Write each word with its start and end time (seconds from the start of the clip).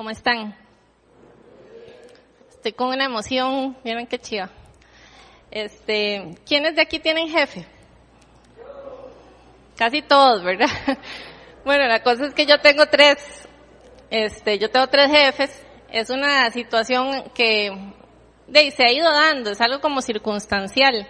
¿Cómo 0.00 0.08
están? 0.08 0.56
Estoy 2.48 2.72
con 2.72 2.88
una 2.88 3.04
emoción, 3.04 3.76
miren 3.84 4.06
qué 4.06 4.18
chiva. 4.18 4.48
Este, 5.50 6.38
¿quiénes 6.46 6.74
de 6.74 6.80
aquí 6.80 6.98
tienen 7.00 7.28
jefe? 7.28 7.66
Casi 9.76 10.00
todos, 10.00 10.42
¿verdad? 10.42 10.70
Bueno, 11.66 11.86
la 11.86 12.02
cosa 12.02 12.24
es 12.24 12.32
que 12.32 12.46
yo 12.46 12.58
tengo 12.60 12.86
tres, 12.86 13.46
este, 14.08 14.58
yo 14.58 14.70
tengo 14.70 14.86
tres 14.86 15.10
jefes. 15.10 15.62
Es 15.90 16.08
una 16.08 16.50
situación 16.50 17.24
que 17.34 17.70
de, 18.46 18.70
se 18.70 18.84
ha 18.84 18.92
ido 18.92 19.12
dando, 19.12 19.50
es 19.50 19.60
algo 19.60 19.82
como 19.82 20.00
circunstancial, 20.00 21.06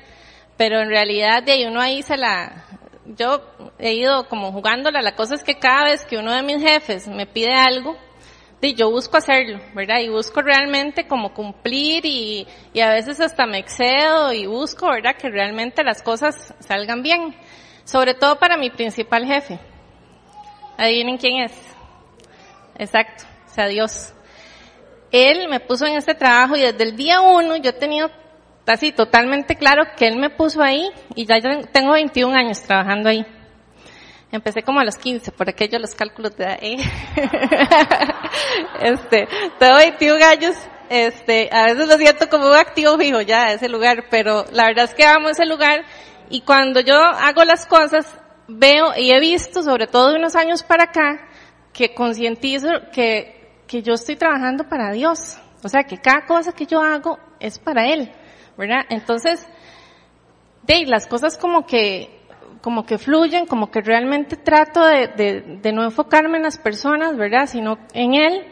pero 0.57 0.81
en 0.81 0.89
realidad 0.89 1.45
de 1.45 1.53
ahí 1.53 1.65
uno 1.65 1.81
ahí 1.81 2.03
se 2.03 2.17
la, 2.17 2.65
yo 3.05 3.41
he 3.79 3.93
ido 3.93 4.29
como 4.29 4.51
jugándola. 4.51 5.01
La 5.01 5.15
cosa 5.15 5.37
es 5.37 5.45
que 5.45 5.61
cada 5.61 5.85
vez 5.85 6.05
que 6.05 6.19
uno 6.19 6.35
de 6.35 6.43
mis 6.43 6.61
jefes 6.61 7.07
me 7.07 7.27
pide 7.27 7.55
algo, 7.55 7.97
y 8.63 8.75
yo 8.75 8.91
busco 8.91 9.17
hacerlo, 9.17 9.61
¿verdad? 9.75 10.01
Y 10.01 10.09
busco 10.09 10.43
realmente 10.43 11.07
como 11.07 11.33
cumplir 11.33 12.05
y, 12.05 12.47
y 12.75 12.81
a 12.81 12.91
veces 12.91 13.21
hasta 13.21 13.47
me 13.47 13.59
excedo 13.59 14.33
y 14.33 14.47
busco, 14.47 14.89
¿verdad? 14.91 15.17
Que 15.17 15.31
realmente 15.31 15.83
las 15.83 16.03
cosas 16.03 16.55
salgan 16.61 17.03
bien. 17.03 17.35
Sobre 17.85 18.15
todo 18.15 18.39
para 18.39 18.57
mi 18.57 18.71
principal 18.71 19.25
jefe. 19.27 19.59
Adivinen 20.77 21.17
quién 21.17 21.43
es. 21.43 21.53
Exacto, 22.79 23.25
o 23.47 23.55
sea, 23.55 23.67
Dios. 23.67 24.13
Él 25.11 25.49
me 25.49 25.61
puso 25.61 25.87
en 25.87 25.97
este 25.97 26.15
trabajo 26.15 26.57
y 26.57 26.61
desde 26.61 26.85
el 26.85 26.97
día 26.97 27.21
uno 27.21 27.57
yo 27.57 27.71
he 27.71 27.75
tenido 27.75 28.11
así 28.67 28.93
totalmente 28.93 29.57
claro 29.57 29.83
que 29.97 30.07
él 30.07 30.17
me 30.17 30.31
puso 30.31 30.63
ahí 30.63 30.89
y 31.15 31.27
ya 31.27 31.37
tengo 31.73 31.93
21 31.93 32.35
años 32.35 32.63
trabajando 32.63 33.09
ahí. 33.09 33.27
Empecé 34.33 34.63
como 34.63 34.81
a 34.81 34.85
los 34.85 34.97
15, 34.97 35.33
por 35.33 35.49
aquello 35.49 35.79
los 35.79 35.95
cálculos 35.95 36.37
de 36.37 36.47
ahí. 36.47 36.77
este, 38.81 39.29
tengo 39.59 39.77
21 39.77 40.25
años, 40.25 40.57
este, 40.89 41.49
a 41.53 41.65
veces 41.65 41.89
lo 41.89 41.97
siento 41.97 42.29
como 42.29 42.47
un 42.47 42.55
activo 42.55 42.97
fijo 42.97 43.21
ya 43.23 43.53
ese 43.53 43.69
lugar, 43.69 44.05
pero 44.09 44.45
la 44.53 44.67
verdad 44.67 44.85
es 44.85 44.95
que 44.95 45.05
amo 45.05 45.31
ese 45.31 45.47
lugar 45.47 45.85
y 46.29 46.43
cuando 46.43 46.81
yo 46.81 46.95
hago 46.95 47.45
las 47.45 47.67
cosas, 47.67 48.07
veo 48.47 48.93
y 48.97 49.11
he 49.11 49.19
visto, 49.19 49.65
sobre 49.65 49.89
todo 49.89 50.13
de 50.13 50.19
unos 50.19 50.37
años 50.37 50.63
para 50.63 50.85
acá, 50.85 51.29
que 51.73 51.93
concientizo 51.93 52.69
que, 52.93 53.51
que 53.67 53.83
yo 53.83 53.95
estoy 53.95 54.17
trabajando 54.17 54.69
para 54.69 54.93
Dios. 54.93 55.39
O 55.63 55.69
sea, 55.69 55.83
que 55.83 55.99
cada 55.99 56.25
cosa 56.25 56.53
que 56.53 56.67
yo 56.67 56.81
hago 56.81 57.19
es 57.41 57.59
para 57.59 57.87
Él, 57.87 58.11
¿verdad? 58.57 58.87
Entonces, 58.89 59.47
de 60.63 60.87
las 60.87 61.07
cosas 61.07 61.37
como 61.37 61.67
que 61.67 62.20
como 62.61 62.85
que 62.85 62.99
fluyen, 62.99 63.47
como 63.47 63.71
que 63.71 63.81
realmente 63.81 64.37
trato 64.37 64.85
de, 64.85 65.09
de, 65.09 65.41
de, 65.63 65.73
no 65.73 65.85
enfocarme 65.85 66.37
en 66.37 66.43
las 66.43 66.59
personas, 66.59 67.17
¿verdad? 67.17 67.47
Sino 67.47 67.79
en 67.95 68.15
Él. 68.15 68.47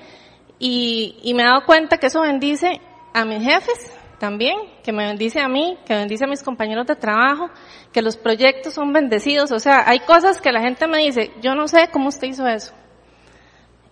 Y, 0.58 1.16
y 1.22 1.34
me 1.34 1.42
he 1.42 1.46
dado 1.46 1.64
cuenta 1.66 1.98
que 1.98 2.06
eso 2.06 2.22
bendice 2.22 2.80
a 3.14 3.24
mis 3.24 3.42
jefes 3.42 3.92
también, 4.18 4.56
que 4.82 4.92
me 4.92 5.06
bendice 5.06 5.40
a 5.40 5.48
mí, 5.48 5.78
que 5.86 5.94
bendice 5.94 6.24
a 6.24 6.26
mis 6.26 6.42
compañeros 6.42 6.86
de 6.86 6.96
trabajo, 6.96 7.50
que 7.92 8.02
los 8.02 8.16
proyectos 8.16 8.74
son 8.74 8.92
bendecidos. 8.92 9.52
O 9.52 9.60
sea, 9.60 9.88
hay 9.88 10.00
cosas 10.00 10.40
que 10.40 10.52
la 10.52 10.60
gente 10.60 10.86
me 10.86 10.98
dice, 10.98 11.30
yo 11.40 11.54
no 11.54 11.68
sé 11.68 11.88
cómo 11.92 12.08
usted 12.08 12.28
hizo 12.28 12.46
eso. 12.46 12.74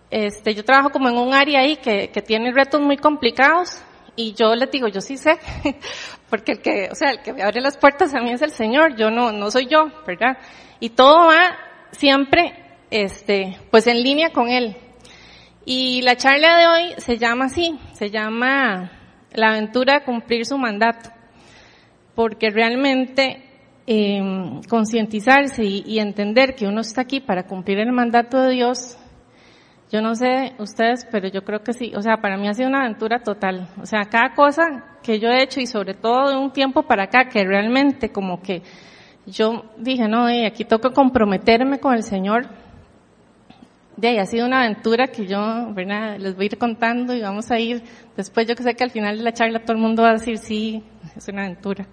Este, 0.09 0.55
yo 0.55 0.63
trabajo 0.63 0.89
como 0.89 1.09
en 1.09 1.17
un 1.17 1.33
área 1.33 1.61
ahí 1.61 1.77
que, 1.77 2.09
que 2.09 2.21
tiene 2.21 2.51
retos 2.51 2.81
muy 2.81 2.97
complicados 2.97 3.81
y 4.17 4.33
yo 4.33 4.55
les 4.55 4.69
digo, 4.69 4.89
yo 4.89 4.99
sí 4.99 5.15
sé, 5.15 5.37
porque 6.29 6.53
el 6.53 6.61
que, 6.61 6.89
o 6.91 6.95
sea, 6.95 7.11
el 7.11 7.21
que 7.21 7.31
me 7.31 7.43
abre 7.43 7.61
las 7.61 7.77
puertas 7.77 8.13
a 8.13 8.19
mí 8.19 8.31
es 8.31 8.41
el 8.41 8.51
Señor, 8.51 8.97
yo 8.97 9.09
no, 9.09 9.31
no 9.31 9.49
soy 9.49 9.67
yo, 9.67 9.85
¿verdad? 10.05 10.37
Y 10.81 10.89
todo 10.89 11.27
va 11.27 11.55
siempre, 11.91 12.53
este, 12.89 13.57
pues 13.71 13.87
en 13.87 14.01
línea 14.01 14.31
con 14.31 14.49
Él. 14.49 14.75
Y 15.65 16.01
la 16.01 16.15
charla 16.15 16.57
de 16.57 16.67
hoy 16.67 16.93
se 16.97 17.17
llama 17.17 17.45
así, 17.45 17.79
se 17.93 18.09
llama 18.09 18.91
la 19.33 19.49
aventura 19.49 19.99
de 19.99 20.05
cumplir 20.05 20.45
su 20.45 20.57
mandato, 20.57 21.11
porque 22.15 22.49
realmente 22.49 23.43
eh, 23.85 24.19
concientizarse 24.67 25.63
y, 25.63 25.83
y 25.85 25.99
entender 25.99 26.55
que 26.55 26.65
uno 26.65 26.81
está 26.81 27.01
aquí 27.01 27.19
para 27.19 27.43
cumplir 27.45 27.79
el 27.79 27.91
mandato 27.91 28.41
de 28.41 28.53
Dios 28.53 28.97
yo 29.89 30.01
no 30.01 30.15
sé 30.15 30.53
ustedes, 30.59 31.07
pero 31.09 31.29
yo 31.29 31.43
creo 31.43 31.63
que 31.63 31.71
sí. 31.71 31.93
O 31.95 32.01
sea, 32.01 32.17
para 32.17 32.37
mí 32.37 32.47
ha 32.47 32.53
sido 32.53 32.67
una 32.67 32.81
aventura 32.81 33.19
total. 33.19 33.69
O 33.81 33.85
sea, 33.85 34.05
cada 34.05 34.33
cosa 34.33 34.97
que 35.01 35.19
yo 35.19 35.29
he 35.29 35.41
hecho 35.41 35.61
y 35.61 35.65
sobre 35.65 35.93
todo 35.93 36.29
de 36.29 36.37
un 36.37 36.51
tiempo 36.51 36.83
para 36.83 37.03
acá 37.03 37.29
que 37.29 37.45
realmente 37.45 38.11
como 38.11 38.41
que 38.41 38.63
yo 39.25 39.65
dije, 39.77 40.07
no, 40.07 40.27
eh, 40.27 40.45
aquí 40.45 40.65
toca 40.65 40.89
comprometerme 40.89 41.79
con 41.79 41.93
el 41.93 42.03
Señor. 42.03 42.47
De 43.95 44.09
ahí 44.09 44.17
ha 44.17 44.25
sido 44.25 44.45
una 44.45 44.59
aventura 44.59 45.07
que 45.07 45.25
yo, 45.25 45.73
¿verdad? 45.73 46.17
Les 46.19 46.35
voy 46.35 46.43
a 46.43 46.45
ir 46.47 46.57
contando 46.57 47.15
y 47.15 47.21
vamos 47.21 47.49
a 47.49 47.57
ir 47.57 47.81
después. 48.17 48.45
Yo 48.45 48.55
que 48.55 48.63
sé 48.63 48.75
que 48.75 48.83
al 48.83 48.91
final 48.91 49.17
de 49.17 49.23
la 49.23 49.31
charla 49.31 49.59
todo 49.61 49.73
el 49.73 49.81
mundo 49.81 50.03
va 50.03 50.09
a 50.09 50.13
decir, 50.13 50.37
sí, 50.37 50.83
es 51.15 51.27
una 51.29 51.45
aventura. 51.45 51.87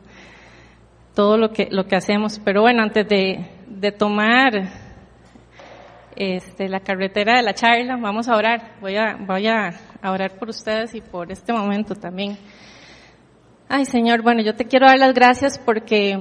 Todo 1.15 1.39
lo 1.39 1.51
que, 1.51 1.69
lo 1.71 1.87
que 1.87 1.95
hacemos. 1.95 2.41
Pero 2.45 2.63
bueno, 2.63 2.83
antes 2.83 3.09
de, 3.09 3.47
de 3.69 3.93
tomar 3.93 4.84
este, 6.17 6.69
la 6.69 6.81
carretera 6.81 7.37
de 7.37 7.43
la 7.43 7.55
charla, 7.55 7.97
vamos 7.97 8.29
a 8.29 8.37
orar. 8.37 8.77
Voy 8.81 8.97
a, 8.97 9.17
voy 9.21 9.47
a 9.47 9.71
orar 10.03 10.39
por 10.39 10.49
ustedes 10.49 10.95
y 10.95 11.01
por 11.01 11.31
este 11.33 11.53
momento 11.53 11.95
también. 11.95 12.39
Ay, 13.69 13.87
Señor, 13.87 14.23
bueno, 14.23 14.43
yo 14.43 14.55
te 14.55 14.67
quiero 14.67 14.87
dar 14.87 14.99
las 14.99 15.15
gracias 15.15 15.59
porque 15.59 16.19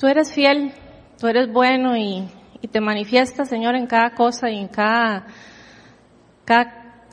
tú 0.00 0.06
eres 0.06 0.32
fiel, 0.32 0.72
tú 1.18 1.26
eres 1.26 1.52
bueno 1.52 1.96
y, 1.96 2.28
te 2.70 2.80
manifiestas, 2.80 3.48
Señor, 3.48 3.74
en 3.74 3.86
cada 3.86 4.14
cosa 4.14 4.48
y 4.50 4.58
en 4.58 4.68
cada, 4.68 5.26
cada, 6.44 7.10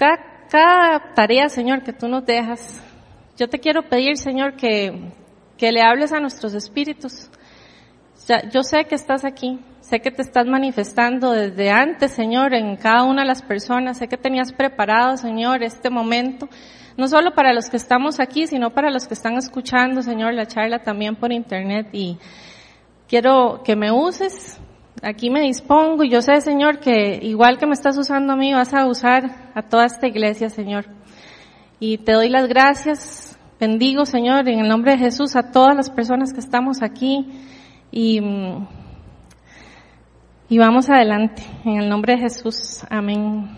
cada, 0.49 1.13
tarea, 1.13 1.49
Señor, 1.49 1.83
que 1.83 1.93
tú 1.93 2.07
nos 2.07 2.25
dejas. 2.25 2.81
Yo 3.37 3.47
te 3.47 3.59
quiero 3.59 3.83
pedir, 3.83 4.17
Señor, 4.17 4.55
que, 4.55 5.11
que 5.57 5.71
le 5.71 5.81
hables 5.81 6.13
a 6.13 6.19
nuestros 6.19 6.53
espíritus. 6.53 7.29
Ya, 8.27 8.49
yo 8.49 8.63
sé 8.63 8.85
que 8.85 8.95
estás 8.95 9.25
aquí, 9.25 9.59
Sé 9.87 9.99
que 9.99 10.09
te 10.09 10.23
estás 10.23 10.47
manifestando 10.47 11.31
desde 11.31 11.69
antes, 11.69 12.11
Señor, 12.11 12.55
en 12.55 12.75
cada 12.75 13.03
una 13.03 13.21
de 13.21 13.27
las 13.27 13.43
personas. 13.43 13.99
Sé 13.99 14.07
que 14.07 14.17
tenías 14.17 14.51
preparado, 14.51 15.15
Señor, 15.15 15.61
este 15.61 15.91
momento, 15.91 16.49
no 16.97 17.07
solo 17.07 17.35
para 17.35 17.53
los 17.53 17.69
que 17.69 17.77
estamos 17.77 18.19
aquí, 18.19 18.47
sino 18.47 18.71
para 18.71 18.89
los 18.89 19.07
que 19.07 19.13
están 19.13 19.35
escuchando, 19.37 20.01
Señor, 20.01 20.33
la 20.33 20.47
charla 20.47 20.79
también 20.79 21.15
por 21.15 21.31
internet. 21.31 21.89
Y 21.91 22.17
quiero 23.07 23.61
que 23.63 23.75
me 23.75 23.91
uses. 23.91 24.59
Aquí 25.03 25.29
me 25.29 25.41
dispongo 25.41 26.03
y 26.03 26.09
yo 26.09 26.23
sé, 26.23 26.41
Señor, 26.41 26.79
que 26.79 27.19
igual 27.21 27.59
que 27.59 27.67
me 27.67 27.73
estás 27.73 27.95
usando 27.95 28.33
a 28.33 28.35
mí, 28.35 28.51
vas 28.55 28.73
a 28.73 28.87
usar 28.87 29.51
a 29.53 29.61
toda 29.61 29.85
esta 29.85 30.07
iglesia, 30.07 30.49
Señor. 30.49 30.87
Y 31.79 31.99
te 31.99 32.13
doy 32.13 32.29
las 32.29 32.47
gracias. 32.47 33.37
Bendigo, 33.59 34.07
Señor, 34.07 34.49
en 34.49 34.61
el 34.61 34.67
nombre 34.67 34.93
de 34.93 34.97
Jesús 34.97 35.35
a 35.35 35.51
todas 35.51 35.75
las 35.75 35.91
personas 35.91 36.33
que 36.33 36.39
estamos 36.39 36.81
aquí. 36.81 37.27
Y 37.91 38.19
y 40.47 40.59
vamos 40.59 40.89
adelante, 40.89 41.41
en 41.63 41.81
el 41.81 41.89
nombre 41.89 42.13
de 42.13 42.21
Jesús. 42.21 42.83
Amén. 42.89 43.49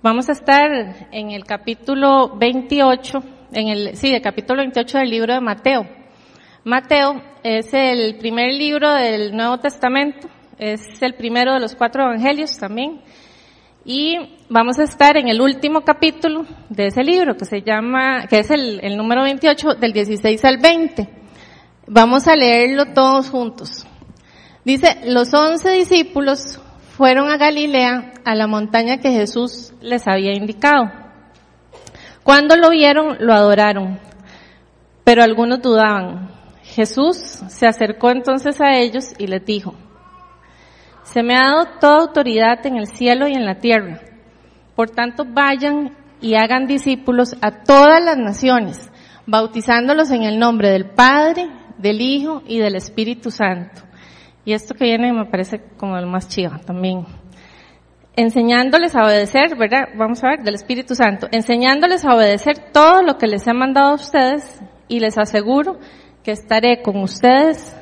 Vamos 0.00 0.28
a 0.28 0.32
estar 0.32 0.70
en 1.10 1.32
el 1.32 1.44
capítulo 1.44 2.36
28, 2.36 3.18
en 3.52 3.68
el, 3.68 3.96
sí, 3.96 4.14
el 4.14 4.22
capítulo 4.22 4.60
28 4.62 4.98
del 4.98 5.10
libro 5.10 5.34
de 5.34 5.40
Mateo. 5.40 5.84
Mateo 6.62 7.20
es 7.42 7.74
el 7.74 8.18
primer 8.18 8.52
libro 8.52 8.92
del 8.92 9.36
Nuevo 9.36 9.58
Testamento, 9.58 10.28
es 10.58 11.02
el 11.02 11.14
primero 11.14 11.54
de 11.54 11.60
los 11.60 11.74
cuatro 11.74 12.04
evangelios 12.04 12.56
también. 12.56 13.00
Y 13.84 14.16
vamos 14.48 14.78
a 14.78 14.84
estar 14.84 15.16
en 15.16 15.26
el 15.26 15.40
último 15.40 15.80
capítulo 15.80 16.44
de 16.68 16.86
ese 16.86 17.02
libro, 17.02 17.36
que 17.36 17.46
se 17.46 17.62
llama, 17.62 18.26
que 18.28 18.40
es 18.40 18.50
el, 18.52 18.78
el 18.84 18.96
número 18.96 19.24
28, 19.24 19.74
del 19.74 19.92
16 19.92 20.44
al 20.44 20.58
20. 20.58 21.08
Vamos 21.88 22.28
a 22.28 22.36
leerlo 22.36 22.92
todos 22.92 23.30
juntos. 23.30 23.87
Dice, 24.68 25.00
los 25.06 25.32
once 25.32 25.70
discípulos 25.70 26.60
fueron 26.94 27.30
a 27.30 27.38
Galilea, 27.38 28.12
a 28.22 28.34
la 28.34 28.46
montaña 28.46 28.98
que 28.98 29.12
Jesús 29.12 29.72
les 29.80 30.06
había 30.06 30.34
indicado. 30.34 30.92
Cuando 32.22 32.54
lo 32.54 32.68
vieron, 32.68 33.16
lo 33.18 33.32
adoraron, 33.32 33.98
pero 35.04 35.22
algunos 35.22 35.62
dudaban. 35.62 36.32
Jesús 36.64 37.16
se 37.16 37.66
acercó 37.66 38.10
entonces 38.10 38.60
a 38.60 38.76
ellos 38.76 39.14
y 39.16 39.28
les 39.28 39.42
dijo, 39.42 39.74
se 41.02 41.22
me 41.22 41.34
ha 41.34 41.44
dado 41.44 41.64
toda 41.80 42.00
autoridad 42.00 42.66
en 42.66 42.76
el 42.76 42.88
cielo 42.88 43.26
y 43.26 43.32
en 43.32 43.46
la 43.46 43.60
tierra. 43.60 44.02
Por 44.76 44.90
tanto, 44.90 45.24
vayan 45.24 45.96
y 46.20 46.34
hagan 46.34 46.66
discípulos 46.66 47.34
a 47.40 47.62
todas 47.64 48.04
las 48.04 48.18
naciones, 48.18 48.90
bautizándolos 49.24 50.10
en 50.10 50.24
el 50.24 50.38
nombre 50.38 50.68
del 50.68 50.90
Padre, 50.90 51.48
del 51.78 52.02
Hijo 52.02 52.42
y 52.46 52.58
del 52.58 52.74
Espíritu 52.74 53.30
Santo 53.30 53.87
y 54.48 54.54
esto 54.54 54.74
que 54.74 54.84
viene 54.84 55.12
me 55.12 55.26
parece 55.26 55.60
como 55.76 55.98
el 55.98 56.06
más 56.06 56.26
chido 56.26 56.52
también. 56.64 57.04
Enseñándoles 58.16 58.96
a 58.96 59.04
obedecer, 59.04 59.54
¿verdad? 59.58 59.88
Vamos 59.94 60.24
a 60.24 60.28
ver, 60.28 60.42
del 60.42 60.54
Espíritu 60.54 60.94
Santo. 60.94 61.28
Enseñándoles 61.32 62.02
a 62.06 62.14
obedecer 62.14 62.72
todo 62.72 63.02
lo 63.02 63.18
que 63.18 63.26
les 63.26 63.46
he 63.46 63.52
mandado 63.52 63.90
a 63.90 63.94
ustedes 63.96 64.58
y 64.88 65.00
les 65.00 65.18
aseguro 65.18 65.78
que 66.24 66.32
estaré 66.32 66.80
con 66.80 66.96
ustedes 66.96 67.76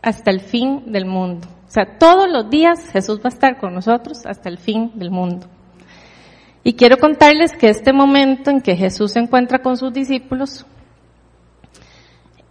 hasta 0.00 0.30
el 0.30 0.40
fin 0.40 0.90
del 0.90 1.04
mundo. 1.04 1.48
O 1.68 1.70
sea, 1.70 1.98
todos 1.98 2.30
los 2.30 2.48
días 2.48 2.88
Jesús 2.92 3.18
va 3.18 3.24
a 3.26 3.34
estar 3.34 3.58
con 3.58 3.74
nosotros 3.74 4.24
hasta 4.24 4.48
el 4.48 4.56
fin 4.56 4.92
del 4.94 5.10
mundo. 5.10 5.48
Y 6.64 6.76
quiero 6.76 6.96
contarles 6.96 7.52
que 7.52 7.68
este 7.68 7.92
momento 7.92 8.50
en 8.50 8.62
que 8.62 8.74
Jesús 8.74 9.12
se 9.12 9.18
encuentra 9.18 9.58
con 9.58 9.76
sus 9.76 9.92
discípulos 9.92 10.64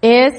es 0.03 0.33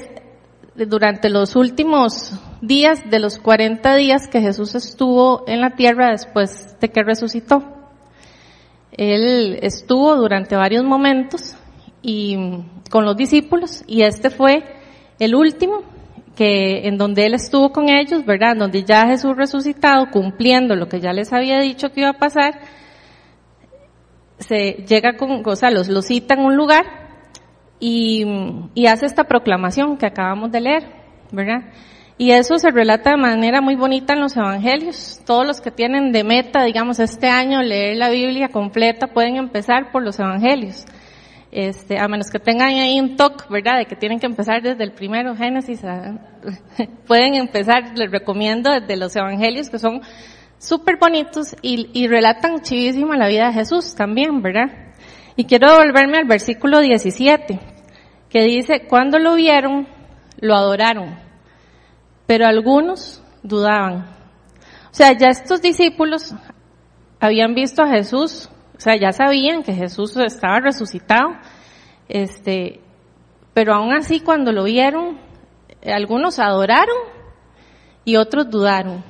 durante 0.77 1.31
los 1.31 1.57
últimos 1.57 2.39
días 2.67 3.09
de 3.11 3.19
los 3.19 3.39
40 3.39 3.97
días 3.97 4.29
que 4.29 4.41
Jesús 4.41 4.75
estuvo 4.75 5.45
en 5.47 5.61
la 5.61 5.71
tierra 5.71 6.11
después 6.11 6.79
de 6.81 6.89
que 6.89 7.03
resucitó. 7.03 7.65
Él 8.93 9.59
estuvo 9.63 10.17
durante 10.17 10.57
varios 10.57 10.85
momentos 10.85 11.57
y 12.03 12.37
con 12.91 13.05
los 13.05 13.17
discípulos 13.17 13.83
y 13.87 14.03
este 14.03 14.31
fue 14.31 14.65
el 15.19 15.35
último 15.35 15.83
que 16.37 16.87
en 16.87 16.99
donde 16.99 17.27
él 17.27 17.35
estuvo 17.35 17.73
con 17.73 17.89
ellos, 17.89 18.25
¿verdad? 18.25 18.57
Donde 18.57 18.85
ya 18.85 19.07
Jesús 19.07 19.37
resucitado, 19.37 20.11
cumpliendo 20.11 20.77
lo 20.77 20.89
que 20.89 21.01
ya 21.01 21.13
les 21.13 21.33
había 21.33 21.61
dicho 21.61 21.91
que 21.91 22.01
iba 22.01 22.11
a 22.11 22.19
pasar, 22.19 22.61
se 24.39 24.85
llega 24.87 25.17
con, 25.17 25.43
o 25.45 25.57
sea, 25.57 25.71
los, 25.71 25.89
los 25.89 26.07
cita 26.07 26.35
en 26.35 26.41
un 26.41 26.57
lugar 26.57 26.85
y, 27.81 28.25
y 28.75 28.87
hace 28.87 29.07
esta 29.07 29.25
proclamación 29.25 29.97
que 29.97 30.07
acabamos 30.07 30.53
de 30.53 30.61
leer, 30.61 30.85
¿verdad? 31.33 31.73
Y 32.19 32.31
eso 32.31 32.59
se 32.59 32.71
relata 32.71 33.11
de 33.11 33.19
manera 33.19 33.61
muy 33.61 33.77
bonita 33.77 34.15
en 34.15 34.21
los 34.21 34.37
evangelios. 34.37 35.21
Todos 35.27 35.47
los 35.47 35.61
que 35.61 35.71
tienen 35.71 36.13
de 36.13 36.25
meta, 36.25 36.65
digamos, 36.65 36.99
este 36.99 37.29
año 37.29 37.63
leer 37.63 37.99
la 37.99 38.09
Biblia 38.09 38.49
completa 38.49 39.09
pueden 39.09 39.37
empezar 39.37 39.93
por 39.93 40.03
los 40.03 40.19
evangelios. 40.19 40.87
Este, 41.53 41.99
a 41.99 42.09
menos 42.09 42.31
que 42.31 42.39
tengan 42.39 42.71
ahí 42.71 42.99
un 42.99 43.17
toque, 43.17 43.45
¿verdad? 43.51 43.79
De 43.79 43.85
que 43.85 43.97
tienen 43.97 44.19
que 44.19 44.27
empezar 44.27 44.63
desde 44.63 44.83
el 44.83 44.93
primero 44.93 45.37
Génesis, 45.37 45.83
pueden 47.07 47.35
empezar, 47.35 47.97
les 47.97 48.11
recomiendo 48.11 48.71
desde 48.73 48.97
los 48.97 49.15
evangelios 49.15 49.69
que 49.69 49.79
son 49.79 50.01
súper 50.59 50.97
bonitos 50.99 51.55
y, 51.61 51.91
y 51.93 52.09
relatan 52.09 52.63
chivísimo 52.63 53.15
la 53.15 53.29
vida 53.29 53.49
de 53.49 53.53
Jesús 53.53 53.95
también, 53.95 54.41
¿verdad? 54.41 54.71
Y 55.37 55.45
quiero 55.45 55.71
devolverme 55.71 56.17
al 56.17 56.27
versículo 56.27 56.81
17, 56.81 57.61
que 58.31 58.43
dice, 58.43 58.87
cuando 58.89 59.19
lo 59.19 59.35
vieron, 59.35 59.87
lo 60.41 60.57
adoraron 60.57 61.26
pero 62.27 62.47
algunos 62.47 63.23
dudaban. 63.43 64.07
O 64.91 64.95
sea, 64.95 65.13
ya 65.13 65.29
estos 65.29 65.63
discípulos 65.63 66.35
habían 67.21 67.55
visto 67.55 67.83
a 67.83 67.89
Jesús, 67.89 68.49
o 68.77 68.81
sea, 68.81 68.97
ya 68.97 69.13
sabían 69.13 69.63
que 69.63 69.73
Jesús 69.73 70.17
estaba 70.17 70.61
resucitado, 70.61 71.31
este, 72.09 72.81
pero 73.55 73.75
aún 73.75 73.93
así 73.93 74.21
cuando 74.21 74.53
lo 74.53 74.65
vieron, 74.65 75.19
algunos 75.85 76.39
adoraron 76.39 76.97
y 78.05 78.17
otros 78.17 78.51
dudaron. 78.51 79.05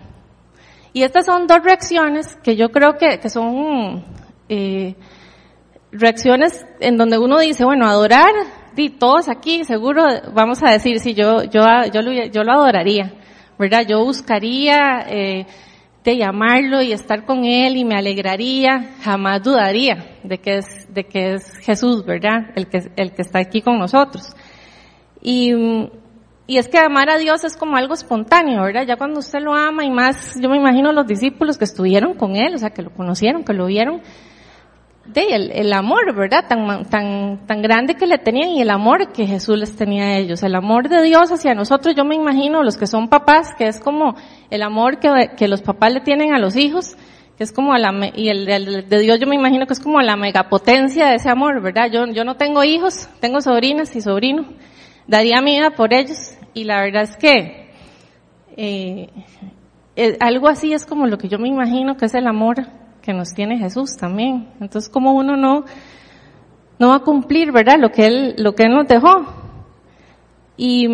Y 0.92 1.02
estas 1.02 1.26
son 1.26 1.46
dos 1.46 1.62
reacciones 1.62 2.36
que 2.42 2.56
yo 2.56 2.70
creo 2.70 2.96
que, 2.96 3.18
que 3.20 3.28
son 3.28 4.04
eh, 4.48 4.94
reacciones 5.92 6.66
en 6.80 6.96
donde 6.96 7.18
uno 7.18 7.38
dice, 7.38 7.64
bueno, 7.64 7.86
adorar 7.86 8.32
y 8.76 8.90
todos 8.90 9.28
aquí 9.28 9.64
seguro 9.64 10.04
vamos 10.32 10.62
a 10.62 10.70
decir, 10.70 11.00
sí, 11.00 11.14
yo, 11.14 11.44
yo, 11.44 11.62
yo, 11.92 12.02
lo, 12.02 12.12
yo 12.12 12.44
lo 12.44 12.52
adoraría, 12.52 13.12
¿verdad? 13.58 13.86
Yo 13.86 14.04
buscaría 14.04 15.06
eh, 15.08 15.46
de 16.04 16.16
llamarlo 16.16 16.82
y 16.82 16.92
estar 16.92 17.24
con 17.24 17.44
él 17.44 17.76
y 17.76 17.84
me 17.84 17.96
alegraría, 17.96 18.94
jamás 19.02 19.42
dudaría 19.42 20.18
de 20.22 20.38
que 20.38 20.58
es, 20.58 20.94
de 20.94 21.04
que 21.04 21.34
es 21.34 21.56
Jesús, 21.58 22.04
¿verdad? 22.04 22.52
El 22.54 22.68
que, 22.68 22.90
el 22.96 23.12
que 23.12 23.22
está 23.22 23.40
aquí 23.40 23.60
con 23.60 23.78
nosotros. 23.78 24.34
Y, 25.20 25.52
y 26.46 26.58
es 26.58 26.68
que 26.68 26.78
amar 26.78 27.10
a 27.10 27.18
Dios 27.18 27.42
es 27.42 27.56
como 27.56 27.76
algo 27.76 27.94
espontáneo, 27.94 28.62
¿verdad? 28.62 28.84
Ya 28.86 28.96
cuando 28.96 29.18
usted 29.18 29.40
lo 29.40 29.54
ama 29.54 29.84
y 29.84 29.90
más, 29.90 30.38
yo 30.40 30.48
me 30.48 30.56
imagino 30.56 30.92
los 30.92 31.06
discípulos 31.06 31.58
que 31.58 31.64
estuvieron 31.64 32.14
con 32.14 32.36
él, 32.36 32.54
o 32.54 32.58
sea, 32.58 32.70
que 32.70 32.82
lo 32.82 32.90
conocieron, 32.90 33.42
que 33.42 33.52
lo 33.52 33.66
vieron, 33.66 34.00
de 35.08 35.34
el, 35.34 35.50
el, 35.52 35.72
amor, 35.72 36.14
¿verdad? 36.14 36.46
Tan, 36.48 36.84
tan, 36.86 37.46
tan 37.46 37.62
grande 37.62 37.94
que 37.94 38.06
le 38.06 38.18
tenían 38.18 38.50
y 38.50 38.62
el 38.62 38.70
amor 38.70 39.12
que 39.12 39.26
Jesús 39.26 39.58
les 39.58 39.76
tenía 39.76 40.04
a 40.04 40.16
ellos. 40.16 40.42
El 40.42 40.54
amor 40.54 40.88
de 40.88 41.02
Dios 41.02 41.30
hacia 41.30 41.54
nosotros, 41.54 41.94
yo 41.94 42.04
me 42.04 42.14
imagino 42.14 42.62
los 42.62 42.76
que 42.76 42.86
son 42.86 43.08
papás, 43.08 43.54
que 43.56 43.66
es 43.66 43.80
como 43.80 44.16
el 44.50 44.62
amor 44.62 44.98
que, 44.98 45.30
que 45.36 45.48
los 45.48 45.62
papás 45.62 45.92
le 45.92 46.00
tienen 46.00 46.34
a 46.34 46.38
los 46.38 46.56
hijos, 46.56 46.96
que 47.36 47.44
es 47.44 47.52
como 47.52 47.76
la, 47.76 47.92
y 48.14 48.28
el, 48.28 48.48
el, 48.48 48.88
de 48.88 48.98
Dios 49.00 49.20
yo 49.20 49.26
me 49.26 49.36
imagino 49.36 49.66
que 49.66 49.74
es 49.74 49.80
como 49.80 50.00
la 50.00 50.16
megapotencia 50.16 51.08
de 51.08 51.16
ese 51.16 51.28
amor, 51.28 51.60
¿verdad? 51.60 51.90
Yo, 51.90 52.06
yo 52.06 52.24
no 52.24 52.36
tengo 52.36 52.64
hijos, 52.64 53.08
tengo 53.20 53.40
sobrinas 53.40 53.94
y 53.94 54.00
sobrinos, 54.00 54.46
daría 55.06 55.40
mi 55.40 55.56
vida 55.56 55.70
por 55.70 55.92
ellos 55.92 56.36
y 56.54 56.64
la 56.64 56.80
verdad 56.80 57.02
es 57.02 57.16
que, 57.16 57.70
eh, 58.56 59.10
eh, 59.96 60.16
algo 60.20 60.48
así 60.48 60.72
es 60.72 60.86
como 60.86 61.06
lo 61.06 61.18
que 61.18 61.28
yo 61.28 61.38
me 61.38 61.48
imagino 61.48 61.96
que 61.96 62.06
es 62.06 62.14
el 62.14 62.26
amor 62.26 62.66
que 63.06 63.14
nos 63.14 63.32
tiene 63.32 63.56
Jesús 63.56 63.96
también. 63.96 64.48
Entonces, 64.60 64.90
¿cómo 64.90 65.12
uno 65.12 65.36
no, 65.36 65.64
no 66.80 66.88
va 66.88 66.96
a 66.96 67.04
cumplir, 67.04 67.52
verdad, 67.52 67.76
lo 67.78 67.90
que 67.90 68.06
Él, 68.06 68.34
lo 68.36 68.56
que 68.56 68.64
Él 68.64 68.74
nos 68.74 68.88
dejó? 68.88 69.24
Y, 70.56 70.88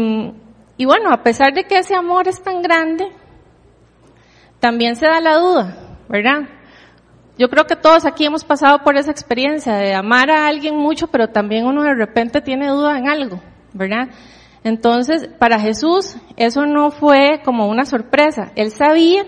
y 0.76 0.84
bueno, 0.84 1.10
a 1.10 1.22
pesar 1.22 1.54
de 1.54 1.64
que 1.64 1.78
ese 1.78 1.94
amor 1.94 2.28
es 2.28 2.42
tan 2.42 2.60
grande, 2.60 3.08
también 4.60 4.94
se 4.94 5.06
da 5.06 5.22
la 5.22 5.38
duda, 5.38 5.74
¿verdad? 6.10 6.50
Yo 7.38 7.48
creo 7.48 7.64
que 7.64 7.76
todos 7.76 8.04
aquí 8.04 8.26
hemos 8.26 8.44
pasado 8.44 8.80
por 8.84 8.98
esa 8.98 9.10
experiencia 9.10 9.76
de 9.76 9.94
amar 9.94 10.30
a 10.30 10.46
alguien 10.46 10.76
mucho, 10.76 11.06
pero 11.06 11.28
también 11.28 11.64
uno 11.64 11.82
de 11.82 11.94
repente 11.94 12.42
tiene 12.42 12.68
duda 12.68 12.98
en 12.98 13.08
algo, 13.08 13.40
¿verdad? 13.72 14.10
Entonces, 14.64 15.30
para 15.38 15.58
Jesús 15.58 16.18
eso 16.36 16.66
no 16.66 16.90
fue 16.90 17.40
como 17.42 17.68
una 17.68 17.86
sorpresa. 17.86 18.52
Él 18.54 18.70
sabía 18.70 19.24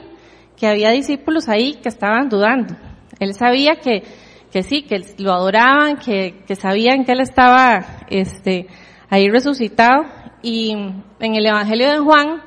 que 0.57 0.67
había 0.67 0.91
discípulos 0.91 1.49
ahí 1.49 1.75
que 1.83 1.89
estaban 1.89 2.29
dudando. 2.29 2.75
Él 3.19 3.35
sabía 3.35 3.77
que, 3.77 4.03
que 4.51 4.63
sí, 4.63 4.83
que 4.83 5.03
lo 5.19 5.33
adoraban, 5.33 5.97
que, 5.97 6.43
que 6.47 6.57
sabían 6.57 7.05
que 7.05 7.13
él 7.13 7.21
estaba 7.21 8.07
este, 8.09 8.67
ahí 9.11 9.29
resucitado. 9.29 10.05
Y 10.43 10.73
en 10.73 11.35
el 11.35 11.47
Evangelio 11.47 11.91
de 11.91 11.99
Juan, 11.99 12.43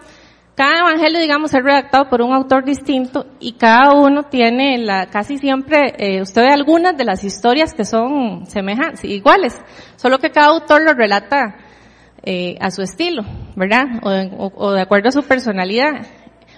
cada 0.57 0.79
evangelio, 0.79 1.19
digamos, 1.19 1.53
es 1.53 1.63
redactado 1.63 2.09
por 2.09 2.23
un 2.23 2.33
autor 2.33 2.65
distinto 2.65 3.27
y 3.39 3.53
cada 3.53 3.93
uno 3.93 4.23
tiene 4.23 4.79
la, 4.79 5.05
casi 5.05 5.37
siempre, 5.37 5.93
eh, 5.99 6.19
usted 6.19 6.41
ve 6.41 6.49
algunas 6.49 6.97
de 6.97 7.05
las 7.05 7.23
historias 7.23 7.75
que 7.75 7.85
son 7.85 8.47
semejantes, 8.47 9.03
iguales, 9.05 9.55
solo 9.97 10.17
que 10.17 10.31
cada 10.31 10.47
autor 10.47 10.81
lo 10.81 10.93
relata 10.93 11.57
eh, 12.23 12.57
a 12.59 12.71
su 12.71 12.81
estilo, 12.81 13.23
¿verdad? 13.55 13.85
O, 14.01 14.71
de 14.71 14.81
acuerdo 14.81 15.09
a 15.09 15.11
su 15.11 15.21
personalidad. 15.21 16.07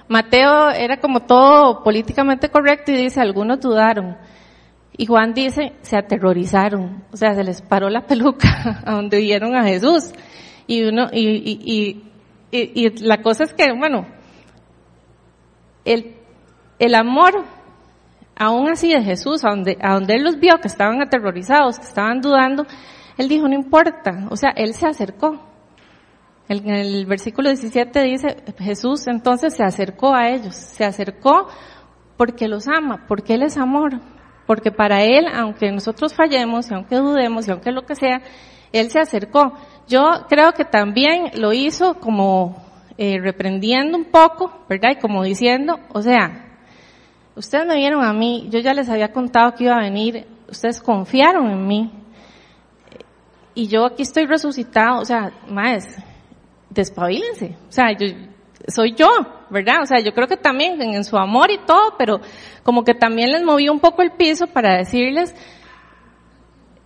Mateo 0.09 0.71
era 0.71 0.97
como 0.99 1.21
todo 1.21 1.83
políticamente 1.83 2.49
correcto 2.49 2.91
y 2.91 2.97
dice, 2.97 3.21
algunos 3.21 3.61
dudaron. 3.61 4.17
Y 4.97 5.05
Juan 5.05 5.33
dice, 5.33 5.73
se 5.81 5.95
aterrorizaron, 5.95 7.05
o 7.13 7.15
sea, 7.15 7.35
se 7.35 7.43
les 7.43 7.61
paró 7.61 7.89
la 7.89 8.05
peluca 8.05 8.81
a 8.85 8.93
donde 8.93 9.19
vieron 9.19 9.55
a 9.55 9.63
Jesús. 9.63 10.11
Y 10.67 10.83
uno, 10.83 11.09
y, 11.13 11.27
y, 11.27 12.03
y, 12.51 12.85
y 12.85 12.89
la 12.99 13.21
cosa 13.21 13.43
es 13.43 13.53
que, 13.53 13.71
bueno, 13.71 14.07
el, 15.85 16.15
el 16.79 16.95
amor, 16.95 17.45
aún 18.35 18.69
así 18.69 18.91
de 18.91 19.03
Jesús, 19.03 19.45
a 19.45 19.49
donde, 19.49 19.77
a 19.79 19.93
donde 19.93 20.15
él 20.15 20.23
los 20.23 20.39
vio 20.39 20.57
que 20.57 20.67
estaban 20.67 21.01
aterrorizados, 21.01 21.77
que 21.77 21.85
estaban 21.85 22.19
dudando, 22.19 22.65
él 23.17 23.29
dijo, 23.29 23.47
no 23.47 23.53
importa, 23.53 24.27
o 24.31 24.35
sea, 24.35 24.49
él 24.55 24.73
se 24.73 24.87
acercó. 24.87 25.48
En 26.49 26.67
el 26.67 27.05
versículo 27.05 27.49
17 27.49 28.03
dice, 28.05 28.37
Jesús 28.57 29.05
entonces 29.05 29.55
se 29.55 29.63
acercó 29.63 30.15
a 30.15 30.29
ellos, 30.29 30.55
se 30.55 30.83
acercó 30.83 31.47
porque 32.17 32.47
los 32.47 32.67
ama, 32.67 33.05
porque 33.07 33.35
Él 33.35 33.43
es 33.43 33.55
amor, 33.55 34.01
porque 34.47 34.71
para 34.71 35.03
Él, 35.03 35.27
aunque 35.31 35.71
nosotros 35.71 36.15
fallemos 36.15 36.69
y 36.69 36.73
aunque 36.73 36.95
dudemos 36.95 37.47
y 37.47 37.51
aunque 37.51 37.71
lo 37.71 37.85
que 37.85 37.95
sea, 37.95 38.23
Él 38.73 38.89
se 38.89 38.99
acercó. 38.99 39.53
Yo 39.87 40.25
creo 40.27 40.53
que 40.53 40.65
también 40.65 41.29
lo 41.35 41.53
hizo 41.53 41.99
como 41.99 42.65
eh, 42.97 43.19
reprendiendo 43.21 43.95
un 43.95 44.05
poco, 44.05 44.51
¿verdad? 44.67 44.93
Y 44.93 44.99
como 44.99 45.23
diciendo, 45.23 45.79
o 45.93 46.01
sea, 46.01 46.57
ustedes 47.35 47.67
me 47.67 47.75
vieron 47.75 48.03
a 48.03 48.11
mí, 48.11 48.47
yo 48.49 48.57
ya 48.57 48.73
les 48.73 48.89
había 48.89 49.13
contado 49.13 49.53
que 49.53 49.65
iba 49.65 49.75
a 49.75 49.81
venir, 49.81 50.25
ustedes 50.49 50.81
confiaron 50.81 51.47
en 51.51 51.67
mí, 51.67 51.91
y 53.53 53.67
yo 53.67 53.85
aquí 53.85 54.01
estoy 54.01 54.25
resucitado, 54.25 54.99
o 54.99 55.05
sea, 55.05 55.31
más, 55.47 55.95
despabilense. 56.69 57.55
O 57.67 57.71
sea, 57.71 57.91
yo, 57.97 58.07
soy 58.67 58.93
yo, 58.93 59.07
¿verdad? 59.49 59.81
O 59.83 59.85
sea, 59.85 59.99
yo 59.99 60.13
creo 60.13 60.27
que 60.27 60.37
también 60.37 60.81
en, 60.81 61.03
su 61.03 61.17
amor 61.17 61.51
y 61.51 61.57
todo, 61.65 61.95
pero 61.97 62.19
como 62.63 62.83
que 62.83 62.93
también 62.93 63.31
les 63.31 63.43
moví 63.43 63.69
un 63.69 63.79
poco 63.79 64.01
el 64.01 64.11
piso 64.11 64.47
para 64.47 64.77
decirles, 64.77 65.33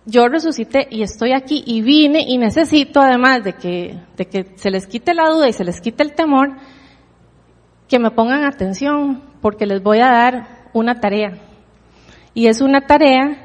yo 0.06 0.28
resucité 0.28 0.86
y 0.90 1.02
estoy 1.02 1.32
aquí 1.32 1.64
y 1.66 1.80
vine 1.80 2.24
y 2.26 2.36
necesito 2.36 3.00
además 3.00 3.42
de 3.42 3.54
que, 3.54 3.98
de 4.16 4.26
que 4.26 4.52
se 4.56 4.70
les 4.70 4.86
quite 4.86 5.14
la 5.14 5.28
duda 5.28 5.48
y 5.48 5.52
se 5.52 5.64
les 5.64 5.80
quite 5.80 6.02
el 6.02 6.14
temor, 6.14 6.56
que 7.88 7.98
me 7.98 8.10
pongan 8.10 8.44
atención 8.44 9.22
porque 9.40 9.66
les 9.66 9.82
voy 9.82 10.00
a 10.00 10.10
dar 10.10 10.68
una 10.72 11.00
tarea. 11.00 11.38
Y 12.34 12.48
es 12.48 12.60
una 12.60 12.86
tarea 12.86 13.38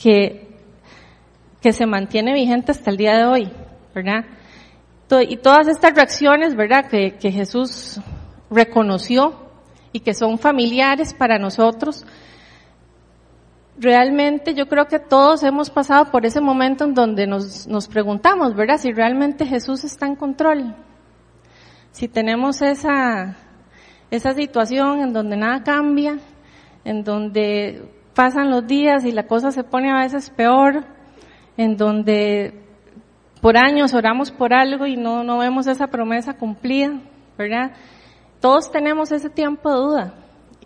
que, 0.00 0.48
que 1.60 1.72
se 1.72 1.86
mantiene 1.86 2.34
vigente 2.34 2.72
hasta 2.72 2.90
el 2.90 2.96
día 2.96 3.16
de 3.16 3.24
hoy, 3.24 3.52
¿verdad? 3.94 4.24
Y 5.20 5.36
todas 5.38 5.66
estas 5.66 5.94
reacciones, 5.94 6.54
¿verdad?, 6.54 6.86
que, 6.86 7.16
que 7.16 7.32
Jesús 7.32 8.00
reconoció 8.50 9.34
y 9.92 10.00
que 10.00 10.14
son 10.14 10.38
familiares 10.38 11.14
para 11.14 11.38
nosotros, 11.38 12.06
realmente 13.78 14.54
yo 14.54 14.68
creo 14.68 14.86
que 14.86 14.98
todos 14.98 15.42
hemos 15.42 15.70
pasado 15.70 16.10
por 16.10 16.26
ese 16.26 16.40
momento 16.40 16.84
en 16.84 16.94
donde 16.94 17.26
nos, 17.26 17.66
nos 17.66 17.88
preguntamos, 17.88 18.54
¿verdad? 18.54 18.78
Si 18.78 18.92
realmente 18.92 19.46
Jesús 19.46 19.82
está 19.84 20.06
en 20.06 20.16
control. 20.16 20.76
Si 21.90 22.06
tenemos 22.06 22.62
esa, 22.62 23.36
esa 24.10 24.34
situación 24.34 25.00
en 25.00 25.12
donde 25.12 25.36
nada 25.36 25.64
cambia, 25.64 26.18
en 26.84 27.02
donde 27.02 27.90
pasan 28.14 28.50
los 28.50 28.66
días 28.66 29.04
y 29.04 29.12
la 29.12 29.26
cosa 29.26 29.50
se 29.50 29.64
pone 29.64 29.90
a 29.90 30.02
veces 30.02 30.30
peor, 30.30 30.84
en 31.56 31.76
donde 31.76 32.69
por 33.40 33.56
años 33.56 33.94
oramos 33.94 34.30
por 34.30 34.52
algo 34.52 34.86
y 34.86 34.96
no, 34.96 35.24
no 35.24 35.38
vemos 35.38 35.66
esa 35.66 35.86
promesa 35.86 36.34
cumplida, 36.34 37.00
¿verdad? 37.38 37.72
Todos 38.40 38.70
tenemos 38.70 39.12
ese 39.12 39.30
tiempo 39.30 39.70
de 39.70 39.76
duda 39.76 40.14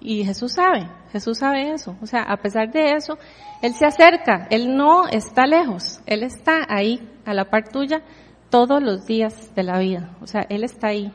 y 0.01 0.25
Jesús 0.25 0.53
sabe, 0.53 0.89
Jesús 1.13 1.39
sabe 1.39 1.73
eso. 1.73 1.97
O 2.03 2.07
sea, 2.07 2.23
a 2.23 2.37
pesar 2.37 2.71
de 2.71 2.93
eso, 2.93 3.19
Él 3.63 3.75
se 3.75 3.87
acerca, 3.87 4.47
Él 4.51 4.77
no 4.77 5.09
está 5.09 5.47
lejos, 5.47 6.01
Él 6.07 6.23
está 6.23 6.67
ahí, 6.69 7.09
a 7.25 7.33
la 7.33 7.47
par 7.47 7.69
tuya, 7.69 8.03
todos 8.51 8.83
los 8.83 9.07
días 9.07 9.55
de 9.55 9.63
la 9.63 9.79
vida. 9.79 10.11
O 10.21 10.27
sea, 10.27 10.45
Él 10.49 10.63
está 10.63 10.89
ahí. 10.89 11.13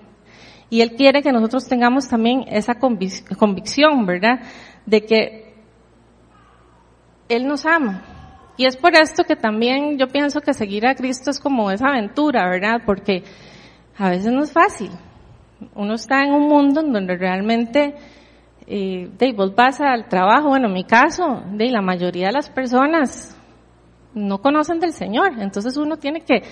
Y 0.69 0.81
Él 0.81 0.95
quiere 0.95 1.21
que 1.21 1.31
nosotros 1.31 1.67
tengamos 1.67 2.07
también 2.07 2.45
esa 2.47 2.75
convicción, 2.75 4.05
¿verdad? 4.05 4.41
De 4.85 5.05
que 5.05 5.53
Él 7.27 7.47
nos 7.47 7.65
ama. 7.65 8.18
Y 8.59 8.65
es 8.65 8.75
por 8.75 8.93
esto 8.93 9.23
que 9.23 9.37
también 9.37 9.97
yo 9.97 10.09
pienso 10.09 10.41
que 10.41 10.53
seguir 10.53 10.85
a 10.85 10.93
Cristo 10.93 11.31
es 11.31 11.39
como 11.39 11.71
esa 11.71 11.87
aventura, 11.87 12.49
¿verdad? 12.49 12.81
Porque 12.85 13.23
a 13.97 14.09
veces 14.09 14.33
no 14.33 14.43
es 14.43 14.51
fácil. 14.51 14.91
Uno 15.75 15.93
está 15.93 16.25
en 16.25 16.33
un 16.33 16.49
mundo 16.49 16.81
en 16.81 16.91
donde 16.91 17.15
realmente 17.15 17.95
eh, 18.67 19.09
de 19.17 19.31
vos 19.31 19.55
vas 19.55 19.79
al 19.79 20.09
trabajo, 20.09 20.49
bueno, 20.49 20.67
en 20.67 20.73
mi 20.73 20.83
caso, 20.83 21.41
de 21.53 21.71
la 21.71 21.81
mayoría 21.81 22.27
de 22.27 22.33
las 22.33 22.49
personas 22.49 23.33
no 24.13 24.41
conocen 24.41 24.81
del 24.81 24.91
Señor, 24.91 25.39
entonces 25.39 25.77
uno 25.77 25.95
tiene 25.95 26.19
que, 26.19 26.43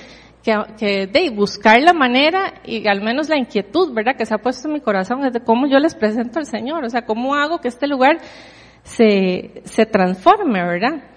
que, 0.77 1.07
de 1.07 1.29
buscar 1.31 1.81
la 1.81 1.91
manera 1.91 2.53
y 2.63 2.87
al 2.87 3.01
menos 3.01 3.27
la 3.27 3.37
inquietud, 3.37 3.93
¿verdad? 3.93 4.15
Que 4.17 4.25
se 4.25 4.33
ha 4.33 4.37
puesto 4.37 4.69
en 4.69 4.75
mi 4.75 4.79
corazón 4.79 5.25
es 5.25 5.33
de 5.33 5.41
cómo 5.41 5.67
yo 5.67 5.77
les 5.77 5.93
presento 5.93 6.39
al 6.39 6.45
Señor, 6.45 6.85
o 6.85 6.89
sea, 6.89 7.01
cómo 7.01 7.35
hago 7.35 7.59
que 7.59 7.67
este 7.67 7.85
lugar 7.85 8.19
se, 8.83 9.61
se 9.65 9.85
transforme, 9.85 10.63
¿verdad? 10.63 11.16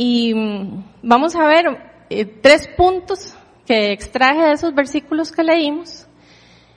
Y 0.00 0.32
mm, 0.32 0.84
vamos 1.02 1.34
a 1.34 1.44
ver 1.44 1.66
eh, 2.08 2.24
tres 2.24 2.68
puntos 2.68 3.34
que 3.66 3.90
extraje 3.90 4.42
de 4.42 4.52
esos 4.52 4.72
versículos 4.72 5.32
que 5.32 5.42
leímos. 5.42 6.06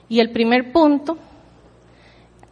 Y 0.08 0.18
el 0.18 0.32
primer 0.32 0.72
punto 0.72 1.16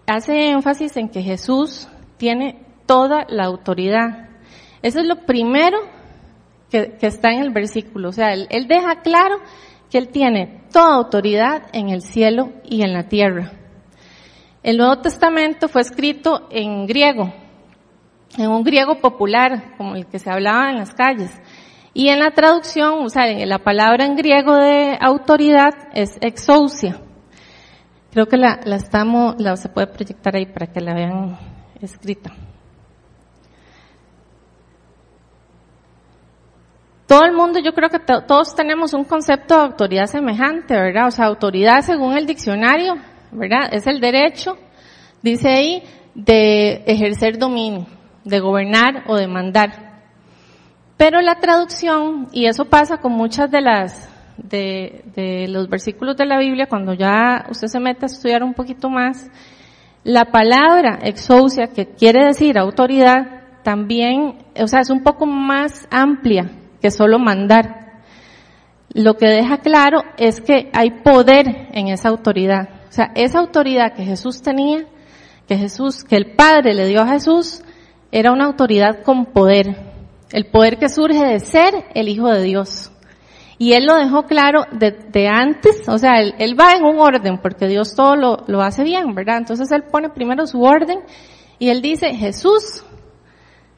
hace 0.06 0.50
énfasis 0.50 0.96
en 0.96 1.08
que 1.08 1.22
Jesús 1.22 1.88
tiene 2.18 2.62
toda 2.86 3.26
la 3.28 3.46
autoridad. 3.46 4.28
Eso 4.80 5.00
es 5.00 5.06
lo 5.06 5.26
primero 5.26 5.80
que, 6.70 6.96
está 7.00 7.32
en 7.32 7.40
el 7.40 7.50
versículo. 7.50 8.10
O 8.10 8.12
sea, 8.12 8.32
él, 8.32 8.46
él 8.50 8.68
deja 8.68 9.02
claro 9.02 9.40
que 9.90 9.98
Él 9.98 10.06
tiene 10.10 10.62
toda 10.72 10.94
autoridad 10.94 11.64
en 11.72 11.88
el 11.88 12.02
cielo 12.02 12.52
y 12.64 12.82
en 12.82 12.92
la 12.92 13.08
tierra. 13.08 13.50
El 14.62 14.76
Nuevo 14.76 14.98
Testamento 14.98 15.66
fue 15.66 15.80
escrito 15.80 16.46
en 16.52 16.86
griego, 16.86 17.32
en 18.36 18.50
un 18.50 18.62
griego 18.62 19.00
popular, 19.00 19.74
como 19.76 19.94
el 19.96 20.06
que 20.06 20.18
se 20.18 20.30
hablaba 20.30 20.70
en 20.70 20.76
las 20.76 20.94
calles. 20.94 21.30
Y 21.92 22.08
en 22.08 22.20
la 22.20 22.30
traducción, 22.30 23.04
o 23.04 23.08
sea, 23.08 23.26
la 23.46 23.58
palabra 23.58 24.04
en 24.04 24.16
griego 24.16 24.54
de 24.54 24.96
autoridad 25.00 25.74
es 25.92 26.18
exousia. 26.20 27.00
Creo 28.12 28.26
que 28.26 28.36
la, 28.36 28.60
la 28.64 28.76
estamos, 28.76 29.34
la 29.38 29.56
se 29.56 29.68
puede 29.68 29.88
proyectar 29.88 30.36
ahí 30.36 30.46
para 30.46 30.66
que 30.66 30.80
la 30.80 30.94
vean 30.94 31.38
escrita. 31.80 32.32
Todo 37.10 37.24
el 37.24 37.32
mundo, 37.32 37.58
yo 37.58 37.72
creo 37.72 37.88
que 37.88 37.98
todos 37.98 38.54
tenemos 38.54 38.94
un 38.94 39.02
concepto 39.02 39.56
de 39.56 39.62
autoridad 39.62 40.06
semejante, 40.06 40.74
¿verdad? 40.74 41.08
O 41.08 41.10
sea, 41.10 41.24
autoridad 41.26 41.80
según 41.80 42.16
el 42.16 42.24
diccionario, 42.24 42.94
¿verdad? 43.32 43.68
Es 43.72 43.88
el 43.88 44.00
derecho, 44.00 44.56
dice 45.20 45.48
ahí, 45.48 45.82
de 46.14 46.84
ejercer 46.86 47.36
dominio, 47.36 47.86
de 48.24 48.40
gobernar 48.40 49.04
o 49.06 49.16
de 49.16 49.26
mandar. 49.26 49.90
Pero 50.96 51.20
la 51.20 51.36
traducción, 51.36 52.28
y 52.32 52.46
eso 52.46 52.66
pasa 52.66 52.98
con 52.98 53.12
muchas 53.12 53.50
de 53.50 53.60
las 53.60 54.10
de, 54.36 55.46
los 55.48 55.68
versículos 55.68 56.16
de 56.16 56.26
la 56.26 56.38
Biblia, 56.38 56.66
cuando 56.66 56.94
ya 56.94 57.46
usted 57.50 57.68
se 57.68 57.80
mete 57.80 58.04
a 58.04 58.06
estudiar 58.06 58.42
un 58.42 58.54
poquito 58.54 58.88
más, 58.88 59.30
la 60.04 60.26
palabra 60.26 60.98
exousia, 61.02 61.68
que 61.68 61.86
quiere 61.86 62.24
decir 62.24 62.58
autoridad, 62.58 63.40
también, 63.62 64.38
o 64.58 64.66
sea, 64.66 64.80
es 64.80 64.90
un 64.90 65.02
poco 65.02 65.26
más 65.26 65.86
amplia 65.90 66.50
que 66.80 66.90
solo 66.90 67.18
mandar. 67.18 68.02
Lo 68.92 69.16
que 69.16 69.26
deja 69.26 69.58
claro 69.58 70.02
es 70.16 70.40
que 70.40 70.70
hay 70.72 70.90
poder 71.02 71.68
en 71.72 71.88
esa 71.88 72.08
autoridad. 72.08 72.70
O 72.88 72.92
sea, 72.92 73.12
esa 73.14 73.38
autoridad 73.38 73.92
que 73.94 74.04
Jesús 74.04 74.42
tenía, 74.42 74.86
que 75.46 75.56
Jesús, 75.56 76.02
que 76.04 76.16
el 76.16 76.32
Padre 76.32 76.74
le 76.74 76.86
dio 76.86 77.02
a 77.02 77.08
Jesús, 77.08 77.62
era 78.12 78.32
una 78.32 78.46
autoridad 78.46 79.02
con 79.02 79.26
poder. 79.26 79.76
El 80.32 80.46
poder 80.46 80.78
que 80.78 80.88
surge 80.88 81.24
de 81.24 81.40
ser 81.40 81.74
el 81.94 82.08
Hijo 82.08 82.28
de 82.28 82.42
Dios. 82.42 82.92
Y 83.58 83.74
él 83.74 83.84
lo 83.84 83.96
dejó 83.96 84.22
claro 84.24 84.64
de, 84.72 85.28
antes, 85.28 85.86
o 85.86 85.98
sea, 85.98 86.20
él, 86.20 86.58
va 86.58 86.74
en 86.76 86.84
un 86.84 86.98
orden, 86.98 87.38
porque 87.42 87.66
Dios 87.66 87.94
todo 87.94 88.16
lo, 88.16 88.44
lo 88.46 88.62
hace 88.62 88.84
bien, 88.84 89.14
¿verdad? 89.14 89.36
Entonces 89.36 89.70
él 89.70 89.82
pone 89.82 90.08
primero 90.08 90.46
su 90.46 90.62
orden 90.62 91.00
y 91.58 91.68
él 91.68 91.82
dice, 91.82 92.14
Jesús 92.14 92.82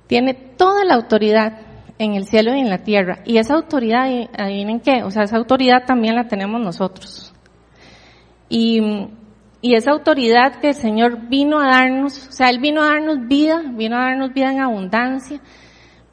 tiene 0.06 0.34
toda 0.34 0.84
la 0.84 0.94
autoridad 0.94 1.58
en 1.98 2.14
el 2.14 2.26
cielo 2.26 2.54
y 2.54 2.60
en 2.60 2.70
la 2.70 2.78
tierra. 2.78 3.22
Y 3.24 3.38
esa 3.38 3.54
autoridad, 3.54 4.06
adivinen 4.38 4.78
qué, 4.78 5.02
o 5.02 5.10
sea, 5.10 5.24
esa 5.24 5.36
autoridad 5.36 5.84
también 5.84 6.14
la 6.14 6.28
tenemos 6.28 6.60
nosotros. 6.60 7.34
Y, 8.48 9.08
y 9.64 9.76
esa 9.76 9.92
autoridad 9.92 10.56
que 10.56 10.70
el 10.70 10.74
Señor 10.74 11.28
vino 11.28 11.60
a 11.60 11.68
darnos, 11.68 12.28
o 12.28 12.32
sea, 12.32 12.50
Él 12.50 12.58
vino 12.58 12.82
a 12.82 12.88
darnos 12.88 13.28
vida, 13.28 13.62
vino 13.64 13.96
a 13.96 14.06
darnos 14.06 14.34
vida 14.34 14.50
en 14.50 14.60
abundancia, 14.60 15.40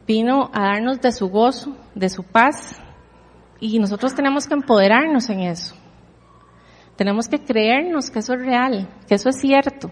vino 0.06 0.52
a 0.54 0.66
darnos 0.66 1.02
de 1.02 1.12
su 1.12 1.30
gozo, 1.30 1.76
de 1.96 2.10
su 2.10 2.24
paz, 2.24 2.80
y 3.60 3.80
nosotros 3.80 4.14
tenemos 4.14 4.48
que 4.48 4.54
empoderarnos 4.54 5.30
en 5.32 5.42
eso. 5.42 5.76
Tenemos 6.96 7.28
que 7.28 7.40
creernos 7.40 8.12
que 8.12 8.20
eso 8.20 8.34
es 8.34 8.40
real, 8.40 8.88
que 9.08 9.16
eso 9.16 9.30
es 9.30 9.40
cierto. 9.40 9.90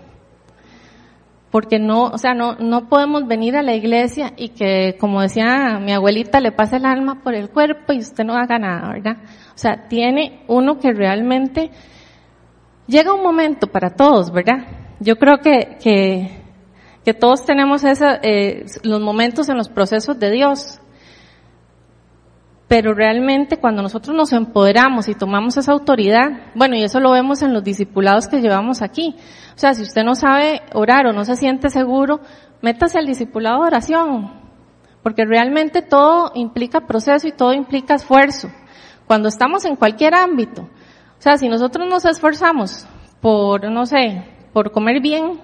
Porque 1.50 1.80
no, 1.80 2.04
o 2.04 2.18
sea, 2.20 2.36
no, 2.36 2.56
no 2.56 2.90
podemos 2.90 3.26
venir 3.26 3.56
a 3.56 3.64
la 3.64 3.74
iglesia 3.74 4.34
y 4.38 4.50
que, 4.50 4.98
como 5.00 5.22
decía 5.22 5.80
mi 5.82 5.94
abuelita, 5.94 6.42
le 6.42 6.52
pase 6.52 6.76
el 6.76 6.86
alma 6.86 7.24
por 7.24 7.34
el 7.34 7.50
cuerpo 7.50 7.92
y 7.94 8.00
usted 8.00 8.24
no 8.24 8.36
haga 8.36 8.60
nada, 8.60 8.90
¿verdad? 8.90 9.18
O 9.56 9.58
sea, 9.58 9.88
tiene 9.88 10.44
uno 10.48 10.78
que 10.78 10.92
realmente 10.92 11.72
llega 12.88 13.14
un 13.14 13.22
momento 13.22 13.68
para 13.68 13.92
todos, 13.92 14.32
¿verdad? 14.32 14.66
Yo 15.00 15.18
creo 15.18 15.40
que, 15.40 15.78
que, 15.82 16.42
que 17.06 17.14
todos 17.14 17.46
tenemos 17.46 17.84
esa, 17.84 18.20
eh, 18.24 18.66
los 18.84 19.02
momentos 19.02 19.50
en 19.50 19.58
los 19.58 19.70
procesos 19.70 20.18
de 20.20 20.32
Dios. 20.32 20.80
Pero 22.68 22.94
realmente 22.94 23.58
cuando 23.58 23.82
nosotros 23.82 24.16
nos 24.16 24.34
empoderamos 24.34 25.08
y 25.08 25.16
tomamos 25.16 25.56
esa 25.56 25.72
autoridad, 25.72 26.52
bueno, 26.54 26.76
y 26.76 26.84
eso 26.84 27.00
lo 27.00 27.12
vemos 27.12 27.42
en 27.42 27.54
los 27.54 27.64
discipulados 27.64 28.28
que 28.28 28.42
llevamos 28.42 28.82
aquí. 28.82 29.16
O 29.56 29.58
sea, 29.58 29.74
si 29.74 29.84
usted 29.84 30.04
no 30.04 30.16
sabe 30.16 30.62
orar 30.74 31.08
o 31.08 31.14
no 31.14 31.24
se 31.24 31.38
siente 31.38 31.70
seguro, 31.70 32.20
métase 32.62 33.00
al 33.00 33.06
discipulado 33.06 33.62
de 33.62 33.68
oración. 33.68 34.34
Porque 35.02 35.24
realmente 35.24 35.82
todo 35.82 36.32
implica 36.36 36.82
proceso 36.82 37.26
y 37.26 37.32
todo 37.32 37.54
implica 37.54 37.96
esfuerzo. 37.96 38.50
Cuando 39.06 39.30
estamos 39.30 39.64
en 39.64 39.78
cualquier 39.78 40.14
ámbito. 40.14 40.68
O 41.18 41.22
sea, 41.22 41.38
si 41.38 41.50
nosotros 41.50 41.88
nos 41.90 42.06
esforzamos 42.06 42.86
por, 43.22 43.72
no 43.72 43.86
sé, 43.86 44.24
por 44.54 44.72
comer 44.72 45.02
bien 45.02 45.40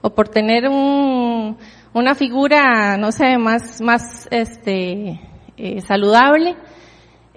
o 0.00 0.10
por 0.10 0.28
tener 0.28 0.68
un, 0.68 1.58
una 1.92 2.14
figura, 2.14 2.96
no 2.96 3.12
sé, 3.12 3.36
más, 3.36 3.80
más, 3.82 4.26
este, 4.30 5.20
eh, 5.56 5.80
saludable, 5.82 6.56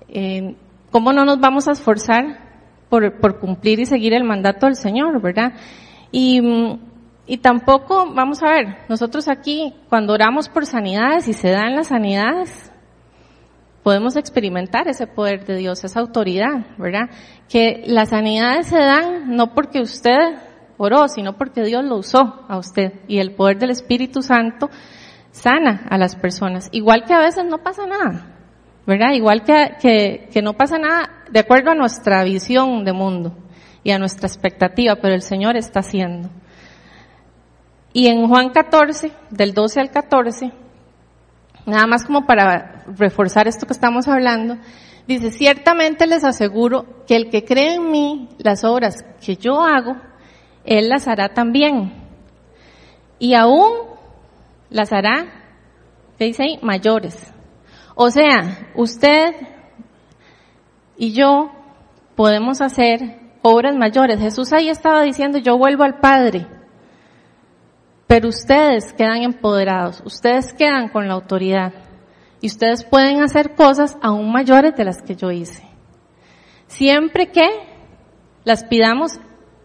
eh, 0.08 0.56
¿cómo 0.90 1.12
no 1.12 1.26
nos 1.26 1.40
vamos 1.40 1.68
a 1.68 1.74
esforzar 1.74 2.40
por, 2.90 3.20
por, 3.20 3.40
cumplir 3.40 3.80
y 3.80 3.86
seguir 3.86 4.14
el 4.14 4.24
mandato 4.24 4.68
del 4.68 4.78
Señor, 4.78 5.22
verdad? 5.22 5.54
Y, 6.12 6.42
y 7.28 7.38
tampoco, 7.38 8.14
vamos 8.14 8.42
a 8.42 8.52
ver, 8.52 8.78
nosotros 8.88 9.28
aquí, 9.28 9.74
cuando 9.90 10.14
oramos 10.14 10.48
por 10.48 10.66
sanidades 10.66 11.28
y 11.28 11.34
se 11.34 11.50
dan 11.50 11.76
las 11.76 11.88
sanidades, 11.88 12.72
podemos 13.86 14.16
experimentar 14.16 14.88
ese 14.88 15.06
poder 15.06 15.46
de 15.46 15.58
Dios, 15.58 15.84
esa 15.84 16.00
autoridad, 16.00 16.66
¿verdad? 16.80 17.10
Que 17.50 17.84
las 17.86 18.10
sanidades 18.10 18.68
se 18.68 18.78
dan 18.78 19.36
no 19.36 19.54
porque 19.54 19.82
usted 19.82 20.36
oró, 20.78 21.08
sino 21.08 21.38
porque 21.38 21.64
Dios 21.64 21.84
lo 21.84 21.98
usó 21.98 22.46
a 22.48 22.58
usted 22.58 22.94
y 23.08 23.20
el 23.20 23.32
poder 23.32 23.58
del 23.58 23.70
Espíritu 23.70 24.22
Santo 24.22 24.70
sana 25.32 25.86
a 25.90 25.98
las 25.98 26.16
personas. 26.16 26.70
Igual 26.72 27.04
que 27.06 27.14
a 27.14 27.20
veces 27.20 27.46
no 27.46 27.60
pasa 27.60 27.86
nada, 27.86 28.28
¿verdad? 28.86 29.14
Igual 29.14 29.44
que, 29.44 30.28
que, 30.32 30.42
no 30.42 30.54
pasa 30.54 30.78
nada 30.78 31.24
de 31.30 31.40
acuerdo 31.40 31.72
a 31.72 31.76
nuestra 31.76 32.24
visión 32.24 32.86
de 32.86 32.94
mundo 32.94 33.36
y 33.84 33.92
a 33.92 34.00
nuestra 34.00 34.28
expectativa, 34.28 34.96
pero 34.96 35.14
el 35.14 35.22
Señor 35.22 35.58
está 35.58 35.82
haciendo. 35.82 36.30
Y 37.94 38.08
en 38.08 38.28
Juan 38.28 38.50
14, 38.50 39.12
del 39.30 39.54
12 39.54 39.80
al 39.80 39.92
14, 39.92 40.52
nada 41.66 41.88
más 41.88 42.06
como 42.06 42.26
para 42.26 42.84
reforzar 42.98 43.48
esto 43.48 43.66
que 43.66 43.74
estamos 43.74 44.08
hablando, 44.08 44.58
dice, 45.08 45.32
ciertamente 45.32 46.08
les 46.08 46.24
aseguro 46.24 47.06
que 47.08 47.16
el 47.16 47.30
que 47.30 47.44
cree 47.44 47.76
en 47.76 47.92
mí, 47.92 48.30
las 48.38 48.64
obras 48.64 49.06
que 49.24 49.36
yo 49.36 49.62
hago, 49.62 49.96
él 50.64 50.90
las 50.90 51.08
hará 51.08 51.30
también. 51.30 51.94
Y 53.20 53.34
aún 53.34 53.72
las 54.70 54.92
hará, 54.92 55.26
¿qué 56.18 56.26
dice 56.26 56.44
ahí? 56.44 56.60
Mayores. 56.62 57.34
O 57.96 58.10
sea, 58.10 58.72
usted 58.76 59.36
y 60.98 61.14
yo 61.14 61.52
podemos 62.16 62.62
hacer 62.62 63.20
obras 63.42 63.76
mayores. 63.76 64.20
Jesús 64.20 64.52
ahí 64.54 64.70
estaba 64.70 65.04
diciendo, 65.04 65.38
yo 65.38 65.58
vuelvo 65.58 65.84
al 65.84 66.00
Padre. 66.00 66.48
Pero 68.08 68.30
ustedes 68.30 68.94
quedan 68.94 69.24
empoderados, 69.24 70.02
ustedes 70.06 70.54
quedan 70.54 70.90
con 70.90 71.08
la 71.08 71.16
autoridad 71.16 71.74
y 72.42 72.48
ustedes 72.48 72.84
pueden 72.84 73.22
hacer 73.22 73.56
cosas 73.56 73.98
aún 74.02 74.32
mayores 74.32 74.76
de 74.76 74.86
las 74.86 75.02
que 75.02 75.16
yo 75.16 75.32
hice. 75.32 75.64
Siempre 76.68 77.32
que 77.32 77.48
las 78.44 78.64
pidamos, 78.66 79.20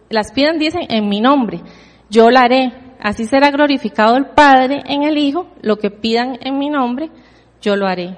las 0.09 0.31
pidan, 0.31 0.57
dicen, 0.57 0.81
en 0.89 1.09
mi 1.09 1.21
nombre, 1.21 1.61
yo 2.09 2.29
la 2.29 2.41
haré. 2.41 2.73
Así 2.99 3.25
será 3.25 3.51
glorificado 3.51 4.15
el 4.15 4.27
Padre 4.27 4.81
en 4.85 5.03
el 5.03 5.17
Hijo, 5.17 5.47
lo 5.61 5.77
que 5.77 5.89
pidan 5.89 6.37
en 6.41 6.57
mi 6.59 6.69
nombre, 6.69 7.09
yo 7.61 7.75
lo 7.75 7.87
haré. 7.87 8.15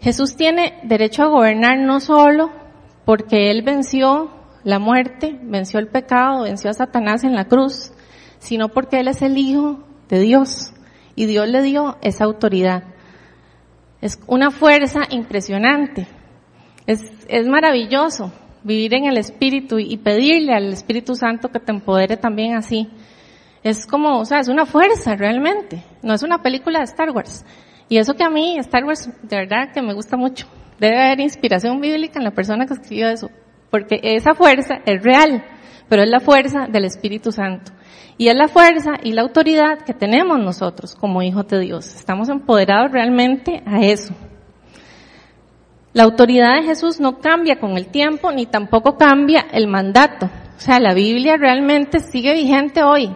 Jesús 0.00 0.36
tiene 0.36 0.80
derecho 0.84 1.24
a 1.24 1.28
gobernar 1.28 1.78
no 1.78 2.00
solo 2.00 2.50
porque 3.04 3.50
Él 3.50 3.62
venció 3.62 4.30
la 4.64 4.78
muerte, 4.78 5.38
venció 5.42 5.78
el 5.78 5.88
pecado, 5.88 6.44
venció 6.44 6.70
a 6.70 6.74
Satanás 6.74 7.24
en 7.24 7.34
la 7.34 7.46
cruz, 7.46 7.92
sino 8.38 8.68
porque 8.68 9.00
Él 9.00 9.08
es 9.08 9.20
el 9.22 9.36
Hijo 9.36 9.80
de 10.08 10.20
Dios 10.20 10.72
y 11.14 11.26
Dios 11.26 11.48
le 11.48 11.62
dio 11.62 11.98
esa 12.02 12.24
autoridad. 12.24 12.84
Es 14.00 14.18
una 14.26 14.50
fuerza 14.50 15.02
impresionante. 15.10 16.06
Es, 16.86 17.12
es 17.28 17.46
maravilloso 17.46 18.32
vivir 18.62 18.94
en 18.94 19.06
el 19.06 19.18
Espíritu 19.18 19.78
y 19.78 19.96
pedirle 19.96 20.54
al 20.54 20.72
Espíritu 20.72 21.14
Santo 21.14 21.48
que 21.48 21.60
te 21.60 21.72
empodere 21.72 22.16
también 22.16 22.56
así. 22.56 22.88
Es 23.62 23.86
como, 23.86 24.18
o 24.18 24.24
sea, 24.24 24.40
es 24.40 24.48
una 24.48 24.66
fuerza 24.66 25.16
realmente. 25.16 25.82
No 26.02 26.14
es 26.14 26.22
una 26.22 26.42
película 26.42 26.78
de 26.78 26.84
Star 26.86 27.10
Wars. 27.10 27.44
Y 27.88 27.98
eso 27.98 28.14
que 28.14 28.24
a 28.24 28.30
mí, 28.30 28.56
Star 28.58 28.84
Wars, 28.84 29.10
de 29.22 29.36
verdad 29.36 29.72
que 29.72 29.82
me 29.82 29.92
gusta 29.92 30.16
mucho. 30.16 30.46
Debe 30.78 30.98
haber 30.98 31.20
inspiración 31.20 31.80
bíblica 31.80 32.18
en 32.18 32.24
la 32.24 32.30
persona 32.30 32.66
que 32.66 32.74
escribió 32.74 33.08
eso. 33.08 33.30
Porque 33.70 34.00
esa 34.02 34.34
fuerza 34.34 34.80
es 34.86 35.02
real, 35.02 35.44
pero 35.90 36.04
es 36.04 36.08
la 36.08 36.20
fuerza 36.20 36.68
del 36.68 36.84
Espíritu 36.84 37.32
Santo. 37.32 37.72
Y 38.16 38.28
es 38.28 38.36
la 38.36 38.46
fuerza 38.46 38.92
y 39.02 39.12
la 39.12 39.22
autoridad 39.22 39.80
que 39.80 39.92
tenemos 39.92 40.38
nosotros 40.38 40.94
como 40.94 41.20
hijos 41.20 41.48
de 41.48 41.58
Dios. 41.58 41.96
Estamos 41.96 42.28
empoderados 42.28 42.92
realmente 42.92 43.62
a 43.66 43.80
eso. 43.80 44.14
La 45.92 46.04
autoridad 46.04 46.60
de 46.60 46.62
Jesús 46.62 47.00
no 47.00 47.18
cambia 47.18 47.58
con 47.58 47.76
el 47.76 47.88
tiempo 47.88 48.30
ni 48.30 48.46
tampoco 48.46 48.96
cambia 48.96 49.46
el 49.50 49.66
mandato. 49.66 50.26
O 50.26 50.60
sea, 50.60 50.78
la 50.78 50.94
Biblia 50.94 51.36
realmente 51.36 51.98
sigue 51.98 52.34
vigente 52.34 52.84
hoy. 52.84 53.12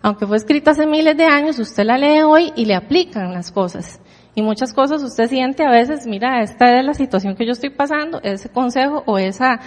Aunque 0.00 0.26
fue 0.26 0.36
escrita 0.36 0.70
hace 0.70 0.86
miles 0.86 1.16
de 1.16 1.24
años, 1.24 1.58
usted 1.58 1.84
la 1.84 1.98
lee 1.98 2.22
hoy 2.22 2.52
y 2.54 2.66
le 2.66 2.76
aplican 2.76 3.32
las 3.32 3.50
cosas. 3.50 4.00
Y 4.36 4.42
muchas 4.42 4.72
cosas 4.72 5.02
usted 5.02 5.28
siente 5.28 5.64
a 5.64 5.70
veces, 5.70 6.06
mira, 6.06 6.40
esta 6.40 6.78
es 6.78 6.84
la 6.84 6.94
situación 6.94 7.34
que 7.34 7.46
yo 7.46 7.52
estoy 7.52 7.70
pasando, 7.70 8.20
ese 8.22 8.48
consejo 8.48 9.02
o 9.06 9.18
esa 9.18 9.58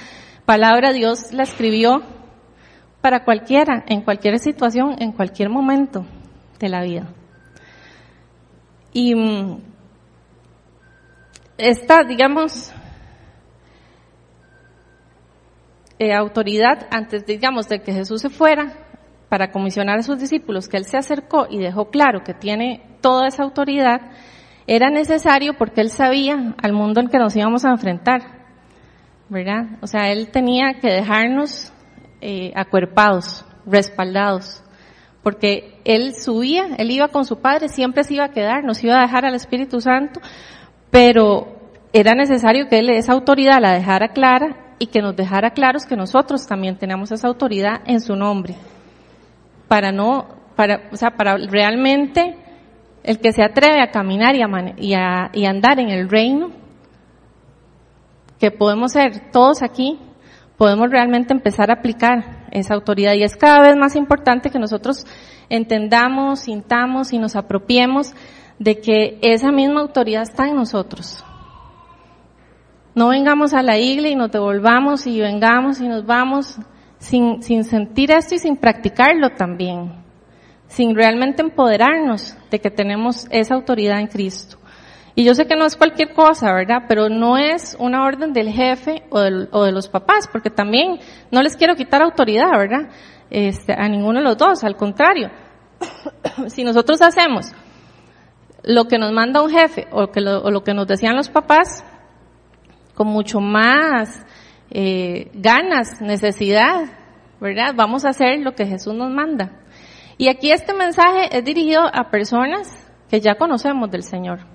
palabra 0.45 0.93
Dios 0.93 1.33
la 1.33 1.43
escribió 1.43 2.01
para 3.05 3.23
cualquiera, 3.23 3.83
en 3.87 4.01
cualquier 4.01 4.39
situación, 4.39 4.95
en 4.97 5.11
cualquier 5.11 5.47
momento 5.47 6.07
de 6.57 6.69
la 6.69 6.81
vida. 6.81 7.07
Y 8.93 9.13
mm, 9.13 9.61
esta, 11.55 12.03
digamos, 12.03 12.73
eh, 15.99 16.15
autoridad 16.15 16.87
antes, 16.89 17.27
digamos, 17.27 17.69
de 17.69 17.83
que 17.83 17.93
Jesús 17.93 18.23
se 18.23 18.31
fuera 18.31 18.73
para 19.29 19.51
comisionar 19.51 19.99
a 19.99 20.01
sus 20.01 20.17
discípulos, 20.17 20.67
que 20.67 20.77
él 20.77 20.85
se 20.85 20.97
acercó 20.97 21.45
y 21.47 21.59
dejó 21.59 21.91
claro 21.91 22.23
que 22.23 22.33
tiene 22.33 22.81
toda 23.01 23.27
esa 23.27 23.43
autoridad, 23.43 24.01
era 24.65 24.89
necesario 24.89 25.53
porque 25.59 25.81
él 25.81 25.91
sabía 25.91 26.55
al 26.59 26.73
mundo 26.73 27.01
en 27.01 27.09
que 27.09 27.19
nos 27.19 27.35
íbamos 27.35 27.65
a 27.65 27.69
enfrentar, 27.69 28.23
¿verdad? 29.29 29.77
O 29.83 29.85
sea, 29.85 30.11
él 30.11 30.31
tenía 30.31 30.79
que 30.81 30.87
dejarnos 30.87 31.71
eh, 32.27 32.51
acuerpados, 32.55 33.45
respaldados, 33.67 34.63
porque 35.21 35.79
él 35.85 36.15
subía, 36.15 36.69
él 36.79 36.89
iba 36.89 37.09
con 37.09 37.23
su 37.23 37.39
padre, 37.39 37.69
siempre 37.69 38.03
se 38.03 38.15
iba 38.15 38.25
a 38.25 38.31
quedar, 38.31 38.63
nos 38.63 38.83
iba 38.83 38.97
a 38.97 39.03
dejar 39.03 39.25
al 39.25 39.35
Espíritu 39.35 39.79
Santo, 39.79 40.19
pero 40.89 41.55
era 41.93 42.15
necesario 42.15 42.67
que 42.67 42.79
él 42.79 42.89
esa 42.89 43.13
autoridad 43.13 43.61
la 43.61 43.73
dejara 43.73 44.07
clara 44.07 44.75
y 44.79 44.87
que 44.87 45.03
nos 45.03 45.15
dejara 45.15 45.51
claros 45.51 45.85
que 45.85 45.95
nosotros 45.95 46.47
también 46.47 46.79
tenemos 46.79 47.11
esa 47.11 47.27
autoridad 47.27 47.81
en 47.85 48.01
su 48.01 48.15
nombre, 48.15 48.55
para 49.67 49.91
no, 49.91 50.25
para, 50.55 50.89
o 50.91 50.97
sea, 50.97 51.11
para 51.11 51.37
realmente 51.37 52.39
el 53.03 53.19
que 53.19 53.33
se 53.33 53.43
atreve 53.43 53.83
a 53.83 53.91
caminar 53.91 54.35
y 54.35 54.41
a, 54.95 55.29
y 55.31 55.45
a 55.45 55.49
andar 55.51 55.79
en 55.79 55.89
el 55.89 56.09
reino, 56.09 56.49
que 58.39 58.49
podemos 58.49 58.93
ser 58.93 59.31
todos 59.31 59.61
aquí, 59.61 59.99
podemos 60.57 60.89
realmente 60.89 61.33
empezar 61.33 61.69
a 61.69 61.75
aplicar 61.75 62.47
esa 62.51 62.73
autoridad. 62.73 63.13
Y 63.13 63.23
es 63.23 63.35
cada 63.35 63.61
vez 63.61 63.75
más 63.75 63.95
importante 63.95 64.49
que 64.49 64.59
nosotros 64.59 65.05
entendamos, 65.49 66.41
sintamos 66.41 67.13
y 67.13 67.19
nos 67.19 67.35
apropiemos 67.35 68.13
de 68.59 68.79
que 68.79 69.19
esa 69.21 69.51
misma 69.51 69.81
autoridad 69.81 70.23
está 70.23 70.47
en 70.47 70.55
nosotros. 70.55 71.23
No 72.93 73.09
vengamos 73.09 73.53
a 73.53 73.61
la 73.61 73.77
iglesia 73.77 74.11
y 74.11 74.15
nos 74.15 74.31
devolvamos 74.31 75.05
y 75.05 75.19
vengamos 75.19 75.81
y 75.81 75.87
nos 75.87 76.05
vamos 76.05 76.57
sin, 76.97 77.43
sin 77.43 77.65
sentir 77.65 78.11
esto 78.11 78.35
y 78.35 78.39
sin 78.39 78.55
practicarlo 78.55 79.31
también, 79.31 79.91
sin 80.67 80.95
realmente 80.95 81.41
empoderarnos 81.41 82.37
de 82.49 82.59
que 82.59 82.71
tenemos 82.71 83.27
esa 83.31 83.55
autoridad 83.55 83.99
en 83.99 84.07
Cristo. 84.07 84.57
Y 85.15 85.23
yo 85.23 85.33
sé 85.33 85.47
que 85.47 85.55
no 85.55 85.65
es 85.65 85.77
cualquier 85.77 86.13
cosa, 86.13 86.51
¿verdad? 86.51 86.83
Pero 86.89 87.07
no 87.07 87.37
es 87.37 87.77
una 87.79 88.03
orden 88.03 88.33
del 88.33 88.49
jefe 88.49 89.03
o, 89.09 89.21
de 89.21 89.71
los 89.71 89.87
papás, 89.87 90.27
porque 90.29 90.49
también 90.49 90.99
no 91.31 91.41
les 91.41 91.55
quiero 91.55 91.75
quitar 91.75 92.01
autoridad, 92.01 92.51
¿verdad? 92.51 92.89
Este, 93.29 93.73
a 93.73 93.87
ninguno 93.87 94.19
de 94.19 94.25
los 94.25 94.37
dos, 94.37 94.63
al 94.65 94.75
contrario. 94.75 95.31
si 96.47 96.65
nosotros 96.65 97.01
hacemos 97.01 97.53
lo 98.63 98.85
que 98.85 98.97
nos 98.97 99.13
manda 99.13 99.41
un 99.41 99.51
jefe 99.51 99.87
o, 99.91 100.07
que 100.07 100.19
lo, 100.19 100.41
o 100.41 100.51
lo 100.51 100.63
que 100.63 100.73
nos 100.73 100.85
decían 100.85 101.15
los 101.15 101.29
papás, 101.29 101.85
con 102.93 103.07
mucho 103.07 103.39
más 103.39 104.25
eh, 104.69 105.29
ganas, 105.33 106.01
necesidad, 106.01 106.85
¿verdad? 107.39 107.73
Vamos 107.75 108.03
a 108.03 108.09
hacer 108.09 108.39
lo 108.39 108.53
que 108.53 108.65
Jesús 108.65 108.93
nos 108.93 109.11
manda. 109.11 109.61
Y 110.17 110.27
aquí 110.27 110.51
este 110.51 110.73
mensaje 110.73 111.37
es 111.37 111.43
dirigido 111.45 111.83
a 111.93 112.09
personas 112.09 112.69
que 113.09 113.21
ya 113.21 113.35
conocemos 113.35 113.91
del 113.91 114.03
Señor. 114.03 114.54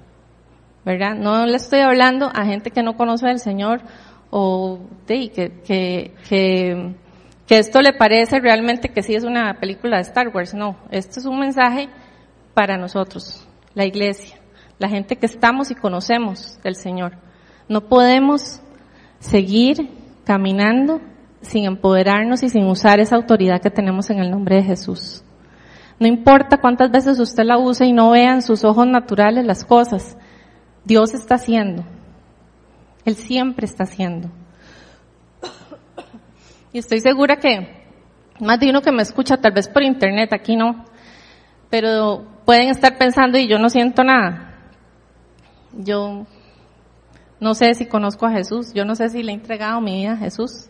¿Verdad? 0.85 1.15
No 1.15 1.47
le 1.47 1.57
estoy 1.57 1.81
hablando 1.81 2.31
a 2.33 2.45
gente 2.45 2.71
que 2.71 2.83
no 2.83 2.97
conoce 2.97 3.29
al 3.29 3.39
Señor 3.39 3.81
o 4.31 4.81
de, 5.07 5.31
que, 5.31 5.61
que, 5.63 6.15
que, 6.29 6.95
que 7.47 7.59
esto 7.59 7.83
le 7.83 7.93
parece 7.93 8.41
realmente 8.41 8.91
que 8.91 9.03
sí 9.03 9.15
es 9.15 9.25
una 9.25 9.55
película 9.61 9.97
de 9.97 10.03
Star 10.03 10.29
Wars. 10.29 10.55
No, 10.55 10.77
esto 10.91 11.21
es 11.21 11.27
un 11.27 11.39
mensaje 11.39 11.89
para 12.55 12.77
nosotros, 12.77 13.47
la 13.75 13.85
iglesia, 13.85 14.37
la 14.79 14.89
gente 14.89 15.17
que 15.17 15.27
estamos 15.27 15.71
y 15.71 15.75
conocemos 15.75 16.59
del 16.63 16.77
Señor. 16.77 17.17
No 17.69 17.83
podemos 17.89 18.61
seguir 19.19 19.91
caminando 20.25 21.01
sin 21.43 21.65
empoderarnos 21.65 22.43
y 22.43 22.49
sin 22.49 22.67
usar 22.67 23.01
esa 23.01 23.17
autoridad 23.17 23.61
que 23.61 23.71
tenemos 23.71 24.11
en 24.11 24.19
el 24.19 24.31
nombre 24.31 24.57
de 24.57 24.63
Jesús. 24.63 25.23
No 25.99 26.07
importa 26.07 26.59
cuántas 26.59 26.91
veces 26.91 27.19
usted 27.19 27.45
la 27.45 27.59
use 27.59 27.85
y 27.85 27.93
no 27.93 28.11
vea 28.11 28.33
en 28.33 28.43
sus 28.43 28.65
ojos 28.65 28.87
naturales 28.87 29.45
las 29.45 29.65
cosas, 29.65 30.17
Dios 30.85 31.15
está 31.15 31.37
haciendo. 31.37 31.85
Él 33.05 33.17
siempre 33.17 33.67
está 33.67 33.85
haciendo. 33.85 34.31
Y 36.73 36.79
estoy 36.79 37.01
segura 37.01 37.37
que 37.37 37.81
más 38.41 38.61
de 38.61 38.71
uno 38.71 38.81
que 38.81 38.93
me 38.93 39.03
escucha, 39.03 39.37
tal 39.37 39.53
vez 39.53 39.69
por 39.69 39.83
internet, 39.83 40.33
aquí 40.33 40.57
no, 40.57 40.85
pero 41.69 42.25
pueden 42.45 42.69
estar 42.69 42.97
pensando 42.97 43.39
y 43.39 43.49
yo 43.49 43.59
no 43.59 43.69
siento 43.69 44.05
nada. 44.05 44.55
Yo 45.73 46.27
no 47.39 47.55
sé 47.55 47.75
si 47.75 47.87
conozco 47.87 48.27
a 48.27 48.33
Jesús, 48.33 48.73
yo 48.75 48.85
no 48.85 48.95
sé 48.95 49.09
si 49.09 49.23
le 49.23 49.33
he 49.33 49.35
entregado 49.35 49.81
mi 49.81 50.01
vida 50.01 50.13
a 50.13 50.17
Jesús. 50.17 50.69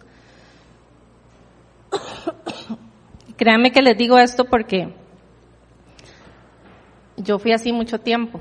Créanme 3.36 3.72
que 3.72 3.82
les 3.82 3.96
digo 3.96 4.18
esto 4.18 4.44
porque 4.44 4.94
yo 7.16 7.38
fui 7.38 7.52
así 7.52 7.72
mucho 7.72 8.00
tiempo. 8.00 8.40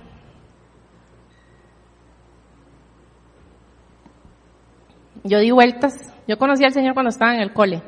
Yo 5.30 5.40
di 5.40 5.52
vueltas. 5.52 5.94
Yo 6.28 6.38
conocí 6.38 6.66
al 6.66 6.74
Señor 6.74 6.94
cuando 6.94 7.10
estaba 7.10 7.34
en 7.34 7.42
el 7.42 7.54
cole. 7.54 7.82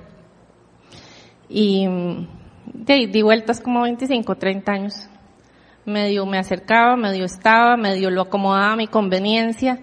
Y 1.50 1.88
di, 2.66 3.22
vueltas 3.22 3.60
como 3.60 3.82
25, 3.82 4.36
30 4.36 4.72
años. 4.72 5.10
Medio 5.86 6.26
me 6.26 6.38
acercaba, 6.38 6.96
medio 6.96 7.26
estaba, 7.26 7.76
medio 7.76 8.12
lo 8.12 8.22
acomodaba 8.22 8.74
a 8.74 8.76
mi 8.76 8.88
conveniencia, 8.88 9.80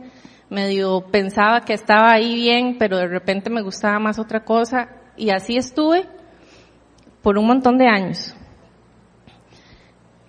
medio 0.49 1.01
pensaba 1.11 1.63
que 1.63 1.75
estaba 1.75 2.13
ahí 2.13 2.35
bien, 2.35 2.77
pero 2.79 2.97
de 2.97 3.09
repente 3.09 3.51
me 3.51 3.63
gustaba 3.63 3.99
más 3.99 4.21
otra 4.21 4.45
cosa 4.45 4.89
y 5.17 5.31
así 5.31 5.57
estuve 5.57 6.07
por 7.21 7.37
un 7.37 7.49
montón 7.49 7.79
de 7.79 7.89
años. 7.89 8.35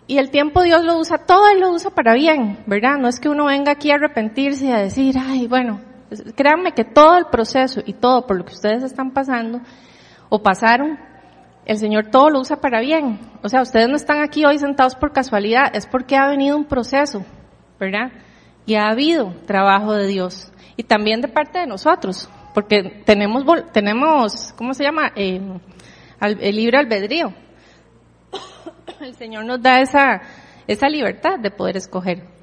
Y 0.08 0.18
el 0.18 0.32
tiempo 0.32 0.64
Dios 0.64 0.84
lo 0.84 0.98
usa, 0.98 1.20
todo 1.20 1.48
Él 1.50 1.60
lo 1.60 1.70
usa 1.70 1.92
para 1.92 2.16
bien, 2.16 2.64
¿verdad? 2.66 2.98
No 2.98 3.08
es 3.08 3.20
que 3.20 3.30
uno 3.30 3.46
venga 3.46 3.72
aquí 3.72 3.92
a 3.92 3.96
arrepentirse 3.96 4.66
y 4.66 4.72
a 4.72 4.80
decir, 4.80 5.16
ay, 5.20 5.46
bueno, 5.46 5.82
créanme 6.36 6.74
que 6.74 6.84
todo 6.84 7.18
el 7.18 7.26
proceso 7.26 7.82
y 7.86 7.94
todo 7.94 8.26
por 8.26 8.38
lo 8.38 8.46
que 8.46 8.54
ustedes 8.54 8.84
están 8.84 9.12
pasando 9.12 9.62
o 10.30 10.42
pasaron, 10.42 11.00
el 11.66 11.78
Señor 11.78 12.08
todo 12.08 12.30
lo 12.30 12.40
usa 12.40 12.58
para 12.58 12.80
bien. 12.82 13.20
O 13.44 13.50
sea, 13.50 13.62
ustedes 13.62 13.88
no 13.88 13.96
están 13.96 14.22
aquí 14.22 14.46
hoy 14.46 14.58
sentados 14.58 14.96
por 14.96 15.14
casualidad, 15.14 15.76
es 15.76 15.86
porque 15.86 16.16
ha 16.16 16.28
venido 16.28 16.58
un 16.58 16.66
proceso, 16.66 17.24
¿verdad? 17.80 18.12
Y 18.66 18.76
ha 18.76 18.88
habido 18.88 19.34
trabajo 19.46 19.94
de 19.94 20.08
Dios. 20.08 20.52
Y 20.78 20.84
también 20.84 21.22
de 21.22 21.28
parte 21.28 21.60
de 21.60 21.68
nosotros, 21.68 22.30
porque 22.54 23.04
tenemos, 23.06 23.44
tenemos 23.72 24.54
¿cómo 24.58 24.74
se 24.74 24.84
llama? 24.84 25.12
Eh, 25.16 25.42
el 26.22 26.56
libre 26.56 26.78
albedrío. 26.78 27.34
El 29.00 29.14
Señor 29.16 29.46
nos 29.46 29.62
da 29.62 29.80
esa, 29.80 30.22
esa 30.68 30.90
libertad 30.90 31.40
de 31.40 31.52
poder 31.52 31.78
escoger. 31.78 32.39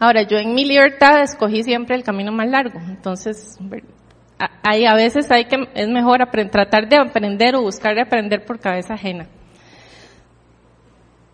Ahora, 0.00 0.22
yo 0.22 0.38
en 0.38 0.54
mi 0.54 0.64
libertad 0.64 1.20
escogí 1.20 1.62
siempre 1.62 1.94
el 1.94 2.02
camino 2.02 2.32
más 2.32 2.48
largo, 2.48 2.80
entonces 2.88 3.58
hay, 4.62 4.86
a 4.86 4.94
veces 4.94 5.30
hay 5.30 5.44
que, 5.44 5.68
es 5.74 5.88
mejor 5.90 6.26
tratar 6.50 6.88
de 6.88 6.96
aprender 6.96 7.54
o 7.54 7.60
buscar 7.60 7.94
de 7.94 8.00
aprender 8.00 8.46
por 8.46 8.58
cabeza 8.58 8.94
ajena. 8.94 9.28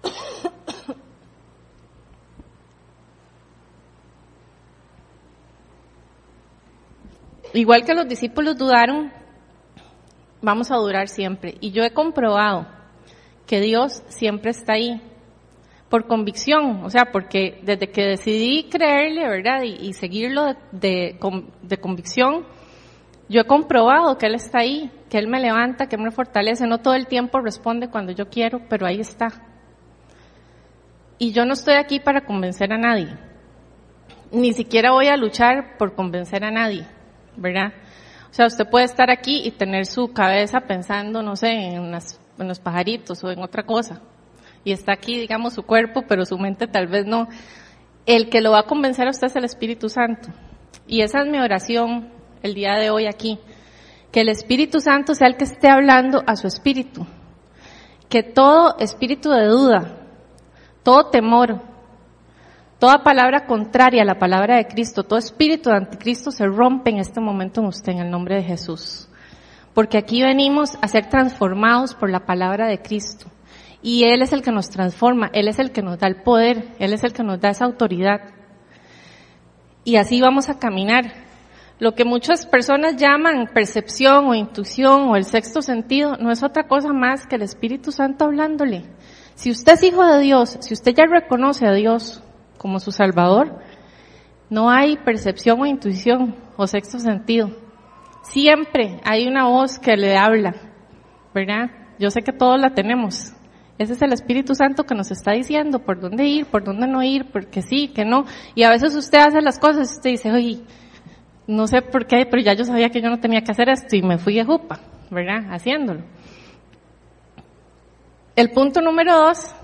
Igual 7.55 7.85
que 7.85 7.95
los 7.95 8.09
discípulos 8.09 8.59
dudaron, 8.59 9.13
vamos 10.43 10.73
a 10.73 10.77
durar 10.77 11.07
siempre. 11.07 11.55
Y 11.61 11.71
yo 11.71 11.85
he 11.85 11.93
comprobado 11.93 12.67
que 13.47 13.61
Dios 13.61 14.03
siempre 14.09 14.51
está 14.51 14.73
ahí, 14.73 15.01
por 15.89 16.07
convicción, 16.07 16.85
o 16.85 16.91
sea, 16.91 17.13
porque 17.13 17.61
desde 17.63 17.91
que 17.91 18.03
decidí 18.03 18.69
creerle, 18.69 19.29
¿verdad? 19.29 19.63
Y, 19.63 19.93
seguirlo 19.93 20.55
de, 20.73 21.19
de, 21.63 21.79
convicción, 21.79 22.45
yo 23.29 23.41
he 23.41 23.45
comprobado 23.45 24.19
que 24.19 24.27
Él 24.27 24.35
está 24.35 24.61
ahí, 24.61 24.91
que 25.09 25.19
Él 25.19 25.29
me 25.29 25.41
levanta, 25.41 25.89
que 25.89 25.97
Él 25.97 26.03
me 26.03 26.11
fortalece, 26.11 26.67
no 26.67 26.79
todo 26.79 26.95
el 26.95 27.07
tiempo 27.07 27.41
responde 27.41 27.89
cuando 27.89 28.13
yo 28.13 28.29
quiero, 28.29 28.63
pero 28.69 28.87
ahí 28.87 29.01
está. 29.01 29.29
Y 31.19 31.33
yo 31.33 31.45
no 31.45 31.53
estoy 31.53 31.75
aquí 31.75 32.01
para 32.01 32.25
convencer 32.25 32.73
a 32.73 32.79
nadie, 32.79 33.17
ni 34.33 34.53
siquiera 34.53 34.91
voy 34.91 35.07
a 35.07 35.17
luchar 35.17 35.77
por 35.79 35.95
convencer 35.95 36.45
a 36.45 36.51
nadie, 36.51 36.85
¿verdad? 37.37 37.73
O 38.29 38.35
sea, 38.35 38.47
usted 38.47 38.69
puede 38.69 38.85
estar 38.87 39.09
aquí 39.09 39.43
y 39.45 39.53
tener 39.53 39.87
su 39.87 40.13
cabeza 40.13 40.61
pensando, 40.63 41.23
no 41.23 41.37
sé, 41.37 41.53
en, 41.53 41.95
en 41.95 42.49
los 42.49 42.59
pajaritos 42.59 43.23
o 43.23 43.31
en 43.31 43.41
otra 43.41 43.63
cosa, 43.63 44.03
y 44.67 44.73
está 44.73 44.93
aquí, 44.95 45.17
digamos, 45.17 45.55
su 45.55 45.63
cuerpo, 45.63 46.03
pero 46.09 46.25
su 46.25 46.37
mente 46.39 46.67
tal 46.67 46.89
vez 46.89 47.07
no. 47.07 47.29
El 48.05 48.29
que 48.29 48.41
lo 48.41 48.51
va 48.51 48.59
a 48.59 48.63
convencer 48.65 49.07
a 49.07 49.11
usted 49.11 49.29
es 49.29 49.37
el 49.37 49.45
Espíritu 49.45 49.89
Santo. 49.89 50.31
Y 50.89 51.03
esa 51.03 51.21
es 51.21 51.29
mi 51.29 51.39
oración 51.39 52.09
el 52.43 52.55
día 52.55 52.75
de 52.75 52.91
hoy 52.91 53.07
aquí. 53.07 53.39
Que 54.11 54.23
el 54.23 54.29
Espíritu 54.29 54.81
Santo 54.81 55.15
sea 55.15 55.29
el 55.29 55.37
que 55.37 55.45
esté 55.45 55.69
hablando 55.69 56.25
a 56.27 56.35
su 56.35 56.49
espíritu. 56.49 57.07
Que 58.09 58.25
todo 58.25 58.77
espíritu 58.81 59.31
de 59.31 59.47
duda, 59.47 59.99
todo 60.83 61.11
temor, 61.11 61.63
toda 62.81 63.05
palabra 63.05 63.47
contraria 63.47 64.03
a 64.03 64.07
la 64.07 64.19
palabra 64.19 64.57
de 64.57 64.67
Cristo, 64.67 65.05
todo 65.05 65.21
espíritu 65.21 65.71
de 65.71 65.77
anticristo 65.77 66.33
se 66.33 66.45
rompe 66.45 66.91
en 66.91 66.99
este 66.99 67.21
momento 67.21 67.61
en 67.61 67.69
usted 67.69 67.93
en 67.93 67.99
el 68.01 68.11
nombre 68.11 68.35
de 68.35 68.43
Jesús. 68.43 69.09
Porque 69.75 69.97
aquí 69.97 70.25
venimos 70.25 70.77
a 70.83 70.89
ser 70.89 71.09
transformados 71.09 71.95
por 71.95 72.11
la 72.11 72.27
palabra 72.27 72.67
de 72.67 72.83
Cristo. 72.83 73.31
Y 73.87 74.03
Él 74.03 74.21
es 74.21 74.33
el 74.33 74.43
que 74.43 74.51
nos 74.51 74.69
transforma, 74.69 75.31
Él 75.33 75.47
es 75.47 75.61
el 75.61 75.71
que 75.71 75.81
nos 75.81 75.97
da 76.01 76.09
el 76.09 76.17
poder, 76.17 76.75
Él 76.81 76.93
es 76.93 77.05
el 77.05 77.13
que 77.13 77.23
nos 77.23 77.41
da 77.41 77.51
esa 77.51 77.67
autoridad. 77.67 78.21
Y 79.85 79.95
así 79.95 80.21
vamos 80.21 80.49
a 80.49 80.59
caminar. 80.59 81.05
Lo 81.79 81.95
que 81.95 82.05
muchas 82.05 82.47
personas 82.47 82.97
llaman 82.97 83.49
percepción 83.55 84.27
o 84.27 84.35
intuición 84.35 85.03
o 85.03 85.15
el 85.15 85.23
sexto 85.23 85.63
sentido 85.63 86.17
no 86.17 86.33
es 86.33 86.43
otra 86.43 86.67
cosa 86.67 86.93
más 86.93 87.29
que 87.29 87.37
el 87.37 87.43
Espíritu 87.43 87.93
Santo 87.93 88.25
hablándole. 88.25 88.87
Si 89.37 89.53
usted 89.53 89.75
es 89.75 89.85
hijo 89.85 90.05
de 90.05 90.19
Dios, 90.19 90.59
si 90.63 90.75
usted 90.75 90.93
ya 90.93 91.05
reconoce 91.07 91.65
a 91.65 91.73
Dios 91.73 92.25
como 92.59 92.81
su 92.81 92.91
Salvador, 92.91 93.61
no 94.51 94.69
hay 94.69 94.97
percepción 94.97 95.61
o 95.61 95.65
intuición 95.65 96.35
o 96.57 96.67
sexto 96.67 96.99
sentido. 96.99 97.53
Siempre 98.25 99.01
hay 99.05 99.29
una 99.29 99.47
voz 99.47 99.79
que 99.79 99.97
le 99.97 100.17
habla, 100.17 100.57
¿verdad? 101.33 101.71
Yo 102.01 102.11
sé 102.11 102.23
que 102.23 102.33
todos 102.33 102.61
la 102.61 102.75
tenemos, 102.75 103.36
ese 103.79 103.93
es 103.93 104.03
el 104.03 104.13
Espíritu 104.13 104.55
Santo 104.55 104.85
que 104.85 104.95
nos 104.95 105.11
está 105.11 105.33
diciendo 105.33 105.81
por 105.81 106.01
dónde 106.01 106.25
ir, 106.25 106.47
por 106.47 106.65
dónde 106.65 106.87
no 106.87 107.03
ir, 107.03 107.27
porque 107.31 107.63
sí, 107.63 107.89
que 107.89 108.05
no. 108.05 108.25
Y 108.55 108.63
a 108.63 108.71
veces 108.71 108.95
usted 108.95 109.19
hace 109.19 109.43
las 109.43 109.59
cosas 109.59 109.91
y 109.91 109.97
usted 109.97 110.11
dice, 110.11 110.33
oye, 110.33 110.61
no 111.47 111.67
sé 111.67 111.83
por 111.83 112.07
qué, 112.07 112.27
pero 112.31 112.43
ya 112.43 112.55
yo 112.55 112.65
sabía 112.65 112.91
que 112.91 113.03
yo 113.03 113.11
no 113.11 113.21
tenía 113.21 113.43
que 113.43 113.53
hacer 113.53 113.69
esto 113.69 113.95
y 113.95 114.03
me 114.03 114.19
fui 114.19 114.39
a 114.39 114.47
jupa, 114.47 114.81
¿verdad? 115.11 115.53
Haciéndolo. 115.53 116.03
El 118.35 118.51
punto 118.51 118.81
número 118.81 119.17
dos 119.17 119.55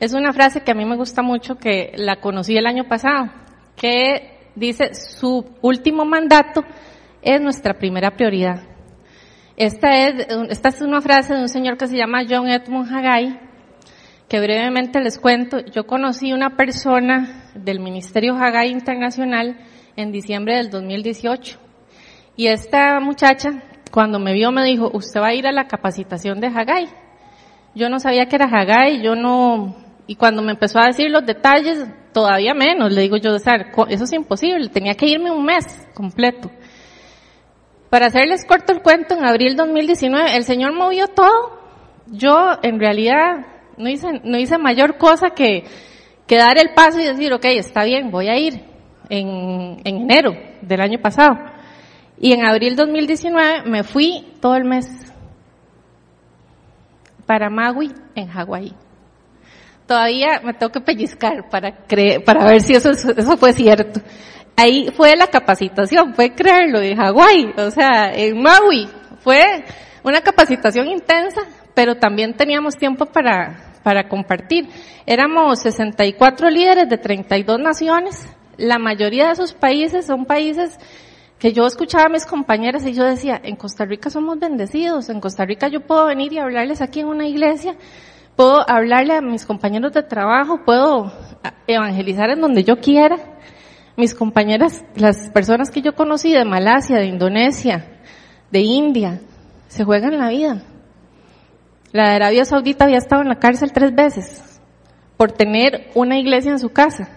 es 0.00 0.12
una 0.12 0.32
frase 0.32 0.62
que 0.62 0.72
a 0.72 0.74
mí 0.74 0.84
me 0.84 0.96
gusta 0.96 1.22
mucho, 1.22 1.56
que 1.56 1.92
la 1.96 2.20
conocí 2.20 2.56
el 2.56 2.66
año 2.66 2.84
pasado, 2.88 3.30
que 3.76 4.50
dice, 4.54 4.94
su 4.94 5.44
último 5.62 6.04
mandato 6.04 6.62
es 7.22 7.40
nuestra 7.40 7.74
primera 7.74 8.10
prioridad. 8.10 8.73
Esta 9.56 10.08
es, 10.08 10.26
esta 10.50 10.70
es 10.70 10.80
una 10.80 11.00
frase 11.00 11.32
de 11.32 11.42
un 11.42 11.48
señor 11.48 11.76
que 11.76 11.86
se 11.86 11.96
llama 11.96 12.24
John 12.28 12.48
Edmund 12.48 12.92
Haggai, 12.92 13.38
que 14.28 14.40
brevemente 14.40 15.00
les 15.00 15.16
cuento. 15.18 15.60
Yo 15.60 15.86
conocí 15.86 16.32
una 16.32 16.56
persona 16.56 17.52
del 17.54 17.78
Ministerio 17.78 18.34
Haggai 18.34 18.70
Internacional 18.70 19.56
en 19.94 20.10
diciembre 20.10 20.56
del 20.56 20.70
2018. 20.70 21.56
Y 22.36 22.48
esta 22.48 22.98
muchacha, 22.98 23.62
cuando 23.92 24.18
me 24.18 24.32
vio, 24.32 24.50
me 24.50 24.64
dijo, 24.64 24.90
usted 24.92 25.20
va 25.20 25.28
a 25.28 25.34
ir 25.34 25.46
a 25.46 25.52
la 25.52 25.68
capacitación 25.68 26.40
de 26.40 26.48
Haggai. 26.48 26.88
Yo 27.76 27.88
no 27.88 28.00
sabía 28.00 28.26
que 28.26 28.34
era 28.34 28.46
Haggai, 28.46 29.02
yo 29.02 29.14
no, 29.14 29.76
y 30.08 30.16
cuando 30.16 30.42
me 30.42 30.50
empezó 30.50 30.80
a 30.80 30.86
decir 30.86 31.10
los 31.10 31.24
detalles, 31.24 31.86
todavía 32.12 32.54
menos, 32.54 32.92
le 32.92 33.02
digo 33.02 33.18
yo, 33.18 33.36
eso 33.36 34.04
es 34.04 34.12
imposible, 34.12 34.68
tenía 34.68 34.94
que 34.94 35.06
irme 35.06 35.30
un 35.30 35.44
mes 35.44 35.64
completo. 35.94 36.50
Para 37.94 38.06
hacerles 38.06 38.44
corto 38.44 38.72
el 38.72 38.82
cuento, 38.82 39.14
en 39.14 39.24
abril 39.24 39.54
2019 39.54 40.34
el 40.34 40.42
Señor 40.42 40.72
movió 40.72 41.06
todo. 41.06 41.60
Yo 42.08 42.58
en 42.60 42.80
realidad 42.80 43.46
no 43.76 43.88
hice, 43.88 44.58
mayor 44.58 44.98
cosa 44.98 45.30
que, 45.30 45.62
dar 46.28 46.58
el 46.58 46.74
paso 46.74 46.98
y 46.98 47.04
decir, 47.04 47.32
ok, 47.32 47.44
está 47.44 47.84
bien, 47.84 48.10
voy 48.10 48.26
a 48.26 48.36
ir 48.36 48.64
en, 49.10 49.80
en 49.84 49.96
enero 50.10 50.32
del 50.60 50.80
año 50.80 50.98
pasado. 51.00 51.38
Y 52.18 52.32
en 52.32 52.44
abril 52.44 52.74
2019 52.74 53.62
me 53.70 53.84
fui 53.84 54.26
todo 54.40 54.56
el 54.56 54.64
mes 54.64 54.88
para 57.26 57.48
Maui, 57.48 57.92
en 58.16 58.26
Hawái. 58.26 58.74
Todavía 59.86 60.40
me 60.42 60.52
tengo 60.54 60.72
que 60.72 60.80
pellizcar 60.80 61.48
para 61.48 61.86
creer, 61.86 62.24
para 62.24 62.44
ver 62.44 62.60
si 62.60 62.74
eso, 62.74 62.90
eso 62.90 63.36
fue 63.36 63.52
cierto 63.52 64.00
ahí 64.56 64.88
fue 64.96 65.16
la 65.16 65.26
capacitación, 65.26 66.14
fue 66.14 66.34
creerlo 66.34 66.80
en 66.80 66.96
Hawái, 66.96 67.54
o 67.56 67.70
sea, 67.70 68.12
en 68.14 68.40
Maui. 68.40 68.88
Fue 69.20 69.64
una 70.02 70.20
capacitación 70.20 70.88
intensa, 70.88 71.42
pero 71.74 71.96
también 71.96 72.34
teníamos 72.34 72.76
tiempo 72.76 73.06
para, 73.06 73.72
para 73.82 74.08
compartir. 74.08 74.68
Éramos 75.06 75.60
64 75.60 76.50
líderes 76.50 76.88
de 76.88 76.98
32 76.98 77.58
naciones. 77.58 78.26
La 78.56 78.78
mayoría 78.78 79.26
de 79.26 79.32
esos 79.32 79.52
países 79.52 80.06
son 80.06 80.26
países 80.26 80.78
que 81.38 81.52
yo 81.52 81.66
escuchaba 81.66 82.04
a 82.04 82.08
mis 82.08 82.26
compañeras 82.26 82.86
y 82.86 82.92
yo 82.92 83.04
decía, 83.04 83.40
en 83.42 83.56
Costa 83.56 83.84
Rica 83.84 84.08
somos 84.08 84.38
bendecidos, 84.38 85.10
en 85.10 85.20
Costa 85.20 85.44
Rica 85.44 85.68
yo 85.68 85.80
puedo 85.80 86.06
venir 86.06 86.32
y 86.32 86.38
hablarles 86.38 86.80
aquí 86.80 87.00
en 87.00 87.08
una 87.08 87.26
iglesia, 87.26 87.74
puedo 88.36 88.64
hablarle 88.70 89.14
a 89.14 89.20
mis 89.20 89.44
compañeros 89.44 89.92
de 89.92 90.04
trabajo, 90.04 90.60
puedo 90.64 91.12
evangelizar 91.66 92.30
en 92.30 92.40
donde 92.40 92.64
yo 92.64 92.76
quiera 92.76 93.18
mis 93.96 94.14
compañeras, 94.14 94.84
las 94.96 95.30
personas 95.30 95.70
que 95.70 95.82
yo 95.82 95.94
conocí 95.94 96.32
de 96.32 96.44
Malasia, 96.44 96.96
de 96.96 97.06
Indonesia, 97.06 98.00
de 98.50 98.60
India, 98.60 99.20
se 99.68 99.84
juegan 99.84 100.18
la 100.18 100.28
vida. 100.28 100.62
La 101.92 102.08
de 102.10 102.16
Arabia 102.16 102.44
Saudita 102.44 102.84
había 102.84 102.98
estado 102.98 103.22
en 103.22 103.28
la 103.28 103.38
cárcel 103.38 103.72
tres 103.72 103.94
veces 103.94 104.60
por 105.16 105.32
tener 105.32 105.90
una 105.94 106.18
iglesia 106.18 106.50
en 106.50 106.58
su 106.58 106.70
casa. 106.70 107.08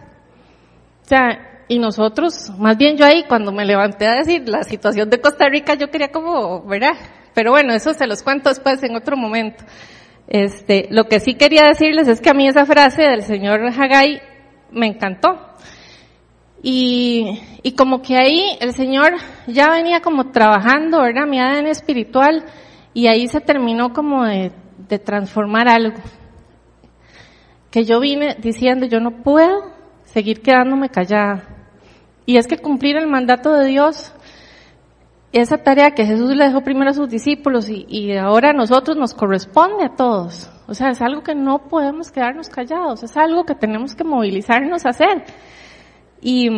O 1.03 1.07
sea, 1.07 1.63
y 1.67 1.79
nosotros, 1.79 2.51
más 2.57 2.77
bien 2.77 2.95
yo 2.95 3.05
ahí, 3.05 3.23
cuando 3.27 3.51
me 3.51 3.65
levanté 3.65 4.07
a 4.07 4.15
decir 4.15 4.47
la 4.47 4.63
situación 4.63 5.09
de 5.09 5.19
Costa 5.19 5.49
Rica, 5.49 5.73
yo 5.75 5.89
quería 5.89 6.11
como, 6.11 6.63
¿verdad? 6.63 6.93
Pero 7.33 7.51
bueno, 7.51 7.73
eso 7.73 7.93
se 7.93 8.07
los 8.07 8.23
cuento 8.23 8.49
después 8.49 8.81
en 8.83 8.95
otro 8.95 9.17
momento. 9.17 9.63
Este, 10.27 10.87
lo 10.91 11.05
que 11.05 11.19
sí 11.19 11.35
quería 11.35 11.63
decirles 11.63 12.07
es 12.07 12.21
que 12.21 12.29
a 12.29 12.33
mí 12.33 12.47
esa 12.47 12.65
frase 12.65 13.03
del 13.03 13.23
señor 13.23 13.61
Hagai 13.61 14.21
me 14.71 14.87
encantó. 14.87 15.39
Y, 16.63 17.39
y 17.63 17.73
como 17.73 18.01
que 18.01 18.17
ahí 18.17 18.57
el 18.59 18.73
Señor 18.73 19.13
ya 19.45 19.69
venía 19.69 20.01
como 20.01 20.31
trabajando, 20.31 21.01
¿verdad? 21.01 21.27
Mi 21.27 21.39
ADN 21.39 21.67
espiritual 21.67 22.43
y 22.93 23.07
ahí 23.07 23.27
se 23.27 23.41
terminó 23.41 23.93
como 23.93 24.25
de, 24.25 24.51
de 24.89 24.99
transformar 24.99 25.67
algo. 25.67 25.97
Que 27.69 27.83
yo 27.83 27.99
vine 27.99 28.35
diciendo, 28.39 28.85
yo 28.85 28.99
no 28.99 29.23
puedo 29.23 29.71
seguir 30.05 30.41
quedándome 30.41 30.89
callada. 30.89 31.43
Y 32.25 32.37
es 32.37 32.47
que 32.47 32.57
cumplir 32.57 32.97
el 32.97 33.07
mandato 33.07 33.53
de 33.53 33.67
Dios, 33.67 34.13
esa 35.31 35.57
tarea 35.59 35.91
que 35.91 36.05
Jesús 36.05 36.35
le 36.35 36.45
dejó 36.45 36.61
primero 36.61 36.89
a 36.89 36.93
sus 36.93 37.09
discípulos 37.09 37.69
y, 37.69 37.85
y 37.87 38.15
ahora 38.17 38.49
a 38.49 38.53
nosotros 38.53 38.97
nos 38.97 39.13
corresponde 39.13 39.85
a 39.85 39.95
todos. 39.95 40.49
O 40.67 40.73
sea, 40.73 40.89
es 40.89 41.01
algo 41.01 41.21
que 41.21 41.35
no 41.35 41.67
podemos 41.69 42.11
quedarnos 42.11 42.49
callados, 42.49 43.03
es 43.03 43.15
algo 43.15 43.45
que 43.45 43.55
tenemos 43.55 43.95
que 43.95 44.03
movilizarnos 44.03 44.85
a 44.85 44.89
hacer. 44.89 45.23
Y, 46.21 46.49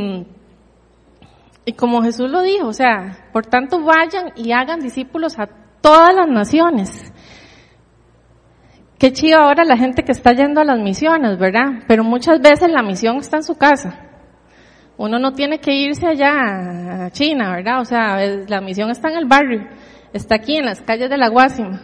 y 1.65 1.73
como 1.73 2.01
Jesús 2.01 2.29
lo 2.29 2.41
dijo, 2.41 2.67
o 2.67 2.73
sea, 2.73 3.29
por 3.33 3.45
tanto 3.45 3.83
vayan 3.83 4.31
y 4.35 4.51
hagan 4.51 4.79
discípulos 4.79 5.37
a 5.39 5.47
todas 5.81 6.15
las 6.15 6.27
naciones. 6.27 7.13
Qué 8.97 9.13
chido 9.13 9.39
ahora 9.39 9.63
la 9.63 9.77
gente 9.77 10.03
que 10.03 10.11
está 10.11 10.33
yendo 10.33 10.59
a 10.59 10.65
las 10.65 10.79
misiones, 10.79 11.39
¿verdad? 11.39 11.83
Pero 11.87 12.03
muchas 12.03 12.41
veces 12.41 12.69
la 12.69 12.83
misión 12.83 13.17
está 13.17 13.37
en 13.37 13.43
su 13.43 13.55
casa. 13.57 13.97
Uno 14.97 15.17
no 15.17 15.31
tiene 15.31 15.59
que 15.59 15.73
irse 15.73 16.05
allá 16.05 17.05
a 17.05 17.11
China, 17.11 17.55
¿verdad? 17.55 17.79
O 17.79 17.85
sea, 17.85 18.17
la 18.47 18.59
misión 18.59 18.91
está 18.91 19.09
en 19.09 19.17
el 19.17 19.25
barrio, 19.25 19.65
está 20.11 20.35
aquí 20.35 20.57
en 20.57 20.65
las 20.65 20.81
calles 20.81 21.09
de 21.09 21.17
la 21.17 21.29
Guásima, 21.29 21.81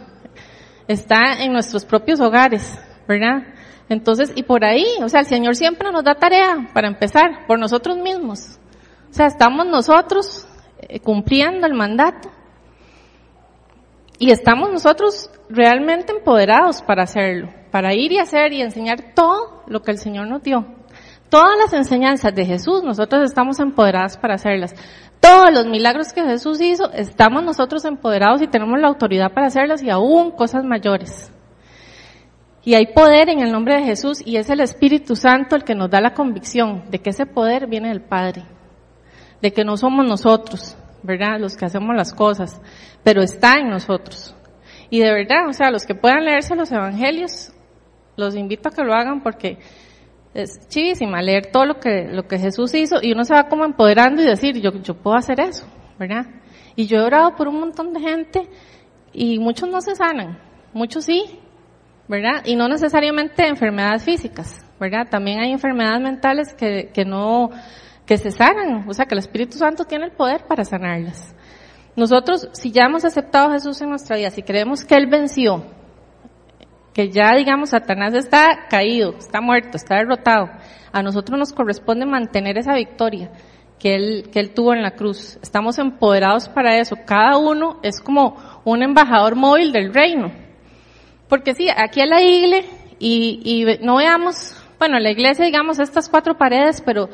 está 0.86 1.42
en 1.42 1.54
nuestros 1.54 1.86
propios 1.86 2.20
hogares, 2.20 2.78
¿verdad? 3.08 3.44
Entonces, 3.88 4.32
y 4.34 4.42
por 4.42 4.64
ahí, 4.64 4.86
o 5.02 5.08
sea, 5.08 5.20
el 5.20 5.26
Señor 5.26 5.54
siempre 5.54 5.92
nos 5.92 6.04
da 6.04 6.14
tarea 6.14 6.68
para 6.74 6.88
empezar, 6.88 7.46
por 7.46 7.58
nosotros 7.58 7.96
mismos. 7.96 8.58
O 9.10 9.14
sea, 9.14 9.26
estamos 9.26 9.66
nosotros 9.66 10.46
eh, 10.80 11.00
cumpliendo 11.00 11.66
el 11.66 11.74
mandato 11.74 12.30
y 14.18 14.30
estamos 14.30 14.70
nosotros 14.70 15.30
realmente 15.48 16.12
empoderados 16.12 16.82
para 16.82 17.04
hacerlo, 17.04 17.48
para 17.70 17.94
ir 17.94 18.12
y 18.12 18.18
hacer 18.18 18.52
y 18.52 18.62
enseñar 18.62 19.14
todo 19.14 19.62
lo 19.66 19.82
que 19.82 19.92
el 19.92 19.98
Señor 19.98 20.26
nos 20.26 20.42
dio. 20.42 20.66
Todas 21.28 21.58
las 21.58 21.72
enseñanzas 21.72 22.34
de 22.34 22.44
Jesús, 22.44 22.82
nosotros 22.82 23.24
estamos 23.24 23.58
empoderados 23.58 24.16
para 24.16 24.34
hacerlas. 24.34 24.74
Todos 25.20 25.52
los 25.52 25.66
milagros 25.66 26.12
que 26.12 26.22
Jesús 26.22 26.60
hizo, 26.60 26.90
estamos 26.92 27.42
nosotros 27.42 27.84
empoderados 27.84 28.42
y 28.42 28.46
tenemos 28.46 28.78
la 28.80 28.88
autoridad 28.88 29.32
para 29.32 29.48
hacerlas 29.48 29.82
y 29.82 29.90
aún 29.90 30.30
cosas 30.30 30.64
mayores. 30.64 31.32
Y 32.66 32.74
hay 32.74 32.86
poder 32.86 33.28
en 33.28 33.38
el 33.38 33.52
nombre 33.52 33.76
de 33.76 33.84
Jesús 33.84 34.20
y 34.26 34.38
es 34.38 34.50
el 34.50 34.58
Espíritu 34.58 35.14
Santo 35.14 35.54
el 35.54 35.62
que 35.62 35.76
nos 35.76 35.88
da 35.88 36.00
la 36.00 36.14
convicción 36.14 36.82
de 36.90 36.98
que 36.98 37.10
ese 37.10 37.24
poder 37.24 37.68
viene 37.68 37.90
del 37.90 38.00
Padre, 38.00 38.42
de 39.40 39.52
que 39.52 39.64
no 39.64 39.76
somos 39.76 40.04
nosotros, 40.04 40.76
¿verdad? 41.04 41.38
Los 41.38 41.56
que 41.56 41.64
hacemos 41.64 41.94
las 41.94 42.12
cosas, 42.12 42.60
pero 43.04 43.22
está 43.22 43.60
en 43.60 43.68
nosotros. 43.68 44.34
Y 44.90 44.98
de 44.98 45.12
verdad, 45.12 45.48
o 45.48 45.52
sea, 45.52 45.70
los 45.70 45.86
que 45.86 45.94
puedan 45.94 46.24
leerse 46.24 46.56
los 46.56 46.72
evangelios, 46.72 47.52
los 48.16 48.34
invito 48.34 48.68
a 48.68 48.72
que 48.72 48.82
lo 48.82 48.94
hagan 48.94 49.22
porque 49.22 49.58
es 50.34 50.68
chivísima 50.68 51.22
leer 51.22 51.52
todo 51.52 51.66
lo 51.66 51.78
que, 51.78 52.08
lo 52.10 52.26
que 52.26 52.36
Jesús 52.36 52.74
hizo 52.74 52.96
y 53.00 53.12
uno 53.12 53.22
se 53.22 53.34
va 53.34 53.46
como 53.46 53.64
empoderando 53.64 54.22
y 54.22 54.26
decir, 54.26 54.60
yo, 54.60 54.72
yo 54.82 54.94
puedo 54.94 55.16
hacer 55.16 55.38
eso, 55.38 55.68
¿verdad? 56.00 56.26
Y 56.74 56.86
yo 56.88 56.98
he 56.98 57.02
orado 57.02 57.36
por 57.36 57.46
un 57.46 57.60
montón 57.60 57.92
de 57.92 58.00
gente 58.00 58.48
y 59.12 59.38
muchos 59.38 59.68
no 59.68 59.80
se 59.80 59.94
sanan, 59.94 60.40
muchos 60.72 61.04
sí, 61.04 61.38
¿verdad? 62.08 62.42
Y 62.44 62.56
no 62.56 62.68
necesariamente 62.68 63.46
enfermedades 63.46 64.04
físicas, 64.04 64.64
¿verdad? 64.78 65.08
También 65.10 65.40
hay 65.40 65.52
enfermedades 65.52 66.00
mentales 66.00 66.54
que, 66.54 66.90
que 66.92 67.04
no, 67.04 67.50
que 68.04 68.18
se 68.18 68.30
sanan, 68.30 68.88
o 68.88 68.92
sea, 68.92 69.06
que 69.06 69.14
el 69.14 69.20
Espíritu 69.20 69.58
Santo 69.58 69.84
tiene 69.84 70.06
el 70.06 70.12
poder 70.12 70.44
para 70.46 70.64
sanarlas. 70.64 71.34
Nosotros, 71.96 72.48
si 72.52 72.70
ya 72.70 72.84
hemos 72.84 73.04
aceptado 73.04 73.48
a 73.48 73.52
Jesús 73.52 73.80
en 73.80 73.90
nuestra 73.90 74.16
vida, 74.16 74.30
si 74.30 74.42
creemos 74.42 74.84
que 74.84 74.94
Él 74.94 75.06
venció, 75.06 75.64
que 76.92 77.10
ya, 77.10 77.34
digamos, 77.34 77.70
Satanás 77.70 78.14
está 78.14 78.66
caído, 78.68 79.16
está 79.18 79.40
muerto, 79.40 79.76
está 79.76 79.96
derrotado, 79.96 80.50
a 80.92 81.02
nosotros 81.02 81.38
nos 81.38 81.52
corresponde 81.52 82.06
mantener 82.06 82.56
esa 82.58 82.74
victoria 82.74 83.30
que 83.78 83.94
Él, 83.94 84.30
que 84.32 84.40
Él 84.40 84.54
tuvo 84.54 84.72
en 84.72 84.82
la 84.82 84.92
cruz. 84.92 85.38
Estamos 85.42 85.78
empoderados 85.78 86.48
para 86.48 86.78
eso. 86.78 86.96
Cada 87.04 87.36
uno 87.36 87.78
es 87.82 88.00
como 88.00 88.36
un 88.64 88.82
embajador 88.82 89.36
móvil 89.36 89.72
del 89.72 89.92
reino. 89.92 90.32
Porque 91.28 91.54
sí, 91.54 91.68
aquí 91.74 92.00
a 92.00 92.06
la 92.06 92.22
iglesia, 92.22 92.70
y, 92.98 93.40
y 93.44 93.84
no 93.84 93.96
veamos, 93.96 94.56
bueno, 94.78 94.98
la 94.98 95.10
iglesia, 95.10 95.44
digamos, 95.44 95.78
estas 95.78 96.08
cuatro 96.08 96.36
paredes, 96.36 96.82
pero 96.84 97.08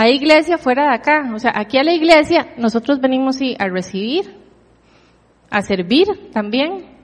hay 0.00 0.14
iglesia 0.14 0.58
fuera 0.58 0.84
de 0.84 0.94
acá. 0.94 1.28
O 1.34 1.40
sea, 1.40 1.52
aquí 1.56 1.76
a 1.76 1.82
la 1.82 1.92
iglesia 1.92 2.54
nosotros 2.56 3.00
venimos 3.00 3.34
sí, 3.34 3.56
a 3.58 3.66
recibir, 3.66 4.32
a 5.50 5.60
servir 5.62 6.30
también. 6.32 6.96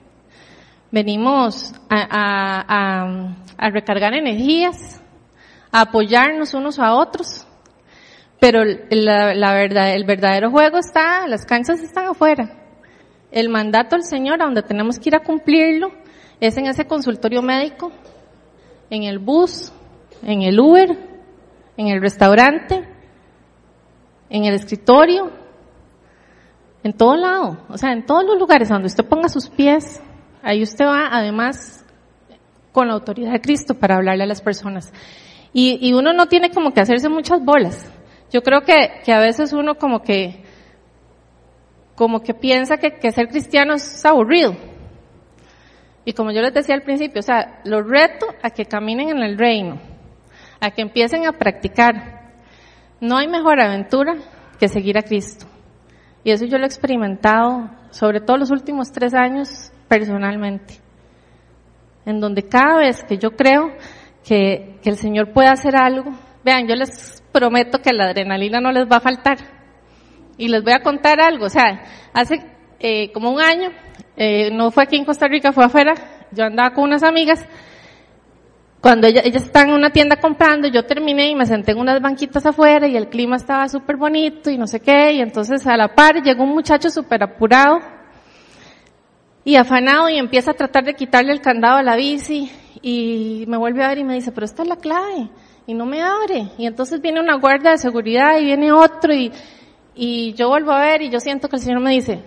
Venimos 0.93 1.75
a, 1.91 3.27
a, 3.59 3.71
recargar 3.71 4.15
energías, 4.15 5.03
a 5.73 5.81
apoyarnos 5.81 6.55
unos 6.55 6.79
a 6.79 6.95
otros. 6.95 7.49
Pero 8.39 8.63
la, 8.91 9.35
la 9.35 9.55
verdad, 9.55 9.93
el 9.93 10.05
verdadero 10.05 10.53
juego 10.53 10.79
está, 10.79 11.27
las 11.27 11.45
canchas 11.45 11.81
están 11.81 12.07
afuera. 12.07 12.49
El 13.33 13.49
mandato 13.49 13.97
del 13.97 14.05
Señor, 14.05 14.41
a 14.41 14.45
donde 14.45 14.63
tenemos 14.63 15.01
que 15.01 15.09
ir 15.09 15.17
a 15.17 15.25
cumplirlo, 15.25 15.91
es 16.41 16.57
en 16.57 16.67
ese 16.67 16.87
consultorio 16.87 17.43
médico, 17.43 17.93
en 18.91 19.05
el 19.05 19.19
bus, 19.19 19.73
en 20.23 20.43
el 20.43 20.59
Uber, 20.59 20.97
en 21.77 21.89
el 21.89 22.01
restaurante, 22.01 22.85
en 24.31 24.45
el 24.45 24.55
escritorio, 24.55 25.31
en 26.83 26.93
todo 26.93 27.17
lado, 27.17 27.59
o 27.69 27.79
sea, 27.79 27.93
en 27.93 28.05
todos 28.05 28.25
los 28.25 28.39
lugares 28.39 28.69
donde 28.69 28.87
usted 28.87 29.05
ponga 29.05 29.29
sus 29.29 29.49
pies, 29.49 30.03
ahí 30.43 30.63
usted 30.63 30.85
va 30.85 31.09
además 31.11 31.85
con 32.73 32.89
la 32.89 32.95
autoridad 32.95 33.33
de 33.33 33.41
Cristo 33.41 33.75
para 33.75 33.97
hablarle 33.97 34.25
a 34.25 34.27
las 34.27 34.43
personas. 34.43 34.93
Y, 35.53 35.79
y 35.81 35.95
uno 35.95 36.13
no 36.13 36.27
tiene 36.27 36.51
como 36.51 36.73
que 36.73 36.81
hacerse 36.81 37.09
muchas 37.09 37.43
bolas. 37.45 37.91
Yo 38.33 38.43
creo 38.43 38.63
que, 38.63 39.01
que 39.05 39.13
a 39.13 39.21
veces 39.21 39.53
uno 39.53 39.77
como 39.77 40.03
que, 40.03 40.43
como 41.95 42.21
que 42.21 42.35
piensa 42.35 42.77
que, 42.77 42.99
que 42.99 43.13
ser 43.13 43.29
cristiano 43.29 43.75
es 43.75 44.05
aburrido. 44.05 44.57
Y 46.05 46.13
como 46.13 46.33
yo 46.33 46.43
les 46.43 46.53
decía 46.53 46.75
al 46.75 46.83
principio, 46.83 47.21
o 47.21 47.23
sea, 47.23 47.61
los 47.65 47.87
reto 47.87 48.27
a 48.43 48.51
que 48.51 48.67
caminen 48.67 49.09
en 49.09 49.23
el 49.23 49.39
reino 49.39 49.95
a 50.65 50.71
que 50.71 50.83
empiecen 50.83 51.27
a 51.27 51.33
practicar. 51.33 52.33
No 53.01 53.19
hay 53.19 53.29
mejor 53.29 53.61
aventura 53.61 54.15
que 54.59 54.69
seguir 54.69 54.97
a 54.97 55.03
Cristo. 55.03 55.47
Y 56.23 56.31
eso 56.31 56.47
yo 56.47 56.57
lo 56.57 56.65
he 56.65 56.67
experimentado, 56.67 57.69
sobre 57.91 58.21
todo 58.21 58.39
los 58.39 58.51
últimos 58.51 58.91
tres 58.91 59.13
años, 59.13 59.71
personalmente. 59.89 60.79
En 62.07 62.19
donde 62.19 62.49
cada 62.49 62.79
vez 62.79 63.05
que 63.05 63.19
yo 63.19 63.33
creo 63.33 63.73
que, 64.27 64.79
el 64.83 64.97
Señor 64.97 65.33
puede 65.33 65.49
hacer 65.49 65.77
algo, 65.77 66.13
vean, 66.45 66.67
yo 66.67 66.75
les 66.77 67.23
prometo 67.31 67.81
que 67.81 67.93
la 67.93 68.07
adrenalina 68.07 68.61
no 68.61 68.73
les 68.73 68.91
va 68.91 68.97
a 68.97 69.01
faltar. 69.01 69.37
Y 70.39 70.49
les 70.49 70.65
voy 70.65 70.73
a 70.73 70.83
contar 70.83 71.21
algo. 71.21 71.45
O 71.45 71.51
sea, 71.51 71.85
hace 72.15 72.37
eh, 72.81 73.13
como 73.13 73.31
un 73.31 73.41
año, 73.41 73.69
eh, 74.17 74.51
no 74.53 74.71
fue 74.71 74.85
aquí 74.85 74.97
en 74.97 75.05
Costa 75.05 75.27
Rica, 75.27 75.53
fue 75.53 75.65
afuera, 75.65 75.95
yo 76.31 76.45
andaba 76.45 76.75
con 76.75 76.85
unas 76.85 77.03
amigas. 77.03 77.45
Cuando 78.81 79.07
ellas, 79.07 79.25
están 79.25 79.71
en 79.71 79.75
una 79.75 79.91
tienda 79.91 80.17
comprando, 80.17 80.69
yo 80.69 80.85
terminé 80.85 81.31
y 81.31 81.35
me 81.35 81.47
senté 81.47 81.73
en 81.73 81.79
unas 81.79 82.03
banquitas 82.03 82.45
afuera 82.45 82.87
y 82.87 82.97
el 82.97 83.09
clima 83.09 83.37
estaba 83.37 83.67
súper 83.69 83.97
bonito 83.97 84.51
y 84.51 84.59
no 84.59 84.67
sé 84.67 84.81
qué, 84.81 85.15
y 85.15 85.21
entonces 85.21 85.67
a 85.67 85.77
la 85.77 85.95
par 85.95 86.23
llegó 86.23 86.45
un 86.45 86.51
muchacho 86.51 86.91
súper 86.91 87.23
apurado 87.23 87.81
y 89.43 89.57
afanado 89.57 90.09
y 90.11 90.19
empieza 90.19 90.51
a 90.51 90.55
tratar 90.55 90.85
de 90.85 90.95
quitarle 90.95 91.33
el 91.33 91.41
candado 91.41 91.79
a 91.79 91.83
la 91.83 91.97
bici 91.97 92.51
y 92.83 93.45
me 93.49 93.57
vuelve 93.57 93.83
a 93.83 93.89
ver 93.89 93.99
y 93.99 94.05
me 94.05 94.15
dice, 94.15 94.33
pero 94.33 94.45
esta 94.45 94.63
es 94.63 94.69
la 94.69 94.77
clave 94.77 95.31
y 95.67 95.75
no 95.75 95.87
me 95.87 96.03
abre. 96.03 96.51
Y 96.59 96.67
entonces 96.67 97.01
viene 97.01 97.21
una 97.21 97.37
guardia 97.37 97.71
de 97.71 97.79
seguridad 97.79 98.39
y 98.39 98.45
viene 98.45 98.71
otro 98.71 99.15
y, 99.15 99.33
y 99.95 100.35
yo 100.35 100.49
vuelvo 100.49 100.73
a 100.73 100.81
ver 100.81 101.03
y 101.03 101.11
yo 101.11 101.21
siento 101.21 101.49
que 101.49 101.57
el 101.57 101.63
Señor 101.63 101.81
me 101.81 101.93
dice, 101.93 102.23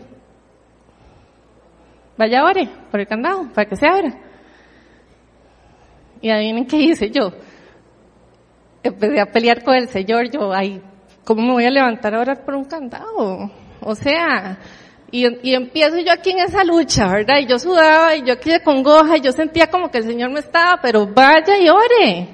vaya 2.18 2.42
abre 2.42 2.70
por 2.92 3.00
el 3.00 3.08
candado 3.08 3.48
para 3.54 3.68
que 3.68 3.76
se 3.76 3.88
abra. 3.88 4.14
Y 6.22 6.30
adivinen 6.30 6.66
qué 6.66 6.78
hice 6.78 7.10
yo. 7.12 7.32
Empecé 8.84 9.20
a 9.20 9.26
pelear 9.26 9.64
con 9.64 9.76
el 9.76 9.88
Señor, 9.90 10.30
yo, 10.32 10.54
ay, 10.54 10.82
¿cómo 11.24 11.42
me 11.42 11.54
voy 11.54 11.66
a 11.66 11.72
levantar 11.72 12.16
ahora 12.16 12.36
por 12.36 12.56
un 12.56 12.66
candado? 12.66 13.52
O 13.82 13.96
sea, 13.96 14.58
y, 15.12 15.26
y, 15.50 15.54
empiezo 15.54 16.00
yo 16.00 16.12
aquí 16.12 16.32
en 16.32 16.40
esa 16.40 16.64
lucha, 16.64 17.08
¿verdad? 17.08 17.40
Y 17.40 17.46
yo 17.46 17.60
sudaba 17.60 18.16
y 18.16 18.24
yo 18.24 18.34
aquí 18.34 18.50
de 18.50 18.62
congoja 18.62 19.18
y 19.18 19.22
yo 19.22 19.32
sentía 19.32 19.68
como 19.68 19.90
que 19.92 20.00
el 20.00 20.06
Señor 20.06 20.32
me 20.32 20.40
estaba, 20.40 20.80
pero 20.82 21.06
vaya 21.08 21.58
y 21.60 21.70
ore. 21.70 22.30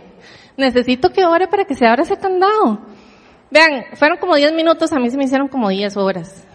Necesito 0.58 1.12
que 1.12 1.26
ore 1.26 1.48
para 1.48 1.66
que 1.66 1.76
se 1.76 1.86
abra 1.86 2.04
ese 2.04 2.18
candado. 2.18 2.80
Vean, 3.50 3.86
fueron 3.96 4.18
como 4.18 4.36
10 4.36 4.54
minutos, 4.54 4.92
a 4.94 5.00
mí 5.00 5.10
se 5.10 5.18
me 5.18 5.26
hicieron 5.26 5.48
como 5.48 5.70
10 5.70 5.98
horas. 5.98 6.48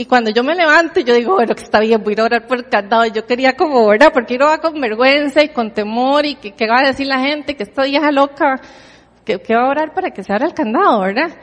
Y 0.00 0.06
cuando 0.06 0.30
yo 0.30 0.44
me 0.44 0.54
levanto, 0.54 1.00
yo 1.00 1.12
digo, 1.12 1.34
bueno, 1.34 1.56
que 1.56 1.64
está 1.64 1.80
bien, 1.80 2.04
voy 2.04 2.14
a 2.16 2.22
orar 2.22 2.46
por 2.46 2.58
el 2.58 2.68
candado. 2.68 3.04
Y 3.04 3.10
yo 3.10 3.26
quería 3.26 3.56
como, 3.56 3.84
¿verdad? 3.84 4.12
Porque 4.14 4.36
uno 4.36 4.46
va 4.46 4.58
con 4.58 4.80
vergüenza 4.80 5.42
y 5.42 5.48
con 5.48 5.72
temor 5.72 6.24
y 6.24 6.36
que, 6.36 6.52
qué 6.52 6.68
va 6.68 6.82
a 6.82 6.86
decir 6.86 7.08
la 7.08 7.18
gente, 7.18 7.56
que 7.56 7.64
esta 7.64 7.82
vieja 7.82 8.12
loca, 8.12 8.60
que, 9.24 9.40
que 9.40 9.56
va 9.56 9.62
a 9.62 9.68
orar 9.70 9.92
para 9.94 10.12
que 10.12 10.22
se 10.22 10.32
abra 10.32 10.46
el 10.46 10.54
candado, 10.54 11.00
¿verdad? 11.00 11.36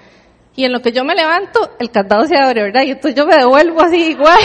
Y 0.55 0.63
en 0.63 0.71
lo 0.71 0.81
que 0.81 0.93
yo 0.93 1.03
me 1.03 1.15
levanto, 1.15 1.71
el 1.79 1.91
candado 1.91 2.25
se 2.27 2.37
abre, 2.37 2.63
¿verdad? 2.63 2.83
Y 2.83 2.91
entonces 2.91 3.13
yo 3.13 3.27
me 3.27 3.35
devuelvo 3.35 3.81
así 3.81 4.11
igual. 4.11 4.39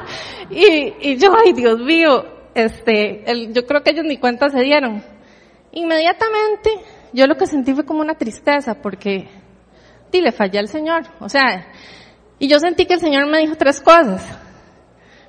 y, 0.50 0.94
y 1.12 1.16
yo, 1.16 1.32
ay 1.32 1.52
Dios 1.52 1.78
mío, 1.78 2.24
este, 2.56 3.30
el, 3.30 3.54
yo 3.54 3.64
creo 3.64 3.84
que 3.84 3.90
ellos 3.90 4.04
ni 4.04 4.16
cuenta 4.16 4.48
se 4.48 4.60
dieron. 4.60 5.04
Inmediatamente, 5.70 6.70
yo 7.12 7.28
lo 7.28 7.36
que 7.36 7.46
sentí 7.46 7.74
fue 7.74 7.84
como 7.84 8.00
una 8.00 8.16
tristeza 8.16 8.74
porque, 8.74 9.28
di, 10.10 10.20
le 10.20 10.32
fallé 10.32 10.58
al 10.58 10.66
Señor. 10.66 11.04
O 11.20 11.28
sea, 11.28 11.68
y 12.42 12.48
yo 12.48 12.58
sentí 12.58 12.86
que 12.86 12.94
el 12.94 13.00
Señor 13.00 13.28
me 13.28 13.38
dijo 13.38 13.54
tres 13.54 13.80
cosas. 13.80 14.20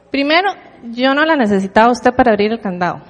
Primero, 0.10 0.50
yo 0.86 1.14
no 1.14 1.24
la 1.26 1.36
necesitaba 1.36 1.92
usted 1.92 2.12
para 2.12 2.32
abrir 2.32 2.52
el 2.52 2.60
candado. 2.60 3.04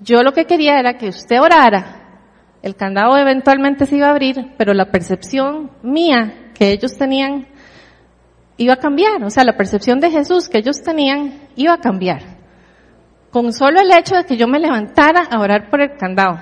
Yo 0.00 0.24
lo 0.24 0.32
que 0.32 0.46
quería 0.46 0.80
era 0.80 0.98
que 0.98 1.10
usted 1.10 1.40
orara. 1.40 2.24
El 2.60 2.74
candado 2.74 3.16
eventualmente 3.16 3.86
se 3.86 3.98
iba 3.98 4.08
a 4.08 4.10
abrir, 4.10 4.52
pero 4.58 4.74
la 4.74 4.90
percepción 4.90 5.70
mía 5.84 6.50
que 6.52 6.72
ellos 6.72 6.98
tenían 6.98 7.46
iba 8.56 8.74
a 8.74 8.78
cambiar. 8.78 9.22
O 9.22 9.30
sea, 9.30 9.44
la 9.44 9.56
percepción 9.56 10.00
de 10.00 10.10
Jesús 10.10 10.48
que 10.48 10.58
ellos 10.58 10.82
tenían 10.82 11.50
iba 11.54 11.74
a 11.74 11.80
cambiar. 11.80 12.20
Con 13.30 13.52
solo 13.52 13.80
el 13.80 13.92
hecho 13.92 14.16
de 14.16 14.24
que 14.24 14.36
yo 14.36 14.48
me 14.48 14.58
levantara 14.58 15.22
a 15.30 15.38
orar 15.38 15.70
por 15.70 15.82
el 15.82 15.96
candado. 15.96 16.40